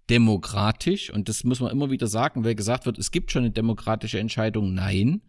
demokratisch, 0.09 1.09
und 1.11 1.29
das 1.29 1.43
muss 1.43 1.59
man 1.59 1.71
immer 1.71 1.89
wieder 1.89 2.07
sagen, 2.07 2.43
weil 2.43 2.55
gesagt 2.55 2.85
wird, 2.85 2.97
es 2.97 3.11
gibt 3.11 3.31
schon 3.31 3.43
eine 3.43 3.51
demokratische 3.51 4.19
Entscheidung, 4.19 4.73
nein. 4.73 5.21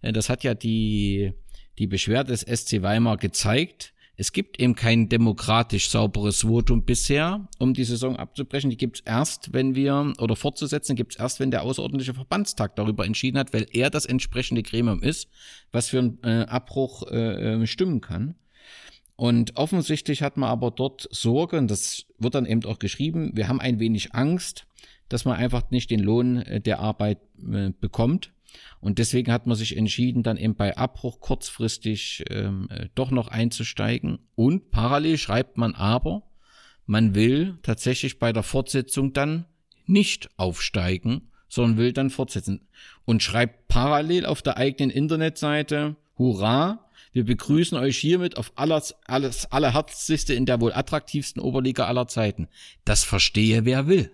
Äh, 0.00 0.12
das 0.12 0.28
hat 0.28 0.44
ja 0.44 0.54
die, 0.54 1.32
die 1.78 1.86
Beschwerde 1.86 2.32
des 2.32 2.40
SC 2.42 2.82
Weimar 2.82 3.16
gezeigt. 3.16 3.94
Es 4.22 4.30
gibt 4.30 4.60
eben 4.60 4.76
kein 4.76 5.08
demokratisch 5.08 5.90
sauberes 5.90 6.42
Votum 6.42 6.84
bisher, 6.84 7.48
um 7.58 7.74
die 7.74 7.82
Saison 7.82 8.14
abzubrechen. 8.14 8.70
Die 8.70 8.76
gibt 8.76 9.00
es 9.00 9.02
erst, 9.04 9.52
wenn 9.52 9.74
wir, 9.74 10.12
oder 10.20 10.36
fortzusetzen, 10.36 10.94
gibt 10.94 11.14
es 11.14 11.18
erst, 11.18 11.40
wenn 11.40 11.50
der 11.50 11.64
außerordentliche 11.64 12.14
Verbandstag 12.14 12.76
darüber 12.76 13.04
entschieden 13.04 13.36
hat, 13.36 13.52
weil 13.52 13.66
er 13.72 13.90
das 13.90 14.06
entsprechende 14.06 14.62
Gremium 14.62 15.02
ist, 15.02 15.28
was 15.72 15.88
für 15.88 15.98
einen 15.98 16.18
äh, 16.22 16.46
Abbruch 16.48 17.02
äh, 17.10 17.62
äh 17.62 17.66
stimmen 17.66 18.00
kann. 18.00 18.36
Und 19.16 19.56
offensichtlich 19.56 20.22
hat 20.22 20.36
man 20.36 20.50
aber 20.50 20.70
dort 20.70 21.08
Sorge, 21.10 21.58
und 21.58 21.68
das 21.68 22.06
wird 22.16 22.36
dann 22.36 22.46
eben 22.46 22.64
auch 22.66 22.78
geschrieben, 22.78 23.32
wir 23.34 23.48
haben 23.48 23.60
ein 23.60 23.80
wenig 23.80 24.14
Angst, 24.14 24.68
dass 25.08 25.24
man 25.24 25.36
einfach 25.36 25.68
nicht 25.72 25.90
den 25.90 25.98
Lohn 25.98 26.42
äh, 26.42 26.60
der 26.60 26.78
Arbeit 26.78 27.18
äh, 27.52 27.70
bekommt. 27.80 28.32
Und 28.80 28.98
deswegen 28.98 29.32
hat 29.32 29.46
man 29.46 29.56
sich 29.56 29.76
entschieden, 29.76 30.22
dann 30.22 30.36
eben 30.36 30.54
bei 30.54 30.76
Abbruch 30.76 31.20
kurzfristig 31.20 32.24
ähm, 32.30 32.68
äh, 32.70 32.88
doch 32.94 33.10
noch 33.10 33.28
einzusteigen. 33.28 34.18
Und 34.34 34.70
parallel 34.70 35.18
schreibt 35.18 35.56
man 35.56 35.74
aber, 35.74 36.22
man 36.86 37.14
will 37.14 37.58
tatsächlich 37.62 38.18
bei 38.18 38.32
der 38.32 38.42
Fortsetzung 38.42 39.12
dann 39.12 39.46
nicht 39.86 40.30
aufsteigen, 40.36 41.30
sondern 41.48 41.78
will 41.78 41.92
dann 41.92 42.10
fortsetzen. 42.10 42.66
Und 43.04 43.22
schreibt 43.22 43.68
parallel 43.68 44.26
auf 44.26 44.42
der 44.42 44.56
eigenen 44.56 44.90
Internetseite, 44.90 45.96
Hurra, 46.18 46.88
wir 47.12 47.24
begrüßen 47.24 47.76
euch 47.76 47.98
hiermit 47.98 48.38
auf 48.38 48.52
alles, 48.56 48.94
alles, 49.04 49.50
allerherzlichste 49.52 50.34
in 50.34 50.46
der 50.46 50.60
wohl 50.60 50.72
attraktivsten 50.72 51.42
Oberliga 51.42 51.86
aller 51.86 52.08
Zeiten. 52.08 52.48
Das 52.84 53.04
verstehe 53.04 53.64
wer 53.64 53.86
will. 53.86 54.10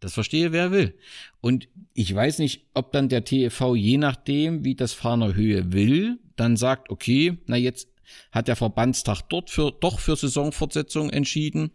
Das 0.00 0.14
verstehe 0.14 0.52
wer 0.52 0.70
will. 0.70 0.94
Und 1.40 1.68
ich 1.94 2.14
weiß 2.14 2.38
nicht, 2.38 2.66
ob 2.74 2.92
dann 2.92 3.08
der 3.08 3.24
TFV 3.24 3.74
je 3.74 3.98
nachdem, 3.98 4.64
wie 4.64 4.74
das 4.74 4.92
Fahner 4.92 5.34
Höhe 5.34 5.72
will, 5.72 6.18
dann 6.36 6.56
sagt, 6.56 6.90
okay, 6.90 7.38
na 7.46 7.56
jetzt 7.56 7.88
hat 8.30 8.48
der 8.48 8.56
Verbandstag 8.56 9.22
dort 9.28 9.50
für, 9.50 9.72
doch 9.72 9.98
für 9.98 10.16
Saisonfortsetzung 10.16 11.10
entschieden. 11.10 11.72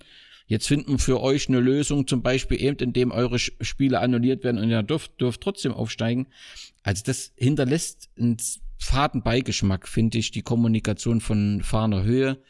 Jetzt 0.47 0.67
finden 0.67 0.93
wir 0.93 0.99
für 0.99 1.21
euch 1.21 1.47
eine 1.47 1.59
Lösung, 1.59 2.07
zum 2.07 2.21
Beispiel 2.21 2.61
eben, 2.61 2.77
indem 2.79 3.11
eure 3.11 3.39
Spiele 3.39 3.99
annulliert 3.99 4.43
werden 4.43 4.59
und 4.59 4.69
ihr 4.69 4.83
dürft, 4.83 5.19
dürft 5.19 5.41
trotzdem 5.41 5.73
aufsteigen. 5.73 6.27
Also 6.81 7.03
das 7.05 7.33
hinterlässt 7.37 8.09
einen 8.17 8.37
faden 8.77 9.23
Beigeschmack, 9.23 9.87
finde 9.87 10.17
ich, 10.17 10.31
die 10.31 10.41
Kommunikation 10.41 11.21
von 11.21 11.61
Fahner 11.63 12.03
Höhe. 12.03 12.41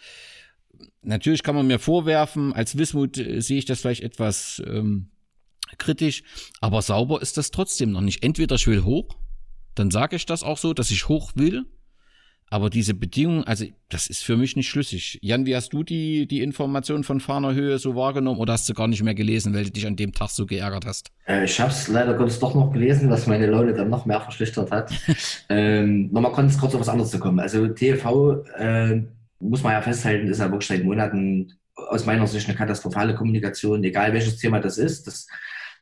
Natürlich 1.01 1.43
kann 1.43 1.55
man 1.55 1.67
mir 1.67 1.79
vorwerfen, 1.79 2.53
als 2.53 2.77
Wismut 2.77 3.17
äh, 3.17 3.41
sehe 3.41 3.59
ich 3.59 3.65
das 3.65 3.81
vielleicht 3.81 4.03
etwas 4.03 4.61
ähm, 4.65 5.09
kritisch, 5.77 6.23
aber 6.61 6.81
sauber 6.81 7.21
ist 7.21 7.37
das 7.37 7.51
trotzdem 7.51 7.91
noch 7.91 8.01
nicht. 8.01 8.23
Entweder 8.23 8.55
ich 8.55 8.67
will 8.67 8.83
hoch, 8.83 9.15
dann 9.75 9.91
sage 9.91 10.15
ich 10.15 10.25
das 10.25 10.43
auch 10.43 10.57
so, 10.57 10.73
dass 10.73 10.91
ich 10.91 11.07
hoch 11.07 11.31
will, 11.35 11.65
aber 12.53 12.69
diese 12.69 12.93
Bedingungen, 12.93 13.45
also 13.45 13.65
das 13.89 14.05
ist 14.05 14.23
für 14.23 14.37
mich 14.37 14.55
nicht 14.55 14.69
schlüssig. 14.69 15.17
Jan, 15.23 15.47
wie 15.47 15.55
hast 15.55 15.73
du 15.73 15.81
die, 15.81 16.27
die 16.27 16.43
Information 16.43 17.03
von 17.03 17.19
Fahner 17.19 17.55
Höhe 17.55 17.79
so 17.79 17.95
wahrgenommen 17.95 18.39
oder 18.39 18.53
hast 18.53 18.69
du 18.69 18.75
gar 18.75 18.87
nicht 18.87 19.01
mehr 19.01 19.15
gelesen, 19.15 19.55
weil 19.55 19.63
du 19.63 19.71
dich 19.71 19.87
an 19.87 19.95
dem 19.95 20.11
Tag 20.11 20.29
so 20.29 20.45
geärgert 20.45 20.85
hast? 20.85 21.09
Äh, 21.27 21.45
ich 21.45 21.59
habe 21.59 21.71
es 21.71 21.87
leider 21.87 22.13
Gottes 22.13 22.37
doch 22.37 22.53
noch 22.53 22.71
gelesen, 22.71 23.09
was 23.09 23.25
meine 23.25 23.47
Laune 23.47 23.73
dann 23.73 23.89
noch 23.89 24.05
mehr 24.05 24.21
verschlechtert 24.21 24.69
hat. 24.69 24.93
ähm, 25.49 26.11
nochmal 26.11 26.31
kurz, 26.31 26.59
kurz 26.59 26.75
auf 26.75 26.81
was 26.81 26.89
anderes 26.89 27.09
zu 27.09 27.19
kommen. 27.19 27.39
Also 27.39 27.67
TV, 27.69 28.43
äh, 28.55 29.01
muss 29.39 29.63
man 29.63 29.73
ja 29.73 29.81
festhalten, 29.81 30.27
ist 30.27 30.39
ja 30.39 30.51
wirklich 30.51 30.67
seit 30.67 30.83
Monaten 30.83 31.53
aus 31.75 32.05
meiner 32.05 32.27
Sicht 32.27 32.47
eine 32.47 32.57
katastrophale 32.57 33.15
Kommunikation, 33.15 33.83
egal 33.83 34.13
welches 34.13 34.37
Thema 34.37 34.59
das 34.59 34.77
ist. 34.77 35.07
Das 35.07 35.27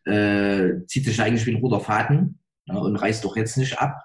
äh, 0.06 0.86
zieht 0.88 1.06
sich 1.06 1.22
eigentlich 1.22 1.46
wie 1.46 1.52
ein 1.52 1.62
roter 1.62 1.80
Faden 1.80 2.40
ja, 2.66 2.76
und 2.76 2.96
reißt 2.96 3.24
doch 3.24 3.36
jetzt 3.36 3.58
nicht 3.58 3.80
ab. 3.80 4.04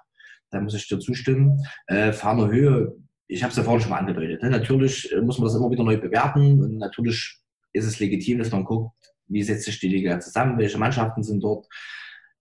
Da 0.49 0.61
muss 0.61 0.75
ich 0.75 0.87
dir 0.87 0.99
zustimmen. 0.99 1.65
Äh, 1.87 2.13
Fahner 2.13 2.47
Höhe, 2.47 2.95
ich 3.27 3.43
habe 3.43 3.51
es 3.51 3.57
ja 3.57 3.63
vorhin 3.63 3.81
schon 3.81 3.91
mal 3.91 3.99
angedeutet. 3.99 4.41
Ne? 4.41 4.49
Natürlich 4.49 5.11
äh, 5.11 5.21
muss 5.21 5.37
man 5.37 5.47
das 5.47 5.55
immer 5.55 5.69
wieder 5.69 5.83
neu 5.83 5.97
bewerten 5.97 6.63
und 6.63 6.77
natürlich 6.77 7.39
ist 7.73 7.85
es 7.85 7.99
legitim, 7.99 8.39
dass 8.39 8.51
man 8.51 8.63
guckt, 8.63 8.95
wie 9.27 9.43
setzt 9.43 9.65
sich 9.65 9.79
die 9.79 9.89
Liga 9.89 10.19
zusammen, 10.19 10.57
welche 10.57 10.77
Mannschaften 10.77 11.23
sind 11.23 11.41
dort, 11.43 11.67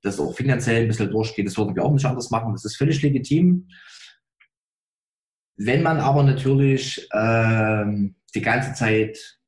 dass 0.02 0.20
auch 0.20 0.34
finanziell 0.34 0.82
ein 0.82 0.88
bisschen 0.88 1.10
durchgeht. 1.10 1.46
Das 1.46 1.58
würden 1.58 1.74
wir 1.74 1.84
auch 1.84 1.92
nicht 1.92 2.06
anders 2.06 2.30
machen. 2.30 2.52
Das 2.52 2.64
ist 2.64 2.76
völlig 2.76 3.02
legitim. 3.02 3.68
Wenn 5.56 5.82
man 5.82 5.98
aber 5.98 6.22
natürlich 6.22 7.08
ähm, 7.12 8.16
die 8.34 8.42
ganze 8.42 8.74
Zeit 8.74 9.38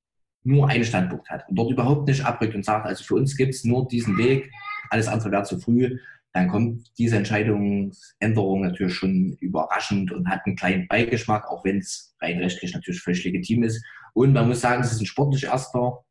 nur 0.48 0.68
einen 0.68 0.84
Standpunkt 0.84 1.28
hat 1.28 1.48
und 1.48 1.56
dort 1.56 1.70
überhaupt 1.70 2.08
nicht 2.08 2.24
abrückt 2.24 2.54
und 2.54 2.64
sagt, 2.64 2.86
also 2.86 3.04
für 3.04 3.14
uns 3.14 3.36
gibt 3.36 3.54
es 3.54 3.64
nur 3.64 3.86
diesen 3.86 4.16
Weg, 4.16 4.50
alles 4.90 5.06
andere 5.06 5.30
wäre 5.30 5.42
zu 5.44 5.58
früh, 5.58 5.98
dann 6.32 6.48
kommt 6.48 6.90
diese 6.98 7.16
Entscheidungsänderung 7.16 8.62
natürlich 8.62 8.94
schon 8.94 9.36
überraschend 9.40 10.12
und 10.12 10.28
hat 10.28 10.46
einen 10.46 10.56
kleinen 10.56 10.88
Beigeschmack, 10.88 11.48
auch 11.48 11.64
wenn 11.64 11.78
es 11.78 12.14
rein 12.20 12.38
rechtlich 12.38 12.74
natürlich 12.74 13.00
völlig 13.00 13.24
legitim 13.24 13.62
ist. 13.62 13.84
Und 14.14 14.32
man 14.32 14.48
muss 14.48 14.60
sagen, 14.60 14.82
es 14.82 14.92
ist 14.92 15.00
ein 15.00 15.06
sportlich 15.06 15.44
erster. 15.44 16.04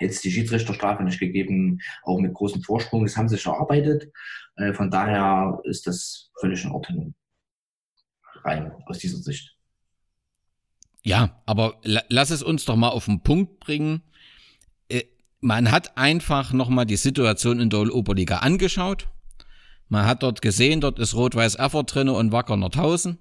Jetzt 0.00 0.24
die 0.24 0.30
Schiedsrichterstrafe 0.30 1.02
nicht 1.02 1.18
gegeben, 1.18 1.80
auch 2.02 2.18
mit 2.18 2.34
großem 2.34 2.62
Vorsprung. 2.62 3.04
Das 3.04 3.16
haben 3.16 3.28
sie 3.28 3.38
schon 3.38 3.54
erarbeitet. 3.54 4.12
Äh, 4.56 4.72
von 4.72 4.90
daher 4.90 5.60
ist 5.64 5.86
das 5.86 6.30
völlig 6.40 6.64
in 6.64 6.70
Ordnung. 6.70 7.14
Rein 8.44 8.72
aus 8.86 8.98
dieser 8.98 9.18
Sicht. 9.18 9.57
Ja, 11.04 11.40
aber 11.46 11.80
lass 11.82 12.30
es 12.30 12.42
uns 12.42 12.64
doch 12.64 12.76
mal 12.76 12.88
auf 12.88 13.06
den 13.06 13.22
Punkt 13.22 13.60
bringen. 13.60 14.02
Äh, 14.88 15.04
man 15.40 15.70
hat 15.70 15.96
einfach 15.96 16.52
nochmal 16.52 16.86
die 16.86 16.96
Situation 16.96 17.60
in 17.60 17.70
der 17.70 17.94
Oberliga 17.94 18.38
angeschaut 18.38 19.08
man 19.88 20.04
hat 20.04 20.22
dort 20.22 20.42
gesehen, 20.42 20.80
dort 20.80 20.98
ist 20.98 21.14
Rot-Weiß 21.14 21.54
Erfurt 21.54 21.94
drin 21.94 22.08
und 22.08 22.32
Wacker 22.32 22.56
Nordhausen. 22.56 23.18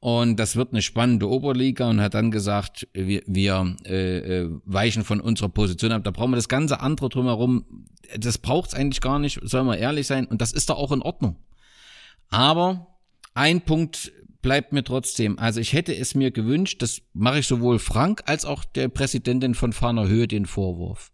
Und 0.00 0.36
das 0.38 0.54
wird 0.54 0.72
eine 0.72 0.82
spannende 0.82 1.28
Oberliga 1.28 1.90
und 1.90 2.00
hat 2.00 2.14
dann 2.14 2.30
gesagt, 2.30 2.86
wir, 2.92 3.22
wir 3.26 3.76
äh, 3.84 4.18
äh, 4.18 4.50
weichen 4.64 5.02
von 5.02 5.20
unserer 5.20 5.48
Position 5.48 5.90
ab. 5.90 6.04
Da 6.04 6.12
brauchen 6.12 6.30
wir 6.30 6.36
das 6.36 6.48
ganze 6.48 6.80
andere 6.80 7.08
drumherum. 7.08 7.86
Das 8.16 8.38
braucht 8.38 8.68
es 8.68 8.74
eigentlich 8.74 9.00
gar 9.00 9.18
nicht, 9.18 9.40
soll 9.42 9.64
man 9.64 9.78
ehrlich 9.78 10.06
sein. 10.06 10.26
Und 10.26 10.40
das 10.40 10.52
ist 10.52 10.70
doch 10.70 10.78
auch 10.78 10.92
in 10.92 11.02
Ordnung. 11.02 11.36
Aber 12.30 12.98
ein 13.34 13.60
Punkt 13.60 14.12
bleibt 14.48 14.72
mir 14.72 14.82
trotzdem. 14.82 15.38
Also 15.38 15.60
ich 15.60 15.74
hätte 15.74 15.94
es 15.94 16.14
mir 16.14 16.30
gewünscht, 16.30 16.80
das 16.80 17.02
mache 17.12 17.40
ich 17.40 17.46
sowohl 17.46 17.78
Frank 17.78 18.22
als 18.24 18.46
auch 18.46 18.64
der 18.64 18.88
Präsidentin 18.88 19.54
von 19.54 19.74
Fahner 19.74 20.08
Höhe 20.08 20.26
den 20.26 20.46
Vorwurf, 20.46 21.12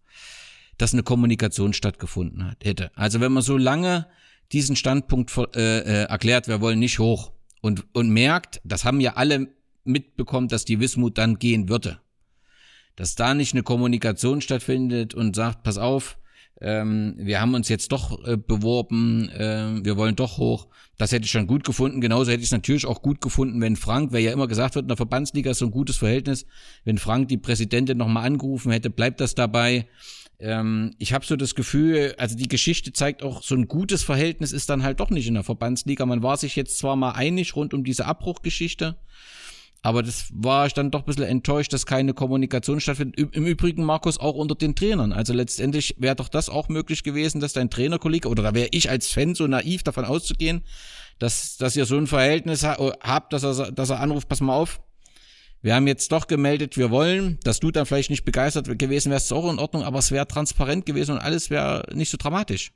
dass 0.78 0.92
eine 0.92 1.02
Kommunikation 1.02 1.72
stattgefunden 1.72 2.48
hat, 2.48 2.64
hätte. 2.64 2.92
Also 2.94 3.20
wenn 3.20 3.32
man 3.32 3.42
so 3.42 3.56
lange 3.56 4.06
diesen 4.52 4.76
Standpunkt 4.76 5.36
äh, 5.56 5.80
äh, 5.80 6.04
erklärt, 6.04 6.46
wir 6.46 6.60
wollen 6.60 6.78
nicht 6.78 7.00
hoch 7.00 7.32
und, 7.60 7.84
und 7.92 8.08
merkt, 8.08 8.60
das 8.62 8.84
haben 8.84 9.00
ja 9.00 9.14
alle 9.14 9.48
mitbekommen, 9.82 10.46
dass 10.46 10.64
die 10.64 10.78
Wismut 10.78 11.18
dann 11.18 11.40
gehen 11.40 11.68
würde. 11.68 11.98
Dass 12.94 13.16
da 13.16 13.34
nicht 13.34 13.52
eine 13.52 13.64
Kommunikation 13.64 14.42
stattfindet 14.42 15.12
und 15.12 15.34
sagt, 15.34 15.64
pass 15.64 15.76
auf, 15.76 16.18
ähm, 16.64 17.14
wir 17.18 17.42
haben 17.42 17.52
uns 17.52 17.68
jetzt 17.68 17.92
doch 17.92 18.26
äh, 18.26 18.38
beworben, 18.38 19.28
äh, 19.28 19.84
wir 19.84 19.98
wollen 19.98 20.16
doch 20.16 20.38
hoch. 20.38 20.68
Das 20.96 21.12
hätte 21.12 21.26
ich 21.26 21.30
schon 21.30 21.46
gut 21.46 21.62
gefunden. 21.62 22.00
Genauso 22.00 22.30
hätte 22.30 22.40
ich 22.40 22.48
es 22.48 22.52
natürlich 22.52 22.86
auch 22.86 23.02
gut 23.02 23.20
gefunden, 23.20 23.60
wenn 23.60 23.76
Frank, 23.76 24.14
weil 24.14 24.22
ja 24.22 24.32
immer 24.32 24.48
gesagt 24.48 24.74
wird, 24.74 24.84
in 24.84 24.88
der 24.88 24.96
Verbandsliga 24.96 25.50
ist 25.50 25.58
so 25.58 25.66
ein 25.66 25.70
gutes 25.70 25.98
Verhältnis, 25.98 26.46
wenn 26.84 26.96
Frank 26.96 27.28
die 27.28 27.36
Präsidentin 27.36 27.98
nochmal 27.98 28.24
angerufen 28.24 28.72
hätte, 28.72 28.88
bleibt 28.88 29.20
das 29.20 29.34
dabei. 29.34 29.86
Ähm, 30.38 30.94
ich 30.98 31.12
habe 31.12 31.26
so 31.26 31.36
das 31.36 31.54
Gefühl, 31.54 32.14
also 32.16 32.34
die 32.34 32.48
Geschichte 32.48 32.94
zeigt 32.94 33.22
auch, 33.22 33.42
so 33.42 33.54
ein 33.54 33.68
gutes 33.68 34.02
Verhältnis 34.02 34.52
ist 34.52 34.70
dann 34.70 34.84
halt 34.84 35.00
doch 35.00 35.10
nicht 35.10 35.26
in 35.26 35.34
der 35.34 35.44
Verbandsliga. 35.44 36.06
Man 36.06 36.22
war 36.22 36.38
sich 36.38 36.56
jetzt 36.56 36.78
zwar 36.78 36.96
mal 36.96 37.12
einig 37.12 37.56
rund 37.56 37.74
um 37.74 37.84
diese 37.84 38.06
Abbruchgeschichte, 38.06 38.96
aber 39.84 40.02
das 40.02 40.28
war 40.32 40.66
ich 40.66 40.72
dann 40.72 40.90
doch 40.90 41.00
ein 41.00 41.04
bisschen 41.04 41.24
enttäuscht, 41.24 41.74
dass 41.74 41.84
keine 41.84 42.14
Kommunikation 42.14 42.80
stattfindet. 42.80 43.20
Im 43.36 43.46
Übrigen, 43.46 43.84
Markus, 43.84 44.16
auch 44.16 44.34
unter 44.34 44.54
den 44.54 44.74
Trainern. 44.74 45.12
Also 45.12 45.34
letztendlich 45.34 45.94
wäre 45.98 46.16
doch 46.16 46.30
das 46.30 46.48
auch 46.48 46.70
möglich 46.70 47.02
gewesen, 47.02 47.38
dass 47.38 47.52
dein 47.52 47.68
Trainerkollege, 47.68 48.30
oder 48.30 48.42
da 48.42 48.54
wäre 48.54 48.68
ich 48.70 48.88
als 48.88 49.12
Fan 49.12 49.34
so 49.34 49.46
naiv 49.46 49.82
davon 49.82 50.06
auszugehen, 50.06 50.62
dass, 51.18 51.58
dass 51.58 51.76
ihr 51.76 51.84
so 51.84 51.98
ein 51.98 52.06
Verhältnis 52.06 52.64
habt, 52.64 53.34
dass 53.34 53.42
er, 53.42 53.72
dass 53.72 53.90
er 53.90 54.00
anruft, 54.00 54.26
pass 54.26 54.40
mal 54.40 54.54
auf, 54.54 54.80
wir 55.60 55.74
haben 55.74 55.86
jetzt 55.86 56.10
doch 56.12 56.28
gemeldet, 56.28 56.78
wir 56.78 56.90
wollen, 56.90 57.38
dass 57.44 57.60
du 57.60 57.70
dann 57.70 57.84
vielleicht 57.84 58.08
nicht 58.08 58.24
begeistert 58.24 58.78
gewesen 58.78 59.12
wärst, 59.12 59.26
ist 59.26 59.32
auch 59.32 59.52
in 59.52 59.58
Ordnung, 59.58 59.82
aber 59.82 59.98
es 59.98 60.10
wäre 60.10 60.26
transparent 60.26 60.86
gewesen 60.86 61.12
und 61.12 61.18
alles 61.18 61.50
wäre 61.50 61.84
nicht 61.92 62.08
so 62.08 62.16
dramatisch. 62.16 62.72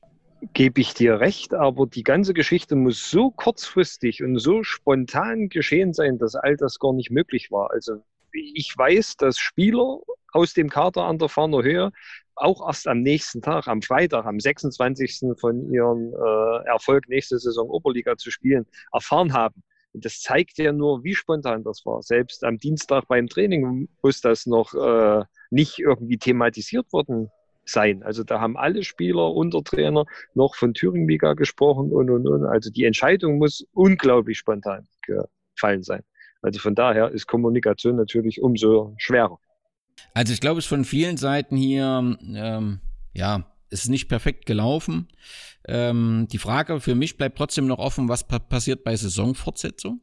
Gebe 0.53 0.81
ich 0.81 0.95
dir 0.95 1.19
recht, 1.19 1.53
aber 1.53 1.87
die 1.87 2.05
ganze 2.05 2.33
Geschichte 2.33 2.77
muss 2.77 3.11
so 3.11 3.31
kurzfristig 3.33 4.23
und 4.23 4.39
so 4.39 4.63
spontan 4.63 5.49
geschehen 5.49 5.93
sein, 5.93 6.19
dass 6.19 6.37
all 6.37 6.57
das 6.57 6.79
gar 6.79 6.93
nicht 6.93 7.11
möglich 7.11 7.51
war. 7.51 7.73
Also 7.73 8.05
ich 8.33 8.73
weiß, 8.77 9.17
dass 9.17 9.39
Spieler 9.39 9.99
aus 10.33 10.55
dem 10.55 10.69
Kader 10.69 11.05
an 11.05 11.19
der 11.19 11.29
Fahner 11.29 11.63
Höhe 11.65 11.91
auch 12.37 12.65
erst 12.67 12.87
am 12.87 13.03
nächsten 13.03 13.43
Tag, 13.43 13.67
am 13.67 13.83
Freitag, 13.83 14.27
am 14.27 14.39
26. 14.39 15.37
von 15.41 15.73
ihrem 15.73 16.15
äh, 16.15 16.69
Erfolg 16.69 17.09
nächste 17.09 17.39
Saison 17.39 17.69
Oberliga 17.69 18.17
zu 18.17 18.31
spielen, 18.31 18.67
erfahren 18.93 19.33
haben 19.33 19.63
Und 19.93 20.05
das 20.05 20.21
zeigt 20.21 20.59
ja 20.59 20.73
nur, 20.73 21.03
wie 21.03 21.17
spontan 21.17 21.65
das 21.65 21.85
war. 21.85 22.03
Selbst 22.03 22.45
am 22.45 22.59
Dienstag 22.59 23.09
beim 23.09 23.27
Training 23.27 23.89
muss 24.03 24.21
das 24.21 24.47
noch 24.47 24.73
äh, 24.75 25.25
nicht 25.51 25.81
irgendwie 25.81 26.19
thematisiert 26.19 26.93
worden 26.93 27.29
sein. 27.69 28.03
Also 28.03 28.25
da 28.25 28.41
haben 28.41 28.57
alle 28.57 28.83
Spieler 28.83 29.33
und 29.33 29.55
der 29.55 29.63
Trainer 29.63 30.05
noch 30.35 30.55
von 30.55 30.75
Thüringen-Liga 30.75 31.35
gesprochen 31.35 31.93
und, 31.93 32.11
und, 32.11 32.27
und. 32.27 32.47
Also 32.47 32.71
die 32.71 32.85
Entscheidung 32.85 33.39
muss 33.39 33.67
unglaublich 33.73 34.39
spontan 34.39 34.87
gefallen 35.03 35.83
sein. 35.83 36.03
Also 36.43 36.61
von 36.61 36.75
daher 36.75 37.11
ist 37.11 37.27
Kommunikation 37.27 37.97
natürlich 37.97 38.41
umso 38.41 38.95
schwerer. 38.99 39.39
Also 40.15 40.33
ich 40.33 40.41
glaube, 40.41 40.59
es 40.59 40.65
ist 40.65 40.69
von 40.69 40.85
vielen 40.85 41.17
Seiten 41.17 41.57
hier, 41.57 42.17
ähm, 42.35 42.81
ja, 43.13 43.45
es 43.71 43.85
ist 43.85 43.89
nicht 43.89 44.09
perfekt 44.09 44.47
gelaufen. 44.47 45.09
Ähm, 45.67 46.29
die 46.31 46.39
Frage 46.39 46.81
für 46.81 46.95
mich 46.95 47.17
bleibt 47.17 47.37
trotzdem 47.37 47.67
noch 47.67 47.79
offen, 47.79 48.09
was 48.09 48.27
pa 48.27 48.39
passiert 48.39 48.85
bei 48.85 48.97
Saisonfortsetzung? 48.97 50.01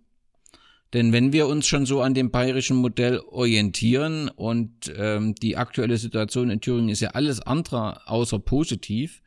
Denn 0.94 1.12
wenn 1.12 1.34
wir 1.34 1.48
uns 1.48 1.68
schon 1.68 1.86
so 1.86 2.02
an 2.02 2.14
dem 2.14 2.32
bayerischen 2.32 2.78
Modell 2.78 3.20
orientieren 3.20 4.30
und 4.30 4.94
ähm, 4.98 5.36
die 5.36 5.58
aktuelle 5.58 5.98
Situation 5.98 6.50
in 6.50 6.62
Thüringen 6.62 6.90
ist 6.90 7.02
ja 7.02 7.10
alles 7.10 7.42
andere 7.42 8.08
außer 8.08 8.40
positiv, 8.40 9.22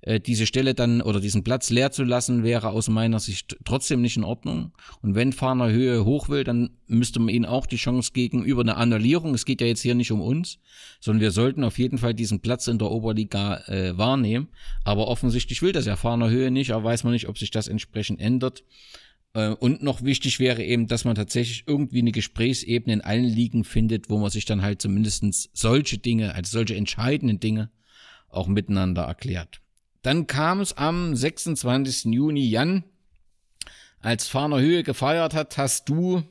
äh, 0.00 0.20
diese 0.20 0.46
Stelle 0.46 0.74
dann 0.74 1.02
oder 1.02 1.18
diesen 1.18 1.42
Platz 1.42 1.70
leer 1.70 1.90
zu 1.90 2.04
lassen, 2.04 2.44
wäre 2.44 2.70
aus 2.70 2.88
meiner 2.88 3.18
Sicht 3.18 3.56
trotzdem 3.64 4.00
nicht 4.00 4.16
in 4.16 4.22
Ordnung. 4.24 4.72
Und 5.02 5.14
wenn 5.14 5.32
Fahner 5.32 5.70
Höhe 5.70 6.04
hoch 6.04 6.28
will, 6.28 6.44
dann 6.44 6.70
müsste 6.86 7.18
man 7.18 7.30
ihnen 7.30 7.44
auch 7.44 7.66
die 7.66 7.76
Chance 7.76 8.12
gegenüber 8.12 8.60
eine 8.60 8.76
Annullierung, 8.76 9.34
es 9.34 9.44
geht 9.44 9.60
ja 9.60 9.66
jetzt 9.66 9.82
hier 9.82 9.96
nicht 9.96 10.12
um 10.12 10.20
uns, 10.20 10.58
sondern 11.00 11.20
wir 11.20 11.32
sollten 11.32 11.64
auf 11.64 11.78
jeden 11.78 11.98
Fall 11.98 12.14
diesen 12.14 12.40
Platz 12.40 12.68
in 12.68 12.78
der 12.78 12.90
Oberliga 12.90 13.58
äh, 13.66 13.98
wahrnehmen. 13.98 14.48
Aber 14.84 15.08
offensichtlich 15.08 15.62
will 15.62 15.72
das 15.72 15.86
ja 15.86 15.96
Fahner 15.96 16.30
Höhe 16.30 16.50
nicht, 16.50 16.72
aber 16.72 16.84
weiß 16.84 17.02
man 17.02 17.12
nicht, 17.12 17.28
ob 17.28 17.36
sich 17.38 17.50
das 17.50 17.66
entsprechend 17.66 18.20
ändert. 18.20 18.62
Äh, 19.38 19.54
und 19.54 19.82
noch 19.82 20.02
wichtig 20.02 20.40
wäre 20.40 20.64
eben, 20.64 20.88
dass 20.88 21.04
man 21.04 21.14
tatsächlich 21.14 21.64
irgendwie 21.66 22.00
eine 22.00 22.12
Gesprächsebene 22.12 22.92
in 22.94 23.00
allen 23.00 23.24
Ligen 23.24 23.62
findet, 23.62 24.10
wo 24.10 24.18
man 24.18 24.30
sich 24.30 24.44
dann 24.44 24.62
halt 24.62 24.82
zumindest 24.82 25.50
solche 25.52 25.98
Dinge, 25.98 26.34
also 26.34 26.58
solche 26.58 26.74
entscheidenden 26.74 27.38
Dinge 27.38 27.70
auch 28.28 28.48
miteinander 28.48 29.02
erklärt. 29.02 29.60
Dann 30.02 30.26
kam 30.26 30.60
es 30.60 30.76
am 30.76 31.14
26. 31.14 32.12
Juni, 32.12 32.48
Jan, 32.48 32.84
als 34.00 34.28
Fahner 34.28 34.60
Höhe 34.60 34.82
gefeiert 34.82 35.34
hat, 35.34 35.56
hast 35.56 35.88
du 35.88 36.22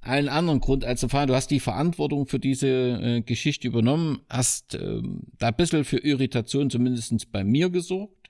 einen 0.00 0.28
anderen 0.28 0.60
Grund 0.60 0.84
als 0.84 1.00
zu 1.00 1.08
feiern. 1.08 1.28
Du 1.28 1.34
hast 1.34 1.50
die 1.50 1.60
Verantwortung 1.60 2.26
für 2.26 2.38
diese 2.38 2.68
äh, 2.68 3.20
Geschichte 3.22 3.66
übernommen, 3.66 4.20
hast 4.28 4.74
äh, 4.74 5.02
da 5.38 5.48
ein 5.48 5.56
bisschen 5.56 5.84
für 5.84 5.98
Irritation 5.98 6.70
zumindest 6.70 7.32
bei 7.32 7.42
mir 7.42 7.70
gesorgt. 7.70 8.23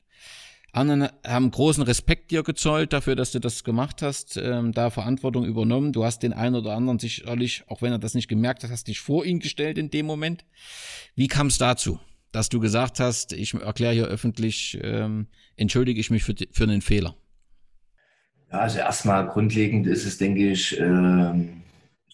Anderen 0.75 1.09
haben 1.25 1.51
großen 1.51 1.83
Respekt 1.85 2.31
dir 2.31 2.43
gezollt 2.43 2.93
dafür, 2.93 3.15
dass 3.15 3.33
du 3.33 3.39
das 3.39 3.65
gemacht 3.65 4.03
hast, 4.03 4.37
ähm, 4.37 4.73
da 4.73 4.91
Verantwortung 4.91 5.45
übernommen. 5.45 5.93
Du 5.93 6.05
hast 6.05 6.23
den 6.23 6.33
einen 6.33 6.57
oder 6.57 6.75
anderen 6.75 6.99
sicherlich, 6.99 7.65
auch 7.69 7.81
wenn 7.81 7.93
er 7.93 7.99
das 7.99 8.15
nicht 8.15 8.29
gemerkt 8.29 8.65
hat, 8.65 8.71
hast 8.71 8.89
dich 8.89 9.01
vor 9.01 9.25
ihn 9.25 9.39
gestellt 9.39 9.79
in 9.79 9.91
dem 9.91 10.07
Moment. 10.07 10.45
Wie 11.15 11.29
kam 11.29 11.47
es 11.47 11.59
dazu, 11.59 12.01
dass 12.33 12.49
du 12.49 12.61
gesagt 12.61 12.99
hast, 12.99 13.33
ich 13.33 13.55
erkläre 13.55 13.95
hier 13.95 14.07
öffentlich, 14.07 14.79
ähm, 14.83 15.29
entschuldige 15.57 16.01
ich 16.01 16.11
mich 16.11 16.25
für, 16.25 16.35
für 16.51 16.65
einen 16.65 16.83
Fehler? 16.83 17.15
Ja, 18.51 18.59
also 18.59 18.79
erstmal 18.79 19.27
grundlegend 19.29 19.87
ist 19.87 20.05
es, 20.05 20.19
denke 20.19 20.51
ich, 20.51 20.79
ähm 20.79 21.64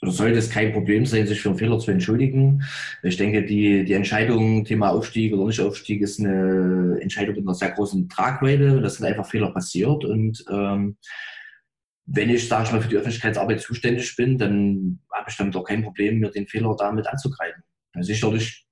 oder 0.03 0.12
sollte 0.12 0.38
es 0.38 0.51
kein 0.51 0.72
Problem 0.72 1.05
sein, 1.05 1.26
sich 1.26 1.40
für 1.40 1.51
einen 1.51 1.59
Fehler 1.59 1.78
zu 1.78 1.90
entschuldigen. 1.90 2.62
Ich 3.03 3.18
denke, 3.18 3.44
die, 3.44 3.84
die 3.84 3.92
Entscheidung, 3.92 4.64
Thema 4.64 4.90
Aufstieg 4.90 5.34
oder 5.34 5.46
Nicht-Aufstieg, 5.46 6.01
ist 6.01 6.20
eine 6.20 6.98
Entscheidung 7.01 7.34
mit 7.34 7.44
einer 7.44 7.55
sehr 7.55 7.72
großen 7.72 8.09
Tragweite. 8.09 8.80
Das 8.80 8.96
sind 8.96 9.07
einfach 9.07 9.26
Fehler 9.26 9.51
passiert. 9.53 10.05
Und 10.05 10.42
ähm, 10.51 10.96
wenn 12.07 12.30
ich, 12.30 12.48
sage 12.48 12.64
ich 12.64 12.72
mal, 12.72 12.80
für 12.80 12.88
die 12.88 12.96
Öffentlichkeitsarbeit 12.96 13.61
zuständig 13.61 14.16
bin, 14.16 14.38
dann 14.38 15.01
habe 15.12 15.28
ich 15.28 15.36
damit 15.36 15.55
auch 15.55 15.64
kein 15.64 15.82
Problem, 15.82 16.18
mir 16.18 16.30
den 16.30 16.46
Fehler 16.46 16.74
damit 16.78 17.07
anzugreifen. 17.07 17.62
Also 17.92 18.07
sicherlich 18.07 18.66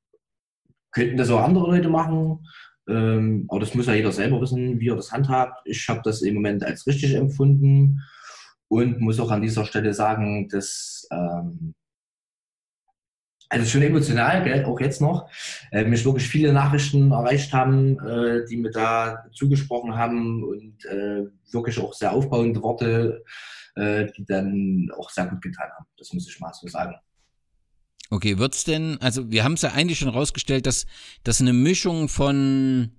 könnten 0.92 1.18
das 1.18 1.30
auch 1.30 1.42
andere 1.42 1.66
Leute 1.66 1.90
machen, 1.90 2.46
ähm, 2.88 3.44
aber 3.48 3.60
das 3.60 3.74
muss 3.74 3.86
ja 3.86 3.94
jeder 3.94 4.12
selber 4.12 4.40
wissen, 4.40 4.80
wie 4.80 4.88
er 4.88 4.96
das 4.96 5.12
handhabt. 5.12 5.60
Ich 5.66 5.88
habe 5.88 6.00
das 6.02 6.22
im 6.22 6.34
Moment 6.36 6.64
als 6.64 6.86
richtig 6.86 7.14
empfunden 7.14 8.00
und 8.68 9.00
muss 9.00 9.20
auch 9.20 9.30
an 9.30 9.42
dieser 9.42 9.64
Stelle 9.64 9.94
sagen, 9.94 10.48
dass 10.48 11.06
ähm, 11.10 11.74
also 13.50 13.66
schon 13.66 13.82
emotional, 13.82 14.44
gell, 14.44 14.64
auch 14.66 14.78
jetzt 14.80 15.00
noch, 15.00 15.30
äh, 15.72 15.84
mich 15.84 16.04
wirklich 16.04 16.28
viele 16.28 16.52
Nachrichten 16.52 17.12
erreicht 17.12 17.52
haben, 17.52 17.98
äh, 18.00 18.44
die 18.46 18.58
mir 18.58 18.70
da 18.70 19.24
zugesprochen 19.32 19.94
haben 19.94 20.44
und 20.44 20.84
äh, 20.84 21.24
wirklich 21.50 21.78
auch 21.78 21.94
sehr 21.94 22.12
aufbauende 22.12 22.62
Worte, 22.62 23.24
äh, 23.74 24.06
die 24.16 24.24
dann 24.26 24.90
auch 24.96 25.08
sehr 25.10 25.26
gut 25.26 25.40
getan 25.40 25.70
haben. 25.74 25.86
Das 25.96 26.12
muss 26.12 26.28
ich 26.28 26.38
mal 26.40 26.52
so 26.52 26.68
sagen. 26.68 26.94
Okay, 28.10 28.38
wird's 28.38 28.64
denn, 28.64 28.98
also 29.00 29.30
wir 29.30 29.44
haben 29.44 29.54
es 29.54 29.62
ja 29.62 29.72
eigentlich 29.72 29.98
schon 29.98 30.08
rausgestellt, 30.08 30.66
dass 30.66 30.86
das 31.24 31.40
eine 31.40 31.52
Mischung 31.52 32.08
von 32.08 32.92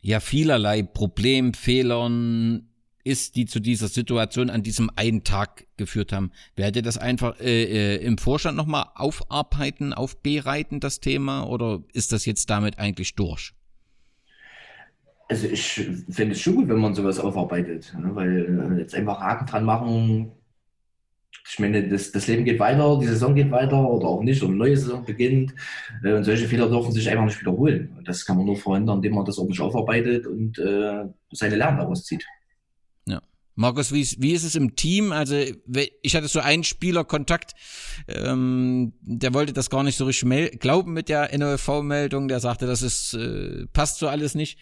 ja 0.00 0.20
vielerlei 0.20 0.82
Problemfehlern, 0.82 2.71
ist, 3.04 3.36
die 3.36 3.46
zu 3.46 3.60
dieser 3.60 3.88
Situation 3.88 4.50
an 4.50 4.62
diesem 4.62 4.90
einen 4.96 5.24
Tag 5.24 5.66
geführt 5.76 6.12
haben. 6.12 6.30
Werdet 6.56 6.76
ihr 6.76 6.82
das 6.82 6.98
einfach 6.98 7.38
äh, 7.40 7.96
äh, 7.96 8.04
im 8.04 8.18
Vorstand 8.18 8.56
nochmal 8.56 8.86
aufarbeiten, 8.94 9.92
aufbereiten, 9.92 10.80
das 10.80 11.00
Thema, 11.00 11.44
oder 11.44 11.82
ist 11.92 12.12
das 12.12 12.26
jetzt 12.26 12.50
damit 12.50 12.78
eigentlich 12.78 13.14
durch? 13.14 13.52
Also 15.28 15.46
ich 15.46 15.88
finde 16.10 16.32
es 16.32 16.40
schon 16.40 16.56
gut, 16.56 16.68
wenn 16.68 16.78
man 16.78 16.94
sowas 16.94 17.18
aufarbeitet, 17.18 17.94
ne? 17.98 18.14
weil 18.14 18.74
äh, 18.76 18.80
jetzt 18.80 18.94
einfach 18.94 19.20
Haken 19.20 19.46
dran 19.46 19.64
machen, 19.64 20.32
ich 21.48 21.58
meine, 21.58 21.88
das, 21.88 22.12
das 22.12 22.28
Leben 22.28 22.44
geht 22.44 22.60
weiter, 22.60 22.98
die 23.00 23.06
Saison 23.06 23.34
geht 23.34 23.50
weiter 23.50 23.88
oder 23.88 24.06
auch 24.06 24.22
nicht, 24.22 24.42
oder 24.42 24.50
eine 24.50 24.58
neue 24.58 24.76
Saison 24.76 25.04
beginnt. 25.04 25.54
Äh, 26.04 26.14
und 26.14 26.24
solche 26.24 26.46
Fehler 26.46 26.68
dürfen 26.68 26.92
sich 26.92 27.08
einfach 27.08 27.24
nicht 27.24 27.40
wiederholen. 27.40 27.94
Und 27.96 28.06
das 28.06 28.24
kann 28.24 28.36
man 28.36 28.46
nur 28.46 28.56
verhindern, 28.56 28.96
indem 28.96 29.14
man 29.14 29.24
das 29.24 29.38
ordentlich 29.38 29.60
aufarbeitet 29.60 30.26
und 30.26 30.58
äh, 30.58 31.04
seine 31.32 31.56
Lernen 31.56 31.78
daraus 31.78 32.04
zieht. 32.04 32.24
Markus, 33.54 33.92
wie, 33.92 34.06
wie 34.18 34.32
ist 34.32 34.44
es 34.44 34.54
im 34.54 34.76
Team? 34.76 35.12
Also 35.12 35.36
ich 36.02 36.16
hatte 36.16 36.28
so 36.28 36.40
einen 36.40 36.64
Spieler 36.64 37.04
Kontakt, 37.04 37.52
ähm, 38.08 38.94
der 39.02 39.34
wollte 39.34 39.52
das 39.52 39.68
gar 39.68 39.82
nicht 39.82 39.96
so 39.96 40.06
richtig 40.06 40.60
glauben 40.60 40.92
mit 40.92 41.08
der 41.08 41.36
NOFV-Meldung. 41.36 42.28
Der 42.28 42.40
sagte, 42.40 42.66
das 42.66 42.82
ist 42.82 43.14
äh, 43.14 43.66
passt 43.72 43.98
so 43.98 44.08
alles 44.08 44.34
nicht. 44.34 44.58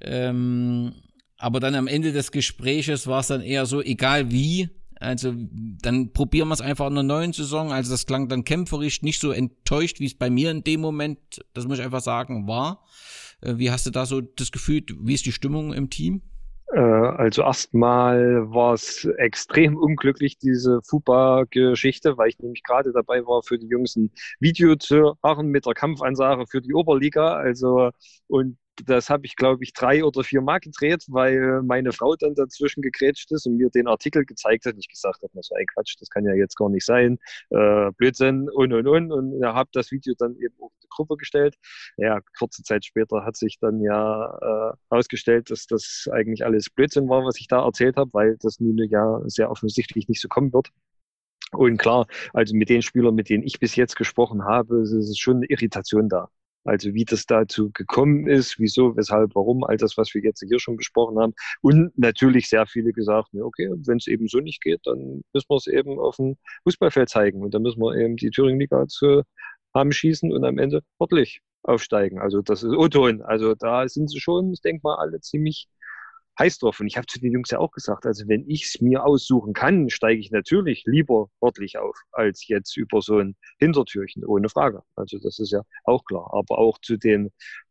Ähm, 0.00 0.94
aber 1.36 1.60
dann 1.60 1.74
am 1.74 1.86
Ende 1.86 2.12
des 2.12 2.32
Gespräches 2.32 3.06
war 3.06 3.20
es 3.20 3.26
dann 3.26 3.42
eher 3.42 3.66
so, 3.66 3.82
egal 3.82 4.30
wie. 4.30 4.70
Also 5.00 5.34
dann 5.34 6.12
probieren 6.12 6.48
wir 6.48 6.54
es 6.54 6.60
einfach 6.60 6.86
in 6.86 6.94
der 6.94 7.02
neuen 7.02 7.32
Saison. 7.32 7.72
Also 7.72 7.90
das 7.90 8.06
klang 8.06 8.28
dann 8.28 8.44
kämpferisch, 8.44 9.02
nicht 9.02 9.20
so 9.20 9.32
enttäuscht, 9.32 10.00
wie 10.00 10.06
es 10.06 10.14
bei 10.14 10.28
mir 10.28 10.50
in 10.50 10.62
dem 10.62 10.80
Moment, 10.80 11.18
das 11.54 11.66
muss 11.66 11.78
ich 11.78 11.84
einfach 11.84 12.02
sagen, 12.02 12.46
war. 12.46 12.84
Äh, 13.40 13.58
wie 13.58 13.70
hast 13.70 13.86
du 13.86 13.90
da 13.90 14.06
so 14.06 14.20
das 14.20 14.52
Gefühl, 14.52 14.82
wie 15.00 15.14
ist 15.14 15.26
die 15.26 15.32
Stimmung 15.32 15.72
im 15.72 15.90
Team? 15.90 16.22
Äh, 16.72 16.78
also 16.80 17.42
erstmal 17.42 18.50
war 18.52 18.74
es 18.74 19.04
extrem 19.18 19.76
unglücklich, 19.76 20.38
diese 20.38 20.80
FUPA-Geschichte, 20.82 22.16
weil 22.16 22.28
ich 22.28 22.38
nämlich 22.38 22.62
gerade 22.62 22.92
dabei 22.92 23.26
war, 23.26 23.42
für 23.42 23.58
die 23.58 23.66
Jungs 23.66 23.96
ein 23.96 24.12
Video 24.38 24.76
zu 24.76 25.14
machen 25.22 25.48
mit 25.48 25.66
der 25.66 25.74
Kampfansage 25.74 26.46
für 26.46 26.60
die 26.60 26.74
Oberliga. 26.74 27.34
Also 27.34 27.90
und 28.28 28.56
das 28.84 29.10
habe 29.10 29.26
ich, 29.26 29.36
glaube 29.36 29.62
ich, 29.64 29.72
drei 29.72 30.04
oder 30.04 30.24
vier 30.24 30.40
Mal 30.40 30.58
gedreht, 30.58 31.04
weil 31.08 31.62
meine 31.62 31.92
Frau 31.92 32.16
dann 32.16 32.34
dazwischen 32.34 32.82
gegrätscht 32.82 33.30
ist 33.32 33.46
und 33.46 33.56
mir 33.56 33.70
den 33.70 33.88
Artikel 33.88 34.24
gezeigt 34.24 34.66
hat. 34.66 34.74
Und 34.74 34.80
ich 34.80 34.88
gesagt 34.88 35.22
habe, 35.22 35.32
so 35.42 35.54
ein 35.54 35.66
Quatsch, 35.66 35.96
das 36.00 36.08
kann 36.10 36.24
ja 36.24 36.34
jetzt 36.34 36.56
gar 36.56 36.68
nicht 36.68 36.84
sein. 36.84 37.18
Äh, 37.50 37.90
Blödsinn 37.96 38.48
und 38.50 38.72
und 38.72 38.86
und. 38.86 39.12
Und 39.12 39.40
ja, 39.40 39.54
habe 39.54 39.70
das 39.72 39.90
Video 39.90 40.14
dann 40.18 40.36
eben 40.36 40.54
in 40.60 40.68
die 40.82 40.88
Gruppe 40.88 41.16
gestellt. 41.16 41.56
Ja, 41.96 42.20
kurze 42.38 42.62
Zeit 42.62 42.84
später 42.84 43.24
hat 43.24 43.36
sich 43.36 43.58
dann 43.60 43.80
ja 43.80 44.72
äh, 44.72 44.76
herausgestellt, 44.90 45.50
dass 45.50 45.66
das 45.66 46.08
eigentlich 46.12 46.44
alles 46.44 46.70
Blödsinn 46.70 47.08
war, 47.08 47.24
was 47.24 47.38
ich 47.40 47.48
da 47.48 47.64
erzählt 47.64 47.96
habe, 47.96 48.10
weil 48.12 48.36
das 48.40 48.60
nun 48.60 48.78
ja 48.78 49.20
sehr 49.26 49.50
offensichtlich 49.50 50.08
nicht 50.08 50.20
so 50.20 50.28
kommen 50.28 50.52
wird. 50.52 50.70
Und 51.52 51.78
klar, 51.78 52.06
also 52.32 52.54
mit 52.54 52.68
den 52.68 52.82
Spielern, 52.82 53.14
mit 53.14 53.28
denen 53.28 53.42
ich 53.44 53.58
bis 53.58 53.74
jetzt 53.74 53.96
gesprochen 53.96 54.44
habe, 54.44 54.82
ist 54.82 54.92
es 54.92 55.18
schon 55.18 55.38
eine 55.38 55.46
Irritation 55.46 56.08
da. 56.08 56.28
Also 56.64 56.92
wie 56.92 57.04
das 57.04 57.24
dazu 57.26 57.70
gekommen 57.72 58.26
ist, 58.26 58.58
wieso, 58.58 58.96
weshalb, 58.96 59.34
warum, 59.34 59.64
all 59.64 59.76
das, 59.78 59.96
was 59.96 60.14
wir 60.14 60.22
jetzt 60.22 60.44
hier 60.46 60.60
schon 60.60 60.76
besprochen 60.76 61.18
haben. 61.18 61.34
Und 61.62 61.96
natürlich 61.98 62.48
sehr 62.48 62.66
viele 62.66 62.92
gesagt, 62.92 63.28
okay, 63.34 63.70
wenn 63.86 63.96
es 63.96 64.06
eben 64.06 64.28
so 64.28 64.38
nicht 64.40 64.62
geht, 64.62 64.80
dann 64.84 65.22
müssen 65.32 65.48
wir 65.48 65.56
es 65.56 65.66
eben 65.66 65.98
auf 65.98 66.16
dem 66.16 66.36
Fußballfeld 66.64 67.08
zeigen. 67.08 67.42
Und 67.42 67.54
dann 67.54 67.62
müssen 67.62 67.80
wir 67.80 67.96
eben 67.96 68.16
die 68.16 68.30
Thüringen-Liga 68.30 68.86
zu 68.88 69.22
haben 69.74 69.92
schießen 69.92 70.32
und 70.32 70.44
am 70.44 70.58
Ende 70.58 70.82
sportlich 70.96 71.40
aufsteigen. 71.62 72.18
Also 72.18 72.42
das 72.42 72.62
ist 72.62 72.72
O-Ton. 72.72 73.22
Also 73.22 73.54
da 73.54 73.88
sind 73.88 74.10
sie 74.10 74.20
schon, 74.20 74.52
ich 74.52 74.60
denke 74.60 74.80
mal, 74.84 74.96
alle 74.96 75.20
ziemlich 75.20 75.68
heiß 76.40 76.58
drauf. 76.58 76.80
Und 76.80 76.88
ich 76.88 76.96
habe 76.96 77.06
zu 77.06 77.20
den 77.20 77.32
Jungs 77.32 77.50
ja 77.50 77.58
auch 77.58 77.70
gesagt, 77.70 78.06
also 78.06 78.26
wenn 78.26 78.48
ich 78.48 78.64
es 78.64 78.80
mir 78.80 79.04
aussuchen 79.04 79.52
kann, 79.52 79.90
steige 79.90 80.20
ich 80.20 80.30
natürlich 80.32 80.84
lieber 80.86 81.28
sportlich 81.36 81.78
auf, 81.78 81.96
als 82.12 82.48
jetzt 82.48 82.76
über 82.76 83.00
so 83.02 83.18
ein 83.18 83.36
Hintertürchen, 83.58 84.24
ohne 84.24 84.48
Frage. 84.48 84.82
Also 84.96 85.18
das 85.18 85.38
ist 85.38 85.52
ja 85.52 85.62
auch 85.84 86.04
klar. 86.04 86.30
Aber 86.32 86.58
auch 86.58 86.78
zu 86.80 86.96
den 86.96 87.30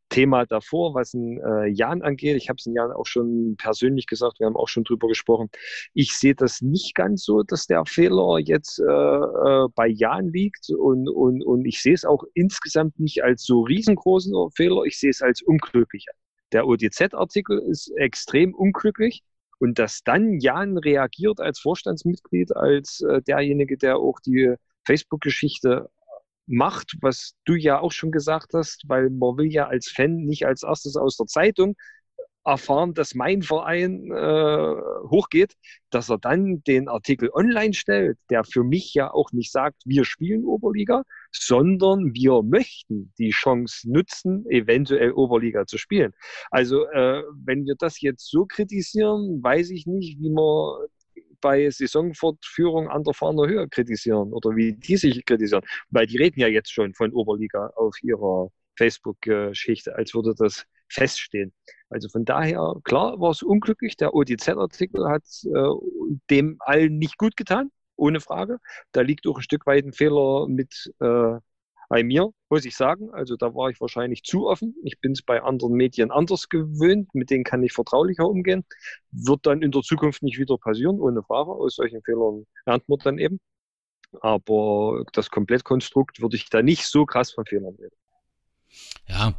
Thema 0.09 0.45
davor, 0.45 0.95
was 0.95 1.13
ein 1.13 1.39
äh, 1.39 1.67
Jan 1.67 2.01
angeht. 2.01 2.35
Ich 2.35 2.49
habe 2.49 2.57
es 2.57 2.65
Jan 2.65 2.91
auch 2.91 3.05
schon 3.05 3.55
persönlich 3.57 4.07
gesagt, 4.07 4.39
wir 4.39 4.47
haben 4.47 4.57
auch 4.57 4.67
schon 4.67 4.83
drüber 4.83 5.07
gesprochen. 5.07 5.49
Ich 5.93 6.13
sehe 6.17 6.35
das 6.35 6.61
nicht 6.61 6.95
ganz 6.95 7.23
so, 7.23 7.43
dass 7.43 7.67
der 7.67 7.85
Fehler 7.85 8.39
jetzt 8.39 8.79
äh, 8.79 8.83
äh, 8.83 9.67
bei 9.75 9.87
Jan 9.87 10.31
liegt 10.31 10.69
und, 10.71 11.07
und, 11.07 11.43
und 11.43 11.65
ich 11.65 11.81
sehe 11.81 11.93
es 11.93 12.05
auch 12.05 12.23
insgesamt 12.33 12.99
nicht 12.99 13.23
als 13.23 13.43
so 13.43 13.61
riesengroßen 13.61 14.33
Fehler, 14.55 14.83
ich 14.83 14.99
sehe 14.99 15.11
es 15.11 15.21
als 15.21 15.41
unglücklicher. 15.41 16.11
Der 16.51 16.67
ODZ-Artikel 16.67 17.59
ist 17.59 17.91
extrem 17.95 18.53
unglücklich. 18.53 19.23
Und 19.59 19.77
dass 19.77 20.03
dann 20.03 20.39
Jan 20.39 20.77
reagiert 20.77 21.41
als 21.41 21.59
Vorstandsmitglied, 21.59 22.55
als 22.55 23.01
äh, 23.01 23.21
derjenige, 23.21 23.77
der 23.77 23.97
auch 23.97 24.19
die 24.21 24.55
Facebook-Geschichte 24.85 25.89
macht, 26.47 26.95
was 27.01 27.35
du 27.45 27.55
ja 27.55 27.79
auch 27.79 27.91
schon 27.91 28.11
gesagt 28.11 28.53
hast, 28.53 28.83
weil 28.87 29.09
man 29.09 29.37
will 29.37 29.51
ja 29.51 29.67
als 29.67 29.89
Fan 29.89 30.15
nicht 30.25 30.45
als 30.45 30.63
erstes 30.63 30.95
aus 30.95 31.17
der 31.17 31.27
Zeitung 31.27 31.75
erfahren, 32.45 32.93
dass 32.93 33.15
mein 33.15 33.41
Verein 33.41 34.11
äh, 34.11 34.75
hochgeht, 35.09 35.55
dass 35.89 36.09
er 36.09 36.17
dann 36.17 36.63
den 36.63 36.87
Artikel 36.87 37.29
online 37.33 37.73
stellt, 37.73 38.17
der 38.29 38.43
für 38.43 38.63
mich 38.63 38.93
ja 38.93 39.11
auch 39.11 39.31
nicht 39.31 39.51
sagt, 39.51 39.81
wir 39.85 40.05
spielen 40.05 40.45
Oberliga, 40.45 41.03
sondern 41.31 42.13
wir 42.13 42.41
möchten 42.41 43.13
die 43.17 43.31
Chance 43.31 43.91
nutzen, 43.91 44.45
eventuell 44.49 45.11
Oberliga 45.11 45.65
zu 45.65 45.77
spielen. 45.77 46.13
Also 46.49 46.85
äh, 46.87 47.23
wenn 47.45 47.65
wir 47.65 47.75
das 47.77 48.01
jetzt 48.01 48.29
so 48.29 48.45
kritisieren, 48.45 49.43
weiß 49.43 49.69
ich 49.71 49.85
nicht, 49.85 50.19
wie 50.19 50.29
man 50.29 50.87
bei 51.41 51.69
Saisonfortführung 51.69 52.89
an 52.89 53.03
der 53.03 53.13
Fahner 53.13 53.47
Höhe 53.47 53.67
kritisieren 53.69 54.33
oder 54.33 54.55
wie 54.55 54.73
die 54.73 54.97
sich 54.97 55.23
kritisieren, 55.25 55.63
weil 55.89 56.05
die 56.05 56.17
reden 56.17 56.39
ja 56.39 56.47
jetzt 56.47 56.71
schon 56.71 56.93
von 56.93 57.13
Oberliga 57.13 57.67
auf 57.75 57.95
ihrer 58.01 58.49
Facebook-Geschichte, 58.77 59.95
als 59.95 60.13
würde 60.13 60.33
das 60.37 60.65
feststehen. 60.89 61.53
Also 61.89 62.09
von 62.09 62.25
daher, 62.25 62.75
klar 62.83 63.19
war 63.19 63.31
es 63.31 63.41
unglücklich. 63.43 63.97
Der 63.97 64.13
ODZ-Artikel 64.13 65.07
hat 65.07 65.23
äh, 65.45 65.69
dem 66.29 66.57
allen 66.59 66.97
nicht 66.97 67.17
gut 67.17 67.35
getan, 67.37 67.71
ohne 67.95 68.19
Frage. 68.19 68.59
Da 68.91 69.01
liegt 69.01 69.27
auch 69.27 69.37
ein 69.37 69.43
Stück 69.43 69.65
weit 69.65 69.85
ein 69.85 69.93
Fehler 69.93 70.47
mit 70.47 70.91
äh, 70.99 71.37
bei 71.89 72.03
mir, 72.03 72.31
muss 72.49 72.65
ich 72.65 72.75
sagen. 72.75 73.09
Also 73.11 73.35
da 73.35 73.53
war 73.55 73.69
ich 73.71 73.81
wahrscheinlich 73.81 74.23
zu 74.23 74.47
offen. 74.47 74.75
Ich 74.83 74.99
bin 75.01 75.13
es 75.13 75.23
bei 75.23 75.41
anderen 75.41 75.73
Medien 75.73 76.11
anders 76.11 76.47
gewöhnt. 76.47 77.13
Mit 77.13 77.31
denen 77.31 77.43
kann 77.43 77.63
ich 77.63 77.73
vertraulicher 77.73 78.27
umgehen. 78.29 78.63
Wird 79.11 79.45
dann 79.45 79.63
in 79.63 79.71
der 79.71 79.81
Zukunft 79.81 80.23
nicht 80.23 80.37
wieder 80.39 80.57
passieren, 80.57 80.99
ohne 80.99 81.23
Frage. 81.23 81.51
Aus 81.51 81.75
solchen 81.75 82.01
Fehlern 82.03 82.45
lernt 82.65 82.87
man 82.87 82.99
dann 82.99 83.17
eben. 83.17 83.39
Aber 84.21 85.05
das 85.13 85.29
Komplettkonstrukt 85.31 86.21
würde 86.21 86.35
ich 86.35 86.49
da 86.49 86.61
nicht 86.61 86.85
so 86.85 87.05
krass 87.05 87.31
von 87.31 87.45
Fehlern 87.45 87.75
reden. 87.75 87.95
Ja, 89.07 89.33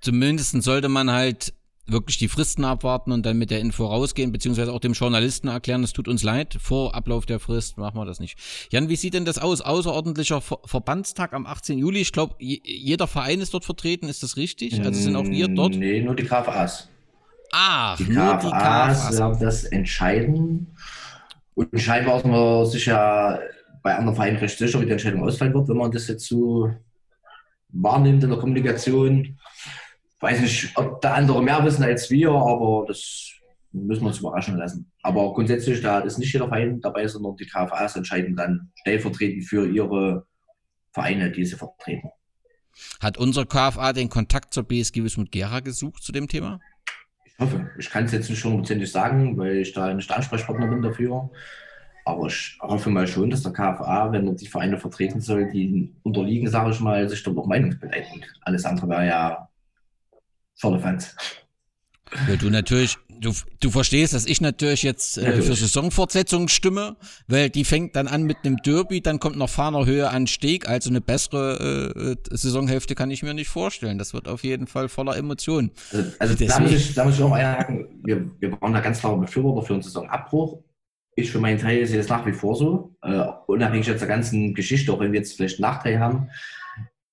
zumindest 0.00 0.62
sollte 0.62 0.88
man 0.88 1.10
halt 1.10 1.52
wirklich 1.86 2.18
die 2.18 2.28
Fristen 2.28 2.64
abwarten 2.64 3.12
und 3.12 3.24
dann 3.24 3.38
mit 3.38 3.50
der 3.50 3.60
Info 3.60 3.86
rausgehen, 3.86 4.32
beziehungsweise 4.32 4.72
auch 4.72 4.80
dem 4.80 4.92
Journalisten 4.92 5.48
erklären, 5.48 5.84
es 5.84 5.92
tut 5.92 6.08
uns 6.08 6.22
leid, 6.22 6.56
vor 6.60 6.94
Ablauf 6.94 7.26
der 7.26 7.38
Frist 7.38 7.78
machen 7.78 7.96
wir 7.96 8.04
das 8.04 8.18
nicht. 8.18 8.38
Jan, 8.70 8.88
wie 8.88 8.96
sieht 8.96 9.14
denn 9.14 9.24
das 9.24 9.38
aus? 9.38 9.60
Außerordentlicher 9.60 10.40
Ver 10.40 10.58
Verbandstag 10.64 11.32
am 11.32 11.46
18. 11.46 11.78
Juli. 11.78 12.00
Ich 12.00 12.12
glaube, 12.12 12.34
jeder 12.38 13.06
Verein 13.06 13.40
ist 13.40 13.54
dort 13.54 13.64
vertreten, 13.64 14.08
ist 14.08 14.22
das 14.22 14.36
richtig? 14.36 14.80
Also 14.84 15.00
sind 15.00 15.16
auch 15.16 15.24
wir 15.24 15.48
dort? 15.48 15.76
Nee, 15.76 16.00
nur 16.00 16.16
die 16.16 16.24
KFAs. 16.24 16.88
Ach, 17.52 17.96
die 17.96 18.04
nur 18.04 18.36
KFAs 18.36 18.42
die 18.42 18.50
KFAs. 18.50 19.18
werden 19.18 19.38
das 19.40 19.64
entscheiden. 19.64 20.76
Und 21.54 21.80
scheinbar 21.80 22.18
ist 22.18 22.26
man 22.26 22.66
sich 22.66 22.86
ja 22.86 23.38
bei 23.82 23.94
anderen 23.94 24.16
Vereinen 24.16 24.36
recht 24.38 24.58
sicher, 24.58 24.80
wie 24.80 24.86
die 24.86 24.92
Entscheidung 24.92 25.22
ausfallen 25.22 25.54
wird, 25.54 25.68
wenn 25.68 25.76
man 25.76 25.92
das 25.92 26.08
jetzt 26.08 26.26
so 26.26 26.70
wahrnimmt 27.82 28.24
in 28.24 28.30
der 28.30 28.38
Kommunikation 28.38 29.38
weiß 30.20 30.40
nicht, 30.40 30.76
ob 30.76 31.00
da 31.00 31.14
andere 31.14 31.42
mehr 31.42 31.64
wissen 31.64 31.82
als 31.82 32.10
wir, 32.10 32.30
aber 32.30 32.84
das 32.88 33.32
müssen 33.72 34.02
wir 34.02 34.08
uns 34.08 34.18
überraschen 34.18 34.56
lassen. 34.56 34.90
Aber 35.02 35.32
grundsätzlich, 35.34 35.82
da 35.82 36.00
ist 36.00 36.18
nicht 36.18 36.32
jeder 36.32 36.48
Verein 36.48 36.80
dabei, 36.80 37.06
sondern 37.06 37.36
die 37.36 37.46
KFAs 37.46 37.96
entscheiden 37.96 38.34
dann 38.34 38.72
stellvertretend 38.80 39.44
für 39.44 39.68
ihre 39.68 40.26
Vereine, 40.92 41.30
die 41.30 41.44
sie 41.44 41.56
vertreten. 41.56 42.08
Hat 43.00 43.18
unser 43.18 43.46
KFA 43.46 43.92
den 43.92 44.08
Kontakt 44.08 44.52
zur 44.54 44.64
BSG 44.64 45.04
Wismut 45.04 45.30
Gera 45.30 45.60
gesucht 45.60 46.02
zu 46.02 46.12
dem 46.12 46.28
Thema? 46.28 46.60
Ich 47.24 47.38
hoffe. 47.38 47.70
Ich 47.78 47.90
kann 47.90 48.04
es 48.04 48.12
jetzt 48.12 48.30
nicht 48.30 48.42
hundertprozentig 48.42 48.90
sagen, 48.90 49.36
weil 49.36 49.58
ich 49.58 49.72
da 49.72 49.92
nicht 49.92 50.10
Ansprechpartner 50.10 50.66
bin 50.66 50.82
dafür. 50.82 51.30
Aber 52.06 52.28
ich 52.28 52.56
hoffe 52.60 52.88
mal 52.88 53.08
schon, 53.08 53.30
dass 53.30 53.42
der 53.42 53.52
KFA, 53.52 54.12
wenn 54.12 54.28
er 54.28 54.34
die 54.34 54.46
Vereine 54.46 54.78
vertreten 54.78 55.20
soll, 55.20 55.50
die 55.50 55.92
unterliegen, 56.04 56.48
sage 56.48 56.70
ich 56.70 56.78
mal, 56.78 57.08
sich 57.08 57.20
dort 57.24 57.36
auch 57.36 57.46
Meinungsbild 57.46 57.92
einholt. 57.92 58.32
Alles 58.42 58.64
andere 58.64 58.88
wäre 58.88 59.06
ja 59.06 59.48
volle 60.54 60.78
Fans. 60.78 61.16
Ja, 62.28 62.36
du 62.36 62.48
natürlich, 62.48 62.96
du, 63.08 63.32
du 63.58 63.70
verstehst, 63.70 64.14
dass 64.14 64.24
ich 64.24 64.40
natürlich 64.40 64.84
jetzt 64.84 65.18
äh, 65.18 65.42
für 65.42 65.56
Saisonfortsetzung 65.56 66.46
stimme, 66.46 66.96
weil 67.26 67.50
die 67.50 67.64
fängt 67.64 67.96
dann 67.96 68.06
an 68.06 68.22
mit 68.22 68.36
einem 68.44 68.58
Derby, 68.58 69.00
dann 69.00 69.18
kommt 69.18 69.36
noch 69.36 69.50
Fahner 69.50 69.84
Höhe 69.84 70.08
an 70.08 70.28
Steg, 70.28 70.68
also 70.68 70.90
eine 70.90 71.00
bessere 71.00 72.16
äh, 72.30 72.36
Saisonhälfte 72.36 72.94
kann 72.94 73.10
ich 73.10 73.24
mir 73.24 73.34
nicht 73.34 73.48
vorstellen. 73.48 73.98
Das 73.98 74.14
wird 74.14 74.28
auf 74.28 74.44
jeden 74.44 74.68
Fall 74.68 74.88
voller 74.88 75.16
Emotionen. 75.16 75.72
Also, 75.92 76.12
also 76.20 76.46
da, 76.46 76.60
muss 76.60 76.70
ich, 76.70 76.94
da 76.94 77.04
muss 77.04 77.16
ich 77.16 77.22
auch 77.24 77.30
mal 77.30 77.44
einhaken, 77.44 77.88
wir, 78.04 78.30
wir 78.38 78.52
waren 78.62 78.72
da 78.72 78.78
ganz 78.78 79.00
klare 79.00 79.18
Befürworter 79.18 79.66
für 79.66 79.72
einen 79.72 79.82
Saisonabbruch. 79.82 80.62
Ich 81.16 81.32
für 81.32 81.40
meinen 81.40 81.58
Teil 81.58 81.84
sehe 81.86 81.98
das 81.98 82.08
nach 82.08 82.24
wie 82.26 82.32
vor 82.32 82.54
so, 82.54 82.94
äh, 83.02 83.24
unabhängig 83.46 83.86
jetzt 83.86 84.00
der 84.00 84.08
ganzen 84.08 84.54
Geschichte, 84.54 84.92
auch 84.92 85.00
wenn 85.00 85.12
wir 85.12 85.18
jetzt 85.18 85.36
vielleicht 85.36 85.58
einen 85.58 85.72
Nachteil 85.72 85.98
haben. 85.98 86.28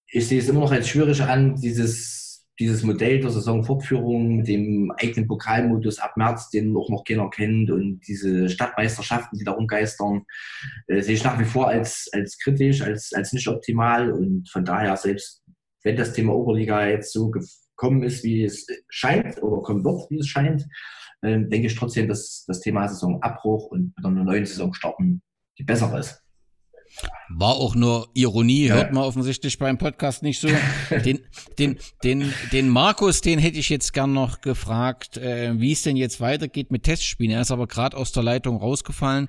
Ich 0.05 0.27
sehe 0.27 0.39
es 0.39 0.49
immer 0.49 0.59
noch 0.59 0.71
als 0.71 0.87
schwierig 0.87 1.23
an, 1.23 1.55
dieses 1.55 2.23
dieses 2.59 2.83
Modell 2.83 3.19
der 3.19 3.31
Saisonfortführung 3.31 4.37
mit 4.37 4.47
dem 4.47 4.91
eigenen 4.97 5.27
Pokalmodus 5.27 5.99
ab 5.99 6.17
März, 6.17 6.49
den 6.49 6.75
auch 6.77 6.89
noch 6.89 7.03
keiner 7.03 7.29
kennt 7.29 7.71
und 7.71 8.01
diese 8.07 8.47
Stadtmeisterschaften, 8.47 9.39
die 9.39 9.43
da 9.43 9.53
rumgeistern, 9.53 10.23
äh, 10.87 11.01
sehe 11.01 11.15
ich 11.15 11.23
nach 11.23 11.39
wie 11.39 11.45
vor 11.45 11.67
als, 11.67 12.09
als 12.13 12.37
kritisch, 12.37 12.81
als, 12.81 13.11
als 13.13 13.33
nicht 13.33 13.47
optimal 13.47 14.11
und 14.11 14.49
von 14.49 14.63
daher 14.65 14.95
selbst 14.97 15.41
wenn 15.83 15.97
das 15.97 16.13
Thema 16.13 16.33
Oberliga 16.33 16.87
jetzt 16.87 17.11
so 17.11 17.29
gekommen 17.29 18.03
ist, 18.03 18.23
wie 18.23 18.43
es 18.43 18.67
scheint 18.87 19.41
oder 19.41 19.61
kommen 19.61 19.83
wird, 19.83 20.09
wie 20.09 20.19
es 20.19 20.27
scheint, 20.27 20.65
äh, 21.23 21.39
denke 21.47 21.67
ich 21.67 21.75
trotzdem, 21.75 22.07
dass 22.07 22.45
das 22.47 22.59
Thema 22.59 22.87
Saisonabbruch 22.87 23.67
und 23.67 23.93
mit 23.95 24.05
einer 24.05 24.23
neuen 24.23 24.45
Saison 24.45 24.73
starten 24.73 25.21
die 25.57 25.63
bessere 25.63 25.99
ist. 25.99 26.19
War 27.29 27.55
auch 27.55 27.73
nur 27.73 28.09
Ironie, 28.13 28.69
hört 28.69 28.93
man 28.93 29.03
offensichtlich 29.03 29.57
beim 29.57 29.79
Podcast 29.79 30.21
nicht 30.21 30.39
so. 30.39 30.47
Den, 31.03 31.21
den, 31.57 31.79
den, 32.03 32.31
den 32.51 32.69
Markus, 32.69 33.21
den 33.21 33.39
hätte 33.39 33.57
ich 33.57 33.69
jetzt 33.69 33.93
gern 33.93 34.13
noch 34.13 34.41
gefragt, 34.41 35.17
äh, 35.17 35.59
wie 35.59 35.71
es 35.71 35.81
denn 35.81 35.95
jetzt 35.95 36.21
weitergeht 36.21 36.69
mit 36.69 36.83
Testspielen. 36.83 37.31
Er 37.31 37.41
ist 37.41 37.51
aber 37.51 37.65
gerade 37.65 37.97
aus 37.97 38.11
der 38.11 38.21
Leitung 38.21 38.57
rausgefallen. 38.57 39.27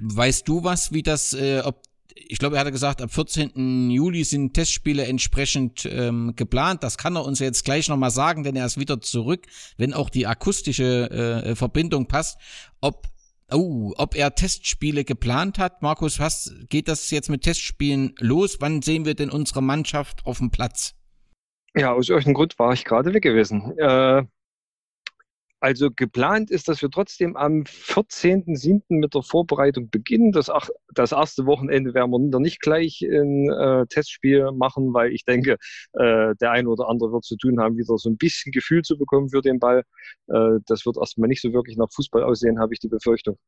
Weißt 0.00 0.48
du 0.48 0.64
was, 0.64 0.92
wie 0.92 1.02
das, 1.02 1.34
äh, 1.34 1.60
ob 1.62 1.82
ich 2.14 2.38
glaube, 2.38 2.56
er 2.56 2.60
hatte 2.60 2.72
gesagt, 2.72 3.02
ab 3.02 3.12
14. 3.12 3.90
Juli 3.90 4.24
sind 4.24 4.54
Testspiele 4.54 5.06
entsprechend 5.06 5.88
ähm, 5.90 6.32
geplant. 6.36 6.82
Das 6.82 6.98
kann 6.98 7.16
er 7.16 7.24
uns 7.24 7.38
jetzt 7.38 7.64
gleich 7.64 7.88
nochmal 7.88 8.10
sagen, 8.10 8.42
denn 8.42 8.56
er 8.56 8.66
ist 8.66 8.78
wieder 8.78 9.00
zurück, 9.00 9.46
wenn 9.76 9.94
auch 9.94 10.10
die 10.10 10.26
akustische 10.26 11.10
äh, 11.10 11.54
Verbindung 11.54 12.06
passt. 12.06 12.38
Ob 12.80 13.08
Oh, 13.54 13.92
ob 13.98 14.14
er 14.14 14.34
Testspiele 14.34 15.04
geplant 15.04 15.58
hat. 15.58 15.82
Markus, 15.82 16.18
was 16.18 16.54
geht 16.70 16.88
das 16.88 17.10
jetzt 17.10 17.28
mit 17.28 17.42
Testspielen 17.42 18.14
los? 18.18 18.56
Wann 18.60 18.80
sehen 18.80 19.04
wir 19.04 19.14
denn 19.14 19.28
unsere 19.28 19.62
Mannschaft 19.62 20.24
auf 20.24 20.38
dem 20.38 20.50
Platz? 20.50 20.94
Ja, 21.74 21.92
aus 21.92 22.08
irgendeinem 22.08 22.34
Grund 22.34 22.58
war 22.58 22.72
ich 22.72 22.84
gerade 22.86 23.12
weg 23.12 23.22
gewesen. 23.22 23.76
Äh, 23.78 24.24
also 25.62 25.90
geplant 25.94 26.50
ist, 26.50 26.68
dass 26.68 26.82
wir 26.82 26.90
trotzdem 26.90 27.36
am 27.36 27.62
14.07. 27.62 28.82
mit 28.88 29.14
der 29.14 29.22
Vorbereitung 29.22 29.90
beginnen. 29.90 30.32
Das, 30.32 30.50
ach, 30.50 30.68
das 30.92 31.12
erste 31.12 31.46
Wochenende 31.46 31.94
werden 31.94 32.10
wir 32.10 32.40
nicht 32.40 32.60
gleich 32.60 33.00
ein 33.02 33.48
äh, 33.48 33.86
Testspiel 33.86 34.50
machen, 34.50 34.92
weil 34.92 35.12
ich 35.12 35.24
denke, 35.24 35.52
äh, 35.92 36.34
der 36.40 36.50
eine 36.50 36.68
oder 36.68 36.88
andere 36.88 37.12
wird 37.12 37.24
zu 37.24 37.36
tun 37.36 37.60
haben, 37.60 37.76
wieder 37.78 37.96
so 37.96 38.10
ein 38.10 38.16
bisschen 38.16 38.50
Gefühl 38.50 38.82
zu 38.82 38.98
bekommen 38.98 39.30
für 39.30 39.40
den 39.40 39.60
Ball. 39.60 39.84
Äh, 40.26 40.58
das 40.66 40.84
wird 40.84 40.96
erstmal 40.96 41.28
nicht 41.28 41.40
so 41.40 41.52
wirklich 41.52 41.76
nach 41.76 41.92
Fußball 41.92 42.24
aussehen, 42.24 42.58
habe 42.58 42.74
ich 42.74 42.80
die 42.80 42.88
Befürchtung. 42.88 43.38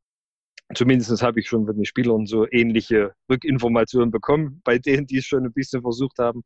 Zumindest 0.72 1.22
habe 1.22 1.40
ich 1.40 1.48
schon 1.48 1.66
von 1.66 1.76
den 1.76 1.84
Spielern 1.84 2.26
so 2.26 2.46
ähnliche 2.50 3.12
Rückinformationen 3.30 4.10
bekommen, 4.10 4.62
bei 4.64 4.78
denen, 4.78 5.06
die 5.06 5.18
es 5.18 5.26
schon 5.26 5.44
ein 5.44 5.52
bisschen 5.52 5.82
versucht 5.82 6.18
haben. 6.18 6.42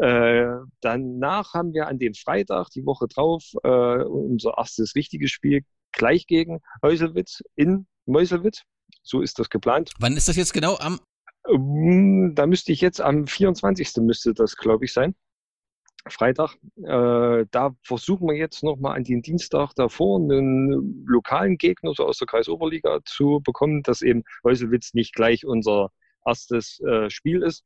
Äh, 0.00 0.46
danach 0.80 1.52
haben 1.52 1.74
wir 1.74 1.86
an 1.86 1.98
dem 1.98 2.14
Freitag, 2.14 2.70
die 2.70 2.86
Woche 2.86 3.06
drauf, 3.06 3.44
äh, 3.62 4.02
unser 4.04 4.54
erstes 4.56 4.94
richtiges 4.94 5.30
Spiel 5.30 5.62
gleich 5.92 6.26
gegen 6.26 6.60
Häuselwitz 6.82 7.42
in 7.54 7.86
Meuselwitz. 8.06 8.62
So 9.02 9.20
ist 9.20 9.38
das 9.38 9.50
geplant. 9.50 9.90
Wann 9.98 10.16
ist 10.16 10.28
das 10.28 10.36
jetzt 10.36 10.54
genau? 10.54 10.76
Am 10.78 10.98
ähm, 11.48 12.32
da 12.34 12.46
müsste 12.46 12.72
ich 12.72 12.80
jetzt 12.80 13.00
am 13.00 13.26
24. 13.26 13.96
müsste 13.98 14.34
das, 14.34 14.56
glaube 14.56 14.84
ich, 14.84 14.92
sein. 14.92 15.14
Freitag. 16.08 16.56
Äh, 16.76 17.46
da 17.50 17.74
versuchen 17.82 18.28
wir 18.28 18.36
jetzt 18.36 18.62
nochmal 18.62 18.96
an 18.96 19.04
den 19.04 19.22
Dienstag 19.22 19.74
davor 19.74 20.18
einen 20.18 21.04
lokalen 21.06 21.58
Gegner 21.58 21.92
so 21.94 22.06
aus 22.06 22.18
der 22.18 22.26
Kreisoberliga 22.26 23.00
zu 23.04 23.40
bekommen, 23.44 23.82
dass 23.82 24.02
eben 24.02 24.24
Häuselwitz 24.44 24.94
nicht 24.94 25.14
gleich 25.14 25.44
unser 25.44 25.90
erstes 26.24 26.80
äh, 26.80 27.10
Spiel 27.10 27.42
ist. 27.42 27.64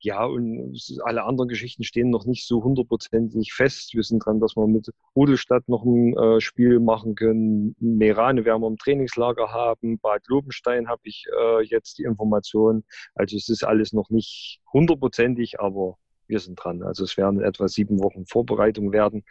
ja, 0.00 0.24
und 0.24 0.78
alle 1.04 1.24
anderen 1.24 1.48
Geschichten 1.48 1.82
stehen 1.84 2.10
noch 2.10 2.26
nicht 2.26 2.46
so 2.46 2.62
hundertprozentig 2.62 3.52
fest. 3.54 3.94
Wir 3.94 4.02
sind 4.02 4.24
dran, 4.24 4.40
dass 4.40 4.56
wir 4.56 4.66
mit 4.66 4.90
Rudelstadt 5.16 5.68
noch 5.68 5.84
ein 5.84 6.16
äh, 6.16 6.40
Spiel 6.40 6.80
machen 6.80 7.14
können. 7.14 7.74
Merane 7.80 8.44
werden 8.44 8.62
wir 8.62 8.68
im 8.68 8.76
Trainingslager 8.78 9.52
haben. 9.52 9.98
Bad 9.98 10.26
Lobenstein 10.28 10.88
habe 10.88 11.02
ich 11.04 11.26
äh, 11.38 11.62
jetzt 11.64 11.98
die 11.98 12.04
Information. 12.04 12.84
Also 13.14 13.36
es 13.36 13.48
ist 13.48 13.64
alles 13.64 13.92
noch 13.92 14.10
nicht 14.10 14.60
hundertprozentig, 14.72 15.60
aber 15.60 15.98
wir 16.28 16.40
sind 16.40 16.56
dran. 16.56 16.82
Also 16.82 17.04
es 17.04 17.16
werden 17.16 17.40
etwa 17.40 17.68
sieben 17.68 17.98
Wochen 18.00 18.26
Vorbereitung 18.26 18.92
werden. 18.92 19.24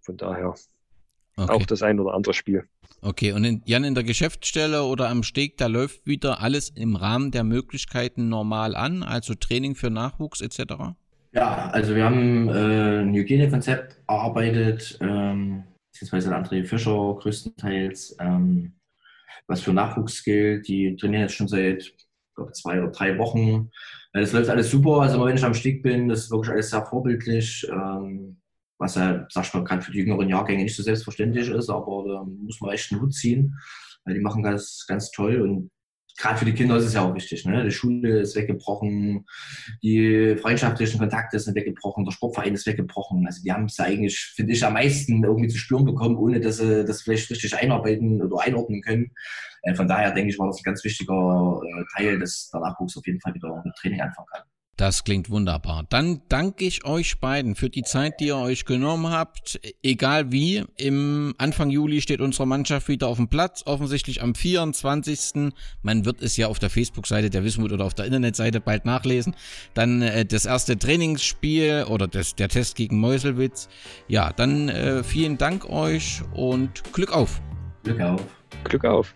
Von 0.00 0.16
daher 0.16 0.54
okay. 1.36 1.52
auch 1.52 1.66
das 1.66 1.82
ein 1.82 2.00
oder 2.00 2.14
andere 2.14 2.34
Spiel. 2.34 2.64
Okay, 3.00 3.32
und 3.32 3.44
in, 3.44 3.62
Jan, 3.66 3.84
in 3.84 3.94
der 3.94 4.04
Geschäftsstelle 4.04 4.84
oder 4.84 5.10
am 5.10 5.22
Steg, 5.22 5.58
da 5.58 5.66
läuft 5.66 6.06
wieder 6.06 6.40
alles 6.40 6.70
im 6.70 6.96
Rahmen 6.96 7.30
der 7.30 7.44
Möglichkeiten 7.44 8.28
normal 8.28 8.74
an, 8.74 9.02
also 9.02 9.34
Training 9.34 9.74
für 9.74 9.90
Nachwuchs 9.90 10.40
etc.? 10.40 10.94
Ja, 11.32 11.68
also 11.70 11.94
wir 11.94 12.04
haben 12.04 12.48
äh, 12.48 13.00
ein 13.00 13.12
Hygienekonzept 13.12 14.00
erarbeitet, 14.06 14.98
ähm, 15.00 15.64
beziehungsweise 15.92 16.34
André 16.34 16.64
Fischer 16.64 17.16
größtenteils, 17.20 18.16
ähm, 18.20 18.72
was 19.46 19.60
für 19.60 19.72
Nachwuchs 19.72 20.22
gilt. 20.24 20.68
Die 20.68 20.96
trainieren 20.96 21.22
jetzt 21.22 21.34
schon 21.34 21.48
seit 21.48 21.92
glaub, 22.34 22.54
zwei 22.54 22.80
oder 22.80 22.92
drei 22.92 23.18
Wochen. 23.18 23.70
Es 24.16 24.32
läuft 24.32 24.48
alles 24.48 24.70
super, 24.70 25.02
also 25.02 25.24
wenn 25.24 25.36
ich 25.36 25.44
am 25.44 25.54
Steg 25.54 25.82
bin, 25.82 26.08
das 26.08 26.20
ist 26.24 26.30
wirklich 26.30 26.52
alles 26.52 26.70
sehr 26.70 26.86
vorbildlich. 26.86 27.66
Ähm, 27.70 28.36
was 28.78 28.94
ja, 28.96 29.26
sag 29.30 29.44
ich 29.46 29.54
mal, 29.54 29.64
gerade 29.64 29.82
für 29.82 29.92
die 29.92 29.98
jüngeren 29.98 30.28
Jahrgänge 30.28 30.62
nicht 30.64 30.76
so 30.76 30.82
selbstverständlich 30.82 31.48
ist, 31.48 31.70
aber 31.70 32.04
da 32.06 32.24
muss 32.24 32.60
man 32.60 32.72
echt 32.72 32.92
einen 32.92 33.02
Hut 33.02 33.14
ziehen, 33.14 33.56
weil 34.04 34.14
die 34.14 34.20
machen 34.20 34.42
das 34.42 34.84
ganz 34.86 35.10
toll 35.10 35.40
und 35.40 35.70
gerade 36.16 36.38
für 36.38 36.44
die 36.44 36.54
Kinder 36.54 36.76
ist 36.76 36.84
es 36.84 36.94
ja 36.94 37.02
auch 37.02 37.14
wichtig. 37.14 37.44
Ne? 37.44 37.64
Die 37.64 37.70
Schule 37.70 38.20
ist 38.20 38.36
weggebrochen, 38.36 39.26
die 39.82 40.36
freundschaftlichen 40.36 40.98
Kontakte 40.98 41.38
sind 41.38 41.56
weggebrochen, 41.56 42.04
der 42.04 42.12
Sportverein 42.12 42.54
ist 42.54 42.66
weggebrochen. 42.66 43.26
Also 43.26 43.42
die 43.42 43.52
haben 43.52 43.64
es 43.64 43.78
eigentlich, 43.80 44.32
finde 44.34 44.52
ich, 44.52 44.64
am 44.64 44.74
meisten 44.74 45.24
irgendwie 45.24 45.48
zu 45.48 45.58
spüren 45.58 45.84
bekommen, 45.84 46.16
ohne 46.16 46.40
dass 46.40 46.58
sie 46.58 46.84
das 46.84 47.02
vielleicht 47.02 47.30
richtig 47.30 47.56
einarbeiten 47.56 48.22
oder 48.22 48.42
einordnen 48.42 48.82
können. 48.82 49.10
Äh, 49.62 49.74
von 49.74 49.88
daher 49.88 50.12
denke 50.12 50.30
ich, 50.30 50.38
war 50.38 50.46
das 50.46 50.58
ein 50.58 50.64
ganz 50.64 50.84
wichtiger 50.84 51.60
äh, 51.62 51.84
Teil, 51.96 52.18
dass 52.18 52.50
der 52.52 52.60
Nachwuchs 52.60 52.96
auf 52.96 53.06
jeden 53.06 53.20
Fall 53.20 53.34
wieder 53.34 53.62
mit 53.64 53.74
Training 53.76 54.00
anfangen 54.00 54.28
kann. 54.32 54.42
Das 54.76 55.04
klingt 55.04 55.30
wunderbar. 55.30 55.84
Dann 55.88 56.22
danke 56.28 56.64
ich 56.64 56.84
euch 56.84 57.20
beiden 57.20 57.54
für 57.54 57.70
die 57.70 57.82
Zeit, 57.82 58.18
die 58.18 58.26
ihr 58.26 58.36
euch 58.36 58.64
genommen 58.64 59.10
habt. 59.10 59.60
Egal 59.82 60.32
wie, 60.32 60.64
im 60.76 61.34
Anfang 61.38 61.70
Juli 61.70 62.00
steht 62.00 62.20
unsere 62.20 62.46
Mannschaft 62.46 62.88
wieder 62.88 63.06
auf 63.06 63.16
dem 63.16 63.28
Platz, 63.28 63.62
offensichtlich 63.66 64.22
am 64.22 64.34
24. 64.34 65.52
Man 65.82 66.04
wird 66.04 66.22
es 66.22 66.36
ja 66.36 66.48
auf 66.48 66.58
der 66.58 66.70
Facebook-Seite 66.70 67.30
der 67.30 67.44
Wismut 67.44 67.70
oder 67.70 67.84
auf 67.84 67.94
der 67.94 68.06
Internetseite 68.06 68.60
bald 68.60 68.84
nachlesen. 68.84 69.36
Dann 69.74 70.02
äh, 70.02 70.24
das 70.24 70.44
erste 70.44 70.76
Trainingsspiel 70.76 71.86
oder 71.88 72.08
das, 72.08 72.34
der 72.34 72.48
Test 72.48 72.74
gegen 72.74 72.98
Meuselwitz. 72.98 73.68
Ja, 74.08 74.32
dann 74.32 74.68
äh, 74.68 75.04
vielen 75.04 75.38
Dank 75.38 75.68
euch 75.70 76.22
und 76.32 76.82
Glück 76.92 77.12
auf. 77.12 77.40
Glück 77.84 78.00
auf. 78.00 78.22
Glück 78.64 78.84
auf. 78.84 79.14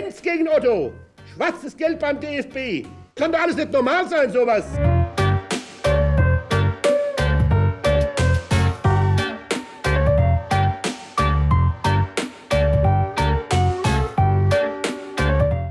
Hens 0.00 0.22
gegen 0.22 0.48
Otto. 0.48 0.92
Schwarzes 1.34 1.76
Geld 1.76 1.98
beim 1.98 2.18
DFB. 2.18 2.86
Kann 3.14 3.32
doch 3.32 3.40
alles 3.40 3.56
nicht 3.56 3.70
normal 3.70 4.08
sein, 4.08 4.30
sowas. 4.32 4.64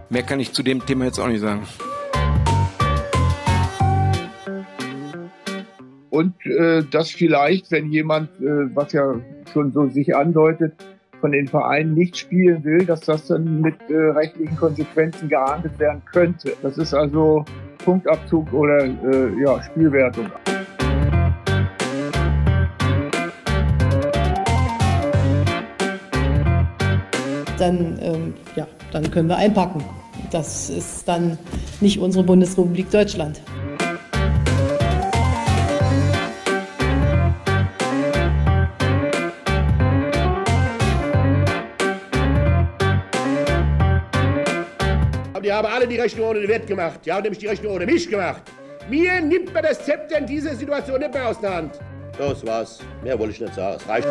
Mehr 0.10 0.24
kann 0.24 0.40
ich 0.40 0.54
zu 0.54 0.62
dem 0.62 0.86
Thema 0.86 1.06
jetzt 1.06 1.20
auch 1.20 1.28
nicht 1.28 1.42
sagen. 1.42 1.66
Und 6.12 6.36
äh, 6.46 6.84
dass 6.84 7.10
vielleicht, 7.10 7.72
wenn 7.72 7.92
jemand, 7.92 8.30
äh, 8.42 8.76
was 8.76 8.92
ja 8.94 9.16
schon 9.54 9.72
so 9.72 9.88
sich 9.88 10.16
andeutet, 10.16 10.74
von 11.20 11.32
den 11.32 11.48
Vereinen 11.48 11.94
nicht 11.94 12.18
spielen 12.18 12.64
will, 12.64 12.86
dass 12.86 13.02
das 13.02 13.28
dann 13.28 13.62
mit 13.62 13.76
äh, 13.90 13.96
rechtlichen 13.96 14.56
Konsequenzen 14.56 15.30
geahndet 15.30 15.78
werden 15.80 16.02
könnte. 16.12 16.54
Das 16.62 16.78
ist 16.78 16.94
also 16.94 17.46
Punktabzug 17.84 18.52
oder 18.54 18.86
äh, 18.86 19.42
ja, 19.42 19.62
Spielwertung. 19.64 20.28
Dann, 27.58 28.00
ähm, 28.02 28.34
ja, 28.56 28.66
dann 28.94 29.12
können 29.12 29.28
wir 29.28 29.36
einpacken. 29.36 29.84
Das 30.32 30.70
ist 30.70 31.08
dann 31.08 31.38
nicht 31.82 32.00
unsere 32.00 32.24
Bundesrepublik 32.24 32.90
Deutschland. 32.90 33.42
Haben 45.60 45.74
alle 45.74 45.88
die 45.88 45.97
Rechnung 45.97 46.30
ohne 46.30 46.39
den 46.39 46.49
Wert 46.49 46.68
gemacht. 46.68 47.01
Die 47.05 47.12
haben 47.12 47.24
nämlich 47.24 47.39
die 47.39 47.47
Rechnung 47.47 47.74
ohne 47.74 47.86
mich 47.86 48.10
gemacht. 48.10 48.43
Mir 48.89 49.20
nimmt 49.20 49.53
man 49.53 49.62
das 49.62 49.84
Zepter 49.84 50.18
in 50.18 50.26
dieser 50.26 50.55
Situation 50.55 50.99
nicht 50.99 51.14
mehr 51.14 51.28
aus 51.28 51.39
der 51.39 51.53
Hand. 51.53 51.80
Das 52.18 52.45
war's. 52.45 52.80
Mehr 53.03 53.20
wollte 53.20 53.34
ich 53.34 53.41
nicht 53.41 53.53
sagen. 53.53 53.78
Es 53.78 53.88
reicht. 53.88 54.07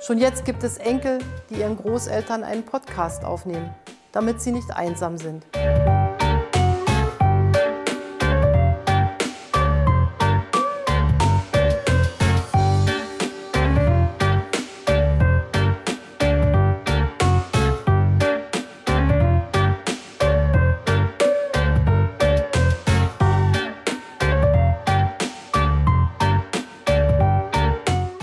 Schon 0.00 0.18
jetzt 0.18 0.44
gibt 0.44 0.62
es 0.62 0.78
Enkel, 0.78 1.18
die 1.50 1.56
ihren 1.56 1.76
Großeltern 1.76 2.44
einen 2.44 2.62
Podcast 2.62 3.24
aufnehmen, 3.24 3.74
damit 4.12 4.40
sie 4.40 4.52
nicht 4.52 4.70
einsam 4.70 5.18
sind. 5.18 5.44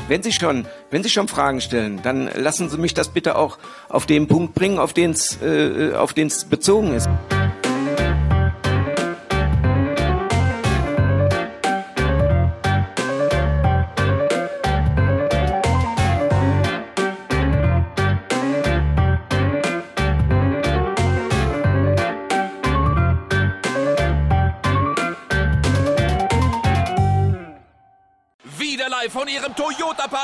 Wenn 0.07 0.21
Sie 0.21 0.33
schon, 0.33 0.65
wenn 0.91 1.01
Sie 1.01 1.09
schon 1.09 1.27
Fragen 1.27 1.61
stellen, 1.61 2.01
dann 2.03 2.29
lassen 2.35 2.69
Sie 2.69 2.77
mich 2.77 2.93
das 2.93 3.09
bitte 3.09 3.37
auch 3.37 3.57
auf 3.87 4.05
den 4.05 4.27
Punkt 4.27 4.53
bringen, 4.53 4.79
auf 4.79 4.93
den 4.93 5.11
es 5.11 5.41
äh, 5.41 5.93
auf 5.95 6.13
den 6.13 6.27
es 6.27 6.45
bezogen 6.45 6.93
ist. 6.93 7.07